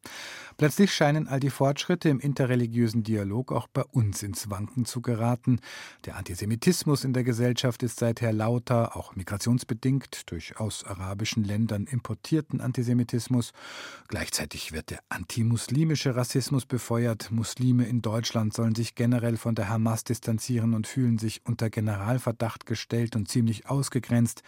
Plötzlich 0.56 0.92
scheinen 0.92 1.28
all 1.28 1.40
die 1.40 1.50
Fortschritte 1.50 2.08
im 2.08 2.20
interreligiösen 2.20 3.04
Dialog 3.04 3.52
auch 3.52 3.68
bei 3.68 3.84
uns 3.84 4.22
ins 4.22 4.50
Wanken 4.50 4.84
zu 4.84 5.00
geraten. 5.00 5.60
Der 6.04 6.16
Antisemitismus 6.16 7.04
in 7.04 7.12
der 7.12 7.24
Gesellschaft 7.24 7.82
ist 7.82 8.00
seither 8.00 8.32
lauter, 8.32 8.96
auch 8.96 9.14
migrationsbedingt 9.14 10.30
durch 10.30 10.58
aus 10.58 10.84
arabischen 10.84 11.44
Ländern 11.44 11.84
importierten 11.84 12.60
Antisemitismus. 12.60 13.52
Gleichzeitig 14.08 14.72
wird 14.72 14.90
der 14.90 15.00
antimuslimische 15.08 16.16
Rassismus 16.16 16.66
befeuert. 16.66 17.30
Muslime 17.30 17.86
in 17.86 18.02
Deutschland 18.02 18.52
sollen 18.52 18.74
sich 18.74 18.94
generell 18.94 19.29
Israel 19.30 19.36
von 19.36 19.54
der 19.54 19.68
Hamas 19.68 20.02
distanzieren 20.04 20.74
und 20.74 20.86
fühlen 20.86 21.18
sich 21.18 21.42
unter 21.44 21.70
Generalverdacht 21.70 22.66
gestellt 22.66 23.14
und 23.16 23.28
ziemlich 23.28 23.68
ausgegrenzt. 23.68 24.42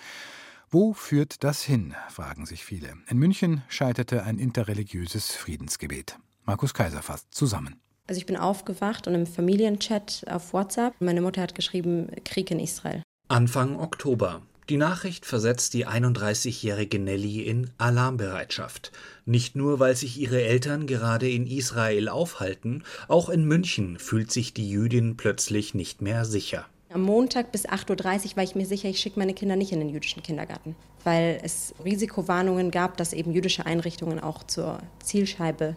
Wo 0.71 0.93
führt 0.93 1.45
das 1.45 1.63
hin? 1.63 1.95
fragen 2.09 2.47
sich 2.47 2.65
viele. 2.65 2.95
In 3.09 3.19
München 3.19 3.63
scheiterte 3.69 4.25
ein 4.25 4.39
interreligiöses 4.39 5.33
Friedensgebet. 5.37 6.19
Markus 6.45 6.75
Kaiser 6.75 7.03
fasst 7.03 7.33
zusammen. 7.33 7.81
Also 8.09 8.19
ich 8.19 8.27
bin 8.27 8.37
aufgewacht 8.37 9.07
und 9.07 9.15
im 9.15 9.27
Familienchat 9.27 10.25
auf 10.29 10.53
WhatsApp, 10.53 10.95
meine 11.01 11.21
Mutter 11.21 11.43
hat 11.43 11.55
geschrieben, 11.55 12.09
Krieg 12.25 12.51
in 12.51 12.59
Israel. 12.59 13.03
Anfang 13.29 13.79
Oktober. 13.79 14.43
Die 14.69 14.77
Nachricht 14.77 15.27
versetzt 15.27 15.75
die 15.75 15.89
31-jährige 15.89 17.01
Nelly 17.01 17.43
in 17.43 17.71
Alarmbereitschaft. 17.79 18.93
Nicht 19.27 19.57
nur, 19.57 19.81
weil 19.81 19.97
sich 19.97 20.19
ihre 20.21 20.41
Eltern 20.43 20.87
gerade 20.87 21.29
in 21.29 21.49
Israel 21.49 22.09
aufhalten, 22.09 22.85
auch 23.09 23.29
in 23.29 23.45
München 23.45 23.99
fühlt 23.99 24.31
sich 24.31 24.55
die 24.55 24.71
Jüdin 24.71 25.17
plötzlich 25.17 25.75
nicht 25.75 26.01
mehr 26.01 26.25
sicher. 26.25 26.67
Am 26.91 27.03
Montag 27.03 27.51
bis 27.51 27.67
8.30 27.67 28.31
Uhr 28.31 28.37
war 28.37 28.45
ich 28.45 28.55
mir 28.55 28.67
sicher, 28.67 28.89
ich 28.89 29.01
schicke 29.01 29.19
meine 29.19 29.35
Kinder 29.35 29.57
nicht 29.57 29.73
in 29.73 29.81
den 29.81 29.89
jüdischen 29.89 30.23
Kindergarten, 30.23 30.77
weil 31.03 31.41
es 31.43 31.75
Risikowarnungen 31.83 32.71
gab, 32.71 32.97
dass 32.99 33.15
eben 33.15 33.33
jüdische 33.33 33.67
Einrichtungen 33.67 34.21
auch 34.21 34.45
zur 34.45 34.79
Zielscheibe 35.03 35.77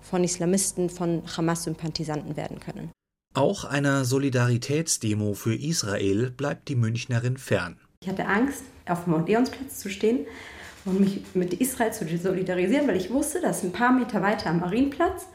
von 0.00 0.22
Islamisten, 0.22 0.90
von 0.90 1.22
Hamas-Sympathisanten 1.34 2.36
werden 2.36 2.60
können. 2.60 2.90
Auch 3.34 3.64
einer 3.64 4.04
Solidaritätsdemo 4.04 5.34
für 5.34 5.54
Israel 5.54 6.30
bleibt 6.30 6.68
die 6.68 6.76
Münchnerin 6.76 7.36
fern. 7.36 7.78
Ich 8.08 8.08
hatte 8.08 8.26
Angst, 8.26 8.62
auf 8.86 9.04
dem 9.04 9.12
Odeonsplatz 9.12 9.80
zu 9.80 9.90
stehen 9.90 10.26
und 10.86 10.98
mich 10.98 11.20
mit 11.34 11.52
Israel 11.52 11.92
zu 11.92 12.06
solidarisieren, 12.16 12.88
weil 12.88 12.96
ich 12.96 13.10
wusste, 13.10 13.42
dass 13.42 13.62
ein 13.62 13.72
paar 13.72 13.92
Meter 13.92 14.22
weiter 14.22 14.48
am 14.48 14.60
Marienplatz 14.60 15.26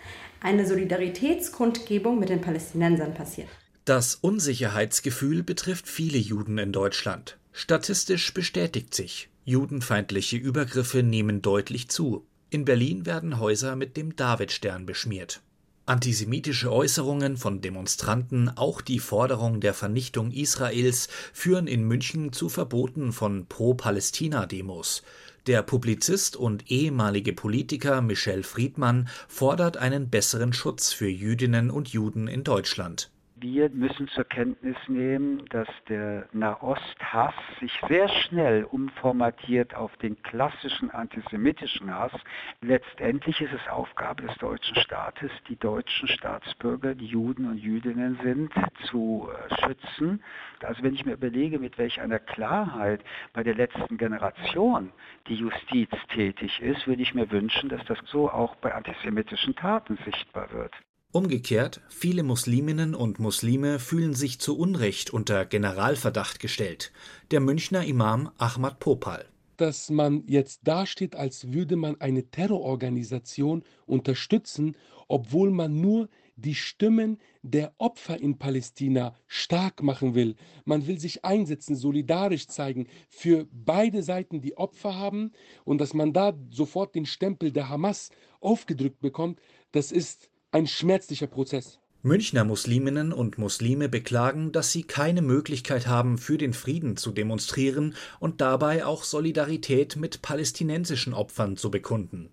eine 0.42 0.66
Solidaritätskundgebung 0.66 2.18
mit 2.18 2.30
den 2.30 2.42
Palästinensern 2.42 3.14
passiert. 3.14 3.50
Das 3.86 4.16
Unsicherheitsgefühl 4.16 5.44
betrifft 5.44 5.88
viele 5.88 6.18
Juden 6.18 6.58
in 6.58 6.72
Deutschland. 6.72 7.38
Statistisch 7.52 8.34
bestätigt 8.34 8.96
sich, 8.96 9.30
judenfeindliche 9.46 10.38
Übergriffe 10.38 11.04
nehmen 11.04 11.44
deutlich 11.44 11.90
zu. 11.90 12.26
In 12.50 12.66
Berlin 12.66 13.06
werden 13.06 13.40
Häuser 13.40 13.76
mit 13.76 13.98
dem 13.98 14.16
Davidstern 14.16 14.88
beschmiert. 14.88 15.42
Antisemitische 15.86 16.72
Äußerungen 16.72 17.36
von 17.36 17.60
Demonstranten, 17.60 18.50
auch 18.50 18.80
die 18.80 19.00
Forderung 19.00 19.60
der 19.60 19.74
Vernichtung 19.74 20.32
Israels, 20.32 21.10
führen 21.34 21.68
in 21.68 21.84
München 21.84 22.32
zu 22.32 22.48
Verboten 22.48 23.12
von 23.12 23.48
Pro-Palästina-Demos. 23.48 25.04
Der 25.46 25.62
Publizist 25.62 26.38
und 26.38 26.72
ehemalige 26.72 27.34
Politiker 27.34 28.02
Michel 28.02 28.44
Friedmann 28.44 29.10
fordert 29.28 29.76
einen 29.76 30.10
besseren 30.10 30.54
Schutz 30.54 30.94
für 30.94 31.10
Jüdinnen 31.10 31.70
und 31.70 31.90
Juden 31.90 32.30
in 32.30 32.46
Deutschland 32.46 33.13
wir 33.44 33.70
müssen 33.72 34.08
zur 34.08 34.24
Kenntnis 34.24 34.78
nehmen, 34.88 35.46
dass 35.50 35.68
der 35.90 36.30
Nahosthass 36.32 37.34
sich 37.60 37.74
sehr 37.90 38.08
schnell 38.08 38.64
umformatiert 38.64 39.76
auf 39.76 39.96
den 39.98 40.20
klassischen 40.24 40.90
antisemitischen 40.92 41.94
Hass. 41.94 42.14
Letztendlich 42.62 43.42
ist 43.42 43.52
es 43.52 43.70
Aufgabe 43.70 44.24
des 44.24 44.38
deutschen 44.38 44.78
Staates, 44.78 45.30
die 45.50 45.58
deutschen 45.58 46.08
Staatsbürger, 46.08 46.96
die 46.96 47.08
Juden 47.08 47.50
und 47.50 47.58
Jüdinnen 47.58 48.18
sind, 48.24 48.54
zu 48.86 49.28
äh, 49.30 49.56
schützen. 49.62 50.24
Also 50.62 50.82
wenn 50.82 50.94
ich 50.94 51.04
mir 51.04 51.14
überlege, 51.14 51.60
mit 51.60 51.78
welch 51.78 52.00
einer 52.00 52.20
Klarheit 52.20 53.04
bei 53.34 53.44
der 53.44 53.56
letzten 53.56 53.98
Generation 53.98 54.94
die 55.28 55.36
Justiz 55.36 55.90
tätig 56.14 56.62
ist, 56.62 56.88
würde 56.88 57.02
ich 57.02 57.14
mir 57.14 57.30
wünschen, 57.30 57.68
dass 57.68 57.84
das 57.88 58.00
so 58.06 58.32
auch 58.32 58.56
bei 58.56 58.74
antisemitischen 58.74 59.54
Taten 59.54 59.98
sichtbar 60.06 60.50
wird. 60.54 60.74
Umgekehrt, 61.14 61.80
viele 61.90 62.24
Musliminnen 62.24 62.96
und 62.96 63.20
Muslime 63.20 63.78
fühlen 63.78 64.16
sich 64.16 64.40
zu 64.40 64.58
Unrecht 64.58 65.12
unter 65.12 65.46
Generalverdacht 65.46 66.40
gestellt. 66.40 66.92
Der 67.30 67.40
Münchner 67.40 67.86
Imam 67.86 68.32
Ahmad 68.40 68.80
Popal. 68.80 69.24
Dass 69.58 69.92
man 69.92 70.24
jetzt 70.26 70.62
dasteht, 70.64 71.16
als 71.16 71.54
würde 71.54 71.76
man 71.76 72.02
eine 72.02 72.32
Terrororganisation 72.32 73.62
unterstützen, 73.86 74.76
obwohl 75.08 75.52
man 75.52 75.80
nur 75.80 76.10
die 76.36 76.56
Stimmen 76.56 77.20
der 77.44 77.76
Opfer 77.78 78.20
in 78.20 78.40
Palästina 78.40 79.16
stark 79.28 79.84
machen 79.84 80.16
will. 80.16 80.36
Man 80.66 80.88
will 80.88 81.00
sich 81.00 81.24
einsetzen, 81.24 81.76
solidarisch 81.76 82.48
zeigen 82.48 82.88
für 83.08 83.46
beide 83.52 84.02
Seiten, 84.02 84.42
die 84.42 84.58
Opfer 84.58 84.96
haben 84.96 85.32
und 85.64 85.80
dass 85.80 85.94
man 85.94 86.12
da 86.12 86.34
sofort 86.50 86.96
den 86.96 87.06
Stempel 87.06 87.52
der 87.52 87.70
Hamas 87.70 88.10
aufgedrückt 88.42 89.00
bekommt, 89.00 89.40
das 89.74 89.92
ist 89.92 90.32
ein 90.54 90.68
schmerzlicher 90.68 91.28
Prozess. 91.28 91.80
Münchner 92.04 92.44
Musliminnen 92.44 93.14
und 93.14 93.38
Muslime 93.38 93.90
beklagen, 93.90 94.52
dass 94.52 94.72
sie 94.72 94.84
keine 94.84 95.22
Möglichkeit 95.22 95.88
haben, 95.88 96.18
für 96.18 96.38
den 96.38 96.54
Frieden 96.54 96.98
zu 96.98 97.12
demonstrieren 97.12 97.96
und 98.20 98.42
dabei 98.42 98.86
auch 98.86 99.04
Solidarität 99.04 99.96
mit 99.96 100.22
palästinensischen 100.22 101.14
Opfern 101.14 101.58
zu 101.58 101.72
bekunden. 101.72 102.30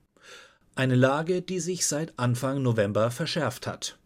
Eine 0.75 0.97
Lage, 0.97 1.41
die 1.41 1.61
sich 1.61 1.87
seit 1.87 2.19
Anfang 2.19 2.63
November 2.63 3.11
verschärft 3.11 3.67
hat. 3.67 3.99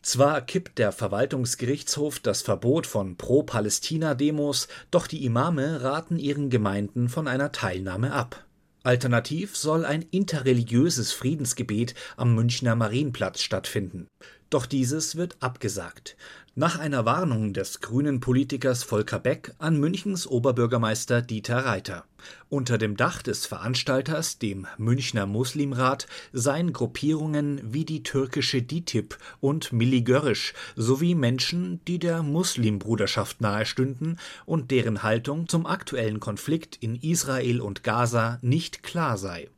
Zwar 0.00 0.40
kippt 0.40 0.78
der 0.78 0.92
Verwaltungsgerichtshof 0.92 2.20
das 2.20 2.40
Verbot 2.40 2.86
von 2.86 3.16
Pro-Palästina-Demos, 3.16 4.68
doch 4.90 5.06
die 5.06 5.24
Imame 5.26 5.82
raten 5.82 6.18
ihren 6.18 6.48
Gemeinden 6.48 7.08
von 7.08 7.28
einer 7.28 7.52
Teilnahme 7.52 8.12
ab. 8.12 8.46
Alternativ 8.82 9.56
soll 9.56 9.84
ein 9.84 10.02
interreligiöses 10.10 11.12
Friedensgebet 11.12 11.94
am 12.16 12.34
Münchner 12.34 12.76
Marienplatz 12.76 13.42
stattfinden. 13.42 14.06
Doch 14.48 14.64
dieses 14.64 15.16
wird 15.16 15.36
abgesagt. 15.40 16.16
Nach 16.60 16.78
einer 16.78 17.06
Warnung 17.06 17.54
des 17.54 17.80
grünen 17.80 18.20
Politikers 18.20 18.82
Volker 18.82 19.18
Beck 19.18 19.54
an 19.56 19.80
Münchens 19.80 20.26
Oberbürgermeister 20.26 21.22
Dieter 21.22 21.64
Reiter. 21.64 22.04
Unter 22.50 22.76
dem 22.76 22.98
Dach 22.98 23.22
des 23.22 23.46
Veranstalters, 23.46 24.38
dem 24.38 24.66
Münchner 24.76 25.24
Muslimrat, 25.24 26.06
seien 26.34 26.74
Gruppierungen 26.74 27.62
wie 27.64 27.86
die 27.86 28.02
türkische 28.02 28.60
DITIB 28.60 29.16
und 29.40 29.72
Milli 29.72 30.02
Görrisch 30.02 30.52
sowie 30.76 31.14
Menschen, 31.14 31.80
die 31.88 31.98
der 31.98 32.22
Muslimbruderschaft 32.22 33.40
nahestünden 33.40 34.18
und 34.44 34.70
deren 34.70 35.02
Haltung 35.02 35.48
zum 35.48 35.64
aktuellen 35.64 36.20
Konflikt 36.20 36.76
in 36.76 36.94
Israel 36.94 37.62
und 37.62 37.84
Gaza 37.84 38.38
nicht 38.42 38.82
klar 38.82 39.16
sei. 39.16 39.48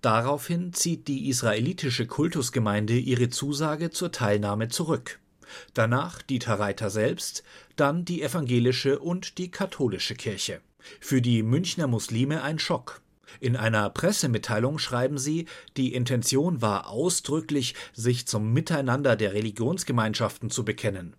Daraufhin 0.00 0.72
zieht 0.72 1.08
die 1.08 1.28
israelitische 1.28 2.06
Kultusgemeinde 2.06 2.96
ihre 2.96 3.30
Zusage 3.30 3.90
zur 3.90 4.12
Teilnahme 4.12 4.68
zurück. 4.68 5.18
Danach 5.74 6.22
Dieter 6.22 6.58
Reiter 6.58 6.90
selbst, 6.90 7.42
dann 7.76 8.04
die 8.04 8.22
evangelische 8.22 8.98
und 8.98 9.38
die 9.38 9.50
katholische 9.50 10.14
Kirche. 10.14 10.60
Für 11.00 11.20
die 11.20 11.42
Münchner 11.42 11.86
Muslime 11.86 12.42
ein 12.42 12.58
Schock. 12.58 13.00
In 13.40 13.56
einer 13.56 13.90
Pressemitteilung 13.90 14.78
schreiben 14.78 15.18
sie, 15.18 15.46
die 15.76 15.94
Intention 15.94 16.62
war 16.62 16.88
ausdrücklich, 16.88 17.74
sich 17.92 18.26
zum 18.26 18.52
Miteinander 18.52 19.16
der 19.16 19.34
Religionsgemeinschaften 19.34 20.50
zu 20.50 20.64
bekennen. 20.64 21.16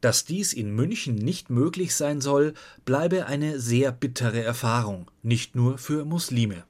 Dass 0.00 0.24
dies 0.24 0.52
in 0.52 0.70
München 0.70 1.16
nicht 1.16 1.50
möglich 1.50 1.94
sein 1.94 2.20
soll, 2.20 2.54
bleibe 2.84 3.26
eine 3.26 3.58
sehr 3.58 3.90
bittere 3.90 4.42
Erfahrung, 4.42 5.10
nicht 5.22 5.56
nur 5.56 5.78
für 5.78 6.04
Muslime. 6.04 6.64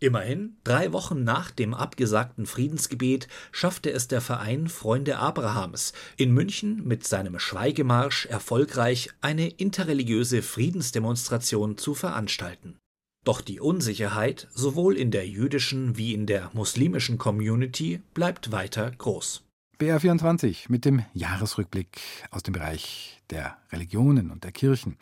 Immerhin, 0.00 0.56
drei 0.62 0.92
Wochen 0.92 1.24
nach 1.24 1.50
dem 1.50 1.74
abgesagten 1.74 2.46
Friedensgebet 2.46 3.26
schaffte 3.50 3.90
es 3.90 4.06
der 4.06 4.20
Verein 4.20 4.68
Freunde 4.68 5.18
Abrahams 5.18 5.92
in 6.16 6.32
München 6.32 6.86
mit 6.86 7.04
seinem 7.04 7.40
Schweigemarsch 7.40 8.26
erfolgreich 8.26 9.10
eine 9.20 9.48
interreligiöse 9.48 10.42
Friedensdemonstration 10.42 11.78
zu 11.78 11.94
veranstalten. 11.94 12.76
Doch 13.24 13.40
die 13.40 13.58
Unsicherheit 13.58 14.46
sowohl 14.54 14.96
in 14.96 15.10
der 15.10 15.26
jüdischen 15.26 15.96
wie 15.96 16.14
in 16.14 16.26
der 16.26 16.50
muslimischen 16.54 17.18
Community 17.18 18.00
bleibt 18.14 18.52
weiter 18.52 18.92
groß. 18.92 19.42
BR24 19.80 20.66
mit 20.68 20.84
dem 20.84 21.04
Jahresrückblick 21.12 22.00
aus 22.30 22.44
dem 22.44 22.52
Bereich 22.52 23.20
der 23.30 23.58
Religionen 23.72 24.30
und 24.30 24.44
der 24.44 24.52
Kirchen. 24.52 24.96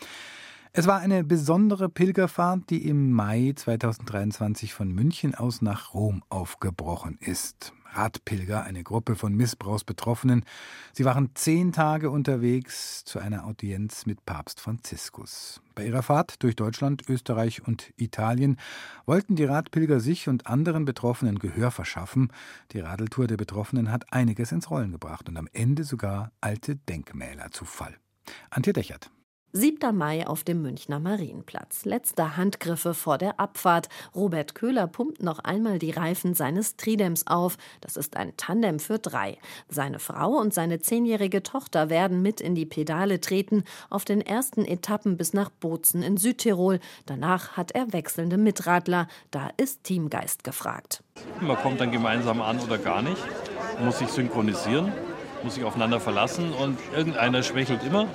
Es 0.78 0.86
war 0.86 0.98
eine 0.98 1.24
besondere 1.24 1.88
Pilgerfahrt, 1.88 2.68
die 2.68 2.86
im 2.86 3.10
Mai 3.10 3.54
2023 3.56 4.74
von 4.74 4.92
München 4.92 5.34
aus 5.34 5.62
nach 5.62 5.94
Rom 5.94 6.22
aufgebrochen 6.28 7.16
ist. 7.18 7.72
Radpilger, 7.94 8.62
eine 8.62 8.84
Gruppe 8.84 9.16
von 9.16 9.32
Missbrauchsbetroffenen. 9.34 10.44
Sie 10.92 11.06
waren 11.06 11.30
zehn 11.32 11.72
Tage 11.72 12.10
unterwegs 12.10 13.06
zu 13.06 13.18
einer 13.18 13.46
Audienz 13.46 14.04
mit 14.04 14.26
Papst 14.26 14.60
Franziskus. 14.60 15.62
Bei 15.74 15.86
ihrer 15.86 16.02
Fahrt 16.02 16.42
durch 16.42 16.56
Deutschland, 16.56 17.08
Österreich 17.08 17.66
und 17.66 17.94
Italien 17.96 18.58
wollten 19.06 19.34
die 19.34 19.44
Radpilger 19.44 20.00
sich 20.00 20.28
und 20.28 20.46
anderen 20.46 20.84
Betroffenen 20.84 21.38
Gehör 21.38 21.70
verschaffen. 21.70 22.30
Die 22.72 22.80
Radeltour 22.80 23.28
der 23.28 23.38
Betroffenen 23.38 23.90
hat 23.90 24.12
einiges 24.12 24.52
ins 24.52 24.68
Rollen 24.68 24.92
gebracht 24.92 25.26
und 25.30 25.38
am 25.38 25.48
Ende 25.54 25.84
sogar 25.84 26.32
alte 26.42 26.76
Denkmäler 26.76 27.50
zu 27.50 27.64
Fall. 27.64 27.96
Antje 28.50 28.74
Dechert. 28.74 29.10
7. 29.56 29.96
Mai 29.96 30.26
auf 30.26 30.44
dem 30.44 30.60
Münchner 30.60 31.00
Marienplatz. 31.00 31.86
Letzte 31.86 32.36
Handgriffe 32.36 32.92
vor 32.92 33.16
der 33.16 33.40
Abfahrt. 33.40 33.88
Robert 34.14 34.54
Köhler 34.54 34.86
pumpt 34.86 35.22
noch 35.22 35.38
einmal 35.38 35.78
die 35.78 35.92
Reifen 35.92 36.34
seines 36.34 36.76
Tridems 36.76 37.26
auf. 37.26 37.56
Das 37.80 37.96
ist 37.96 38.18
ein 38.18 38.36
Tandem 38.36 38.78
für 38.80 38.98
drei. 38.98 39.38
Seine 39.70 39.98
Frau 39.98 40.32
und 40.32 40.52
seine 40.52 40.80
zehnjährige 40.80 41.42
Tochter 41.42 41.88
werden 41.88 42.20
mit 42.20 42.42
in 42.42 42.54
die 42.54 42.66
Pedale 42.66 43.18
treten, 43.18 43.64
auf 43.88 44.04
den 44.04 44.20
ersten 44.20 44.66
Etappen 44.66 45.16
bis 45.16 45.32
nach 45.32 45.48
Bozen 45.48 46.02
in 46.02 46.18
Südtirol. 46.18 46.78
Danach 47.06 47.56
hat 47.56 47.72
er 47.72 47.94
wechselnde 47.94 48.36
Mitradler. 48.36 49.08
Da 49.30 49.48
ist 49.56 49.84
Teamgeist 49.84 50.44
gefragt. 50.44 51.02
Man 51.40 51.56
kommt 51.56 51.80
dann 51.80 51.92
gemeinsam 51.92 52.42
an 52.42 52.60
oder 52.60 52.76
gar 52.76 53.00
nicht, 53.00 53.24
muss 53.82 54.00
sich 54.00 54.08
synchronisieren, 54.08 54.92
muss 55.42 55.54
sich 55.54 55.64
aufeinander 55.64 55.98
verlassen 55.98 56.52
und 56.52 56.78
irgendeiner 56.94 57.42
schwächelt 57.42 57.82
immer 57.84 58.06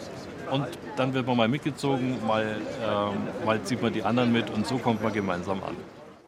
und 0.51 0.67
dann 0.97 1.13
wird 1.13 1.25
man 1.27 1.37
mal 1.37 1.47
mitgezogen, 1.47 2.25
mal, 2.25 2.57
äh, 2.81 3.45
mal 3.45 3.61
zieht 3.63 3.81
man 3.81 3.93
die 3.93 4.03
anderen 4.03 4.31
mit 4.31 4.49
und 4.49 4.67
so 4.67 4.77
kommt 4.77 5.01
man 5.01 5.13
gemeinsam 5.13 5.63
an. 5.63 5.75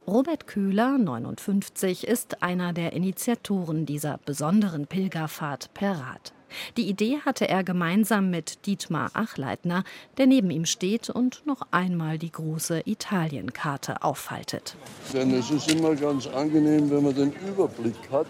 Robert 0.06 0.48
Köhler, 0.48 0.98
59, 0.98 2.06
ist 2.06 2.44
einer 2.44 2.74
der 2.74 2.92
Initiatoren 2.92 3.86
dieser 3.86 4.20
besonderen 4.26 4.86
Pilgerfahrt 4.86 5.74
per 5.74 5.92
Rad. 5.92 6.34
Die 6.78 6.90
Idee 6.90 7.20
hatte 7.26 7.48
er 7.48 7.64
gemeinsam 7.64 8.30
mit 8.30 8.66
Dietmar 8.66 9.12
Achleitner, 9.14 9.84
der 10.18 10.28
neben 10.28 10.52
ihm 10.52 10.66
steht 10.66 11.10
und 11.10 11.46
noch 11.46 11.62
einmal 11.72 12.18
die 12.18 12.32
große 12.32 12.82
Italienkarte 12.86 14.04
auffaltet. 14.04 14.76
Denn 15.14 15.34
es 15.34 15.50
ist 15.52 15.72
immer 15.72 15.96
ganz 15.96 16.28
angenehm, 16.28 16.92
wenn 16.92 17.04
man 17.04 17.16
den 17.16 17.34
Überblick 17.48 17.96
hat. 18.12 18.28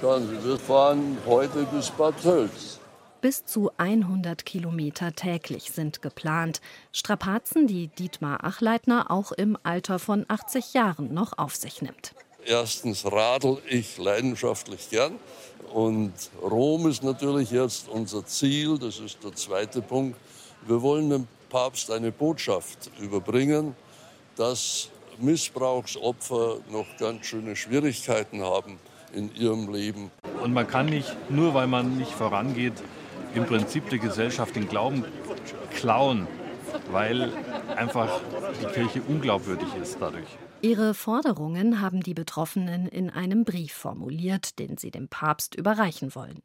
Schauen 0.00 0.28
Sie, 0.28 0.48
wir 0.48 0.58
fahren 0.58 1.16
heute 1.26 1.66
bis 1.72 1.90
Bad 1.90 2.20
Tölz. 2.20 2.80
Bis 3.24 3.46
zu 3.46 3.70
100 3.78 4.44
Kilometer 4.44 5.14
täglich 5.14 5.70
sind 5.70 6.02
geplant. 6.02 6.60
Strapazen, 6.92 7.66
die 7.66 7.86
Dietmar 7.86 8.44
Achleitner 8.44 9.10
auch 9.10 9.32
im 9.32 9.56
Alter 9.62 9.98
von 9.98 10.26
80 10.28 10.74
Jahren 10.74 11.14
noch 11.14 11.38
auf 11.38 11.56
sich 11.56 11.80
nimmt. 11.80 12.14
Erstens 12.44 13.10
radel 13.10 13.62
ich 13.66 13.96
leidenschaftlich 13.96 14.90
gern. 14.90 15.14
Und 15.72 16.12
Rom 16.42 16.86
ist 16.86 17.02
natürlich 17.02 17.50
jetzt 17.50 17.88
unser 17.88 18.26
Ziel. 18.26 18.76
Das 18.78 18.98
ist 18.98 19.24
der 19.24 19.34
zweite 19.34 19.80
Punkt. 19.80 20.18
Wir 20.66 20.82
wollen 20.82 21.08
dem 21.08 21.26
Papst 21.48 21.90
eine 21.90 22.12
Botschaft 22.12 22.90
überbringen, 23.00 23.74
dass 24.36 24.90
Missbrauchsopfer 25.18 26.58
noch 26.70 26.94
ganz 26.98 27.24
schöne 27.24 27.56
Schwierigkeiten 27.56 28.42
haben 28.42 28.78
in 29.14 29.34
ihrem 29.34 29.72
Leben. 29.72 30.10
Und 30.42 30.52
man 30.52 30.66
kann 30.66 30.86
nicht, 30.86 31.16
nur 31.30 31.54
weil 31.54 31.68
man 31.68 31.96
nicht 31.96 32.12
vorangeht, 32.12 32.74
im 33.34 33.46
Prinzip 33.46 33.88
der 33.90 33.98
Gesellschaft 33.98 34.56
den 34.56 34.68
Glauben 34.68 35.04
klauen, 35.74 36.26
weil 36.90 37.32
einfach 37.76 38.20
die 38.60 38.66
Kirche 38.66 39.02
unglaubwürdig 39.02 39.68
ist 39.80 39.98
dadurch. 40.00 40.38
Ihre 40.62 40.94
Forderungen 40.94 41.80
haben 41.80 42.00
die 42.00 42.14
Betroffenen 42.14 42.88
in 42.88 43.10
einem 43.10 43.44
Brief 43.44 43.72
formuliert, 43.72 44.58
den 44.58 44.78
sie 44.78 44.90
dem 44.90 45.08
Papst 45.08 45.54
überreichen 45.54 46.14
wollen. 46.14 46.40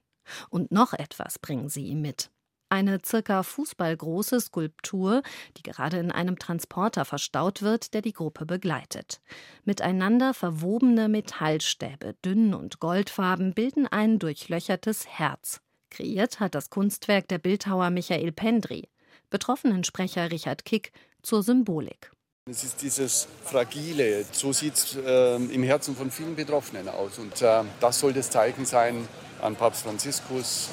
Und 0.49 0.71
noch 0.71 0.93
etwas 0.93 1.39
bringen 1.39 1.69
sie 1.69 1.85
ihm 1.85 2.01
mit. 2.01 2.29
Eine 2.71 2.99
circa 3.03 3.41
fußballgroße 3.41 4.41
Skulptur, 4.41 5.23
die 5.57 5.63
gerade 5.63 5.97
in 5.97 6.11
einem 6.11 6.37
Transporter 6.37 7.03
verstaut 7.03 7.63
wird, 7.63 7.95
der 7.95 8.03
die 8.03 8.13
Gruppe 8.13 8.45
begleitet. 8.45 9.21
Miteinander 9.63 10.35
verwobene 10.35 11.09
Metallstäbe, 11.09 12.15
dünn 12.23 12.53
und 12.53 12.79
goldfarben, 12.79 13.53
bilden 13.55 13.87
ein 13.87 14.19
durchlöchertes 14.19 15.07
Herz, 15.07 15.61
Kreiert 15.89 16.39
hat 16.39 16.55
das 16.55 16.69
Kunstwerk 16.69 17.27
der 17.27 17.37
Bildhauer 17.37 17.89
Michael 17.89 18.31
Pendry. 18.31 18.87
Betroffenensprecher 19.29 20.31
Richard 20.31 20.65
Kick 20.65 20.91
zur 21.21 21.43
Symbolik. 21.43 22.11
Es 22.49 22.63
ist 22.63 22.81
dieses 22.81 23.27
Fragile, 23.43 24.25
so 24.31 24.51
sieht 24.53 24.73
es 24.73 24.95
äh, 24.95 25.35
im 25.35 25.61
Herzen 25.61 25.95
von 25.95 26.09
vielen 26.09 26.35
Betroffenen 26.35 26.89
aus. 26.89 27.19
Und 27.19 27.41
äh, 27.41 27.63
das 27.79 27.99
soll 27.99 28.13
das 28.13 28.31
Zeichen 28.31 28.65
sein 28.65 29.07
an 29.41 29.55
Papst 29.55 29.83
Franziskus. 29.83 30.69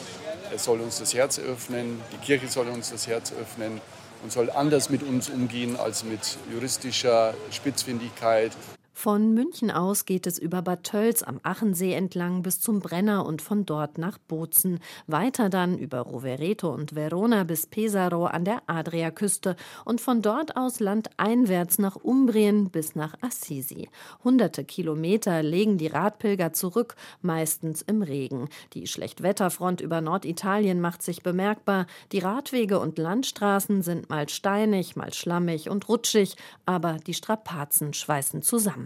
Er 0.50 0.58
soll 0.58 0.80
uns 0.80 0.98
das 1.00 1.12
Herz 1.12 1.38
öffnen, 1.38 2.00
die 2.12 2.24
Kirche 2.24 2.48
soll 2.48 2.68
uns 2.68 2.90
das 2.90 3.06
Herz 3.06 3.32
öffnen 3.32 3.80
und 4.22 4.32
soll 4.32 4.50
anders 4.50 4.88
mit 4.90 5.02
uns 5.02 5.28
umgehen 5.28 5.76
als 5.76 6.04
mit 6.04 6.38
juristischer 6.50 7.34
Spitzfindigkeit. 7.50 8.52
Von 8.98 9.34
München 9.34 9.70
aus 9.70 10.06
geht 10.06 10.26
es 10.26 10.38
über 10.38 10.62
Bad 10.62 10.84
Tölz 10.84 11.22
am 11.22 11.38
Achensee 11.42 11.92
entlang 11.92 12.42
bis 12.42 12.60
zum 12.62 12.80
Brenner 12.80 13.26
und 13.26 13.42
von 13.42 13.66
dort 13.66 13.98
nach 13.98 14.16
Bozen. 14.16 14.80
Weiter 15.06 15.50
dann 15.50 15.76
über 15.76 16.00
Rovereto 16.00 16.72
und 16.72 16.94
Verona 16.94 17.44
bis 17.44 17.66
Pesaro 17.66 18.24
an 18.24 18.46
der 18.46 18.62
Adriaküste 18.66 19.54
und 19.84 20.00
von 20.00 20.22
dort 20.22 20.56
aus 20.56 20.80
landeinwärts 20.80 21.78
nach 21.78 21.96
Umbrien 21.96 22.70
bis 22.70 22.94
nach 22.96 23.14
Assisi. 23.20 23.90
Hunderte 24.24 24.64
Kilometer 24.64 25.42
legen 25.42 25.76
die 25.76 25.88
Radpilger 25.88 26.54
zurück, 26.54 26.96
meistens 27.20 27.82
im 27.82 28.00
Regen. 28.00 28.48
Die 28.72 28.86
Schlechtwetterfront 28.86 29.82
über 29.82 30.00
Norditalien 30.00 30.80
macht 30.80 31.02
sich 31.02 31.22
bemerkbar. 31.22 31.86
Die 32.12 32.20
Radwege 32.20 32.80
und 32.80 32.96
Landstraßen 32.96 33.82
sind 33.82 34.08
mal 34.08 34.30
steinig, 34.30 34.96
mal 34.96 35.12
schlammig 35.12 35.68
und 35.68 35.86
rutschig, 35.86 36.36
aber 36.64 36.94
die 37.06 37.14
Strapazen 37.14 37.92
schweißen 37.92 38.40
zusammen. 38.40 38.85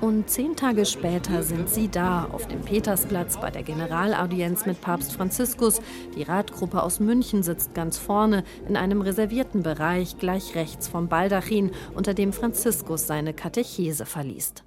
Und 0.00 0.30
zehn 0.30 0.56
Tage 0.56 0.86
später 0.86 1.42
sind 1.42 1.68
sie 1.68 1.88
da, 1.88 2.24
auf 2.32 2.48
dem 2.48 2.62
Petersplatz 2.62 3.38
bei 3.38 3.50
der 3.50 3.62
Generalaudienz 3.62 4.64
mit 4.64 4.80
Papst 4.80 5.12
Franziskus. 5.12 5.80
Die 6.16 6.22
Radgruppe 6.22 6.82
aus 6.82 7.00
München 7.00 7.42
sitzt 7.42 7.74
ganz 7.74 7.98
vorne 7.98 8.44
in 8.66 8.76
einem 8.76 9.02
reservierten 9.02 9.62
Bereich 9.62 10.18
gleich 10.18 10.54
rechts 10.54 10.88
vom 10.88 11.08
Baldachin, 11.08 11.70
unter 11.94 12.14
dem 12.14 12.32
Franziskus 12.32 13.06
seine 13.06 13.34
Katechese 13.34 14.06
verliest. 14.06 14.64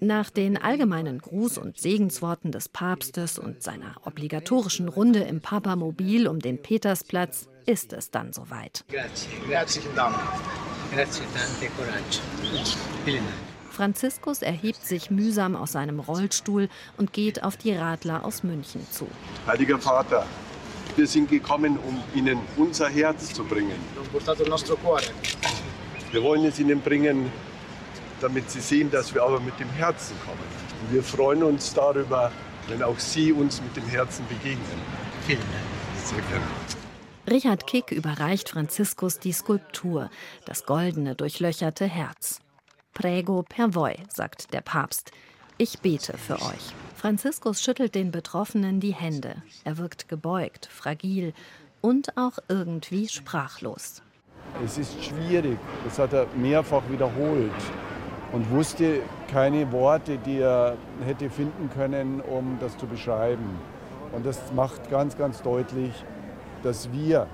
Nach 0.00 0.30
den 0.30 0.56
allgemeinen 0.56 1.20
Gruß- 1.20 1.58
und 1.58 1.78
Segensworten 1.78 2.50
des 2.50 2.68
Papstes 2.68 3.38
und 3.38 3.62
seiner 3.62 3.94
obligatorischen 4.04 4.88
Runde 4.88 5.20
im 5.20 5.40
Papamobil 5.40 6.26
um 6.26 6.40
den 6.40 6.60
Petersplatz 6.60 7.48
ist 7.66 7.92
es 7.92 8.10
dann 8.10 8.32
soweit. 8.32 8.84
Franziskus 13.70 14.42
erhebt 14.42 14.86
sich 14.86 15.10
mühsam 15.10 15.54
aus 15.54 15.72
seinem 15.72 16.00
Rollstuhl 16.00 16.68
und 16.96 17.12
geht 17.12 17.42
auf 17.42 17.56
die 17.56 17.74
Radler 17.74 18.24
aus 18.24 18.42
München 18.42 18.86
zu. 18.90 19.06
Heiliger 19.46 19.78
Vater, 19.78 20.26
Wir 20.96 21.06
sind 21.06 21.28
gekommen, 21.28 21.78
um 21.86 22.02
Ihnen 22.14 22.38
unser 22.56 22.88
Herz 22.88 23.34
zu 23.34 23.44
bringen. 23.44 23.78
Wir 26.10 26.22
wollen 26.22 26.44
es 26.46 26.58
Ihnen 26.58 26.80
bringen, 26.80 27.30
damit 28.22 28.50
Sie 28.50 28.60
sehen, 28.60 28.90
dass 28.90 29.14
wir 29.14 29.22
aber 29.22 29.38
mit 29.40 29.60
dem 29.60 29.68
Herzen 29.70 30.16
kommen. 30.24 30.38
Und 30.80 30.94
wir 30.94 31.02
freuen 31.02 31.42
uns 31.42 31.74
darüber, 31.74 32.32
wenn 32.68 32.82
auch 32.82 32.98
Sie 32.98 33.30
uns 33.30 33.60
mit 33.60 33.76
dem 33.76 33.84
Herzen 33.84 34.26
begegnen. 34.26 34.80
Vielen 35.26 35.40
Dank. 35.40 36.06
Sehr 36.06 36.22
gerne. 36.30 36.85
Richard 37.28 37.66
Kick 37.66 37.90
überreicht 37.90 38.50
Franziskus 38.50 39.18
die 39.18 39.32
Skulptur, 39.32 40.10
das 40.44 40.64
goldene, 40.64 41.16
durchlöcherte 41.16 41.84
Herz. 41.84 42.40
Prego 42.94 43.42
per 43.42 43.74
voi, 43.74 43.96
sagt 44.08 44.54
der 44.54 44.60
Papst. 44.60 45.10
Ich 45.58 45.80
bete 45.80 46.16
für 46.18 46.34
euch. 46.34 46.72
Franziskus 46.94 47.60
schüttelt 47.60 47.96
den 47.96 48.12
Betroffenen 48.12 48.78
die 48.78 48.94
Hände. 48.94 49.42
Er 49.64 49.76
wirkt 49.76 50.08
gebeugt, 50.08 50.66
fragil 50.66 51.32
und 51.80 52.16
auch 52.16 52.38
irgendwie 52.48 53.08
sprachlos. 53.08 54.02
Es 54.64 54.78
ist 54.78 55.04
schwierig, 55.04 55.58
das 55.84 55.98
hat 55.98 56.12
er 56.12 56.28
mehrfach 56.36 56.82
wiederholt 56.88 57.50
und 58.30 58.48
wusste 58.52 59.02
keine 59.32 59.72
Worte, 59.72 60.18
die 60.18 60.38
er 60.38 60.76
hätte 61.04 61.28
finden 61.28 61.70
können, 61.70 62.20
um 62.20 62.56
das 62.60 62.78
zu 62.78 62.86
beschreiben. 62.86 63.58
Und 64.12 64.24
das 64.24 64.40
macht 64.52 64.88
ganz, 64.90 65.18
ganz 65.18 65.42
deutlich, 65.42 65.92
dass 66.66 66.92
wir 66.92 67.28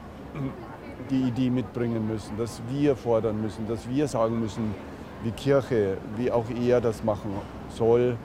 die 1.09 1.23
Idee 1.23 1.49
mitbringen 1.49 2.07
müssen, 2.07 2.37
dass 2.37 2.61
wir 2.69 2.95
fordern 2.95 3.41
müssen, 3.41 3.67
dass 3.67 3.89
wir 3.89 4.07
sagen 4.07 4.39
müssen, 4.39 4.75
wie 5.23 5.31
Kirche, 5.31 5.97
wie 6.17 6.31
auch 6.31 6.45
er 6.51 6.83
das 6.83 7.03
machen 7.03 7.31
soll, 7.71 8.19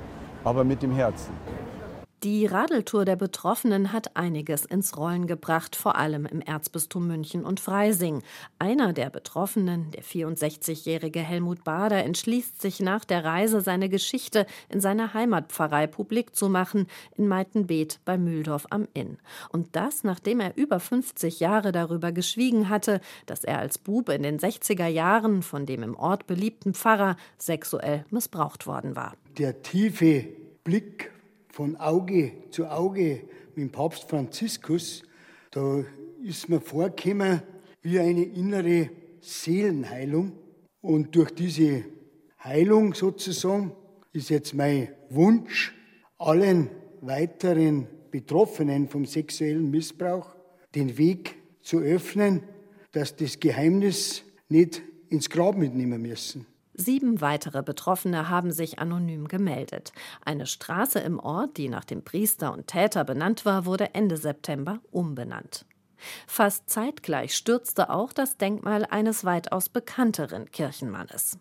aber 0.44 0.66
mit 0.66 0.82
dem 0.82 0.92
Herzen. 0.92 1.32
Die 2.24 2.48
Radeltour 2.48 3.06
der 3.06 3.16
Betroffenen 3.16 3.94
hat 3.94 4.18
einiges 4.18 4.66
ins 4.66 4.98
Rollen 4.98 5.28
gebracht, 5.28 5.76
vor 5.76 5.98
allem 5.98 6.26
im 6.26 6.42
Erzbistum 6.42 7.06
München 7.06 7.46
und 7.46 7.60
Freising. 7.60 8.24
Einer 8.58 8.92
der 8.92 9.12
Betroffenen, 9.12 9.92
der 9.92 10.02
64-jährige 10.02 11.20
Helmut 11.20 11.64
Bader, 11.64 12.04
entschließt 12.04 12.60
sich 12.60 12.80
nach 12.80 13.06
der 13.06 13.24
Reise 13.24 13.62
seine 13.62 13.88
Geschichte 13.88 14.48
in 14.68 14.82
seiner 14.82 15.14
Heimatpfarrei 15.14 15.86
publik 15.86 16.36
zu 16.36 16.50
machen, 16.50 16.88
in 17.16 17.28
Meitenbeet 17.28 18.00
bei 18.04 18.18
Mühldorf 18.18 18.66
am 18.72 18.88
Inn. 18.96 19.20
Und 19.50 19.76
das, 19.76 20.04
nachdem 20.04 20.40
er 20.40 20.58
über 20.58 20.80
50 20.80 21.40
Jahre 21.40 21.72
darüber 21.72 22.12
geschwiegen 22.12 22.68
hatte, 22.68 23.00
dass 23.28 23.44
er 23.44 23.60
als 23.60 23.78
Bub 23.78 24.10
in 24.10 24.24
den 24.24 24.40
60er 24.40 24.88
Jahren 24.88 25.44
von 25.44 25.68
dem 25.68 25.84
im 25.84 25.96
Ort 25.96 26.26
beliebten 26.26 26.74
Pfarrer 26.74 27.16
sexuell 27.38 28.06
missbraucht 28.10 28.66
worden 28.66 28.96
war. 28.96 29.14
Der 29.38 29.62
tiefe 29.62 30.26
Blick 30.64 31.12
von 31.58 31.76
Auge 31.78 32.34
zu 32.52 32.68
Auge 32.68 33.24
mit 33.56 33.72
Papst 33.72 34.08
Franziskus, 34.08 35.02
da 35.50 35.84
ist 36.24 36.50
mir 36.50 36.62
vorgekommen 36.62 37.42
wie 37.82 38.00
eine 38.00 38.26
innere 38.26 38.92
Seelenheilung. 39.22 40.34
Und 40.82 41.16
durch 41.16 41.32
diese 41.32 41.84
Heilung 42.44 42.94
sozusagen 42.94 43.72
ist 44.14 44.30
jetzt 44.30 44.54
mein 44.54 44.90
Wunsch, 45.10 45.74
allen 46.20 46.70
weiteren 47.02 47.88
Betroffenen 48.12 48.88
vom 48.88 49.08
sexuellen 49.08 49.72
Missbrauch 49.72 50.36
den 50.76 50.96
Weg 51.00 51.38
zu 51.64 51.80
öffnen, 51.80 52.44
dass 52.92 53.16
das 53.16 53.40
Geheimnis 53.40 54.24
nicht 54.48 54.84
ins 55.10 55.28
Grab 55.28 55.58
mitnehmen 55.58 56.04
müssen. 56.04 56.46
Sieben 56.80 57.22
weitere 57.22 57.64
Betroffene 57.64 58.30
haben 58.30 58.52
sich 58.52 58.78
anonym 58.78 59.28
gemeldet. 59.28 59.94
Eine 60.24 60.46
Straße 60.46 61.00
im 61.00 61.20
Ort, 61.20 61.58
die 61.58 61.70
nach 61.70 61.84
dem 61.84 62.04
Priester 62.04 62.54
und 62.54 62.68
Täter 62.68 63.04
benannt 63.04 63.46
war, 63.46 63.66
wurde 63.66 63.96
Ende 63.96 64.16
September 64.16 64.80
umbenannt. 64.92 65.66
Fast 66.28 66.70
zeitgleich 66.70 67.36
stürzte 67.36 67.90
auch 67.90 68.14
das 68.14 68.38
Denkmal 68.38 68.86
eines 68.86 69.26
weitaus 69.26 69.70
bekannteren 69.70 70.52
Kirchenmannes. 70.52 71.40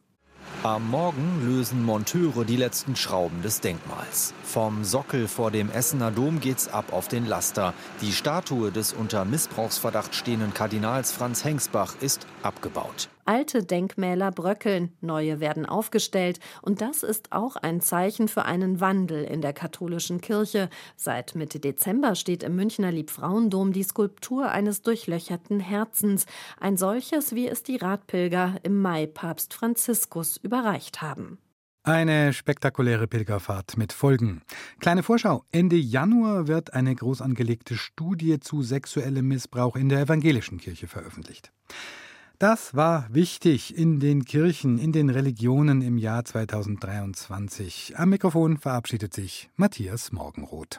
Am 0.63 0.91
Morgen 0.91 1.47
lösen 1.47 1.85
Monteure 1.85 2.47
die 2.47 2.57
letzten 2.57 2.97
Schrauben 2.97 3.43
des 3.43 3.61
Denkmals. 3.61 4.33
Vom 4.43 4.85
Sockel 4.85 5.29
vor 5.29 5.51
dem 5.51 5.71
Essener 5.71 6.11
Dom 6.11 6.41
geht's 6.41 6.69
ab 6.69 6.93
auf 6.93 7.09
den 7.09 7.27
Laster. 7.27 7.75
Die 8.01 8.13
Statue 8.13 8.73
des 8.73 8.95
unter 8.95 9.27
Missbrauchsverdacht 9.27 10.15
stehenden 10.15 10.55
Kardinals 10.55 11.13
Franz 11.13 11.45
Hengsbach 11.45 11.97
ist 12.01 12.27
abgebaut. 12.43 13.11
Alte 13.27 13.65
Denkmäler 13.65 14.31
bröckeln, 14.31 14.93
neue 15.01 15.41
werden 15.41 15.67
aufgestellt. 15.67 16.39
Und 16.63 16.81
das 16.81 17.03
ist 17.03 17.33
auch 17.33 17.57
ein 17.57 17.81
Zeichen 17.81 18.29
für 18.29 18.45
einen 18.45 18.81
Wandel 18.81 19.25
in 19.25 19.41
der 19.41 19.53
katholischen 19.53 20.21
Kirche. 20.21 20.71
Seit 20.95 21.35
Mitte 21.35 21.59
Dezember 21.59 22.15
steht 22.15 22.45
im 22.45 22.55
Münchner 22.55 22.93
Liebfrauendom 22.93 23.73
die 23.73 23.83
Skulptur 23.83 24.51
eines 24.53 24.83
durchlöcherten 24.83 25.59
Herzens. 25.59 26.27
Ein 26.61 26.77
solches, 26.77 27.35
wie 27.35 27.49
es 27.49 27.65
die 27.65 27.77
Radpilger 27.77 28.57
im 28.63 28.81
Mai 28.81 29.07
Papst 29.07 29.55
Franziskus 29.55 30.37
überreicht 30.37 31.03
haben. 31.03 31.39
Eine 31.83 32.33
spektakuläre 32.33 33.07
Pilgerfahrt 33.07 33.77
mit 33.77 33.93
Folgen. 33.93 34.43
Kleine 34.81 35.05
Vorschau. 35.05 35.45
Ende 35.53 35.77
Januar 35.77 36.49
wird 36.49 36.75
eine 36.75 36.95
groß 36.95 37.23
angelegte 37.23 37.77
Studie 37.77 38.41
zu 38.41 38.63
sexuellem 38.63 39.29
Missbrauch 39.29 39.77
in 39.77 39.89
der 39.89 40.01
evangelischen 40.01 40.59
Kirche 40.59 40.89
veröffentlicht. 40.89 41.53
Das 42.39 42.75
war 42.75 43.07
wichtig 43.11 43.79
in 43.79 43.99
den 43.99 44.27
Kirchen, 44.27 44.79
in 44.79 44.93
den 44.93 45.09
Religionen 45.09 45.81
im 45.81 45.97
Jahr 45.97 46.23
2023. 46.23 47.95
Am 47.97 48.11
Mikrofon 48.11 48.59
verabschiedet 48.59 49.15
sich 49.15 49.49
Matthias 49.57 50.13
Morgenroth. 50.13 50.75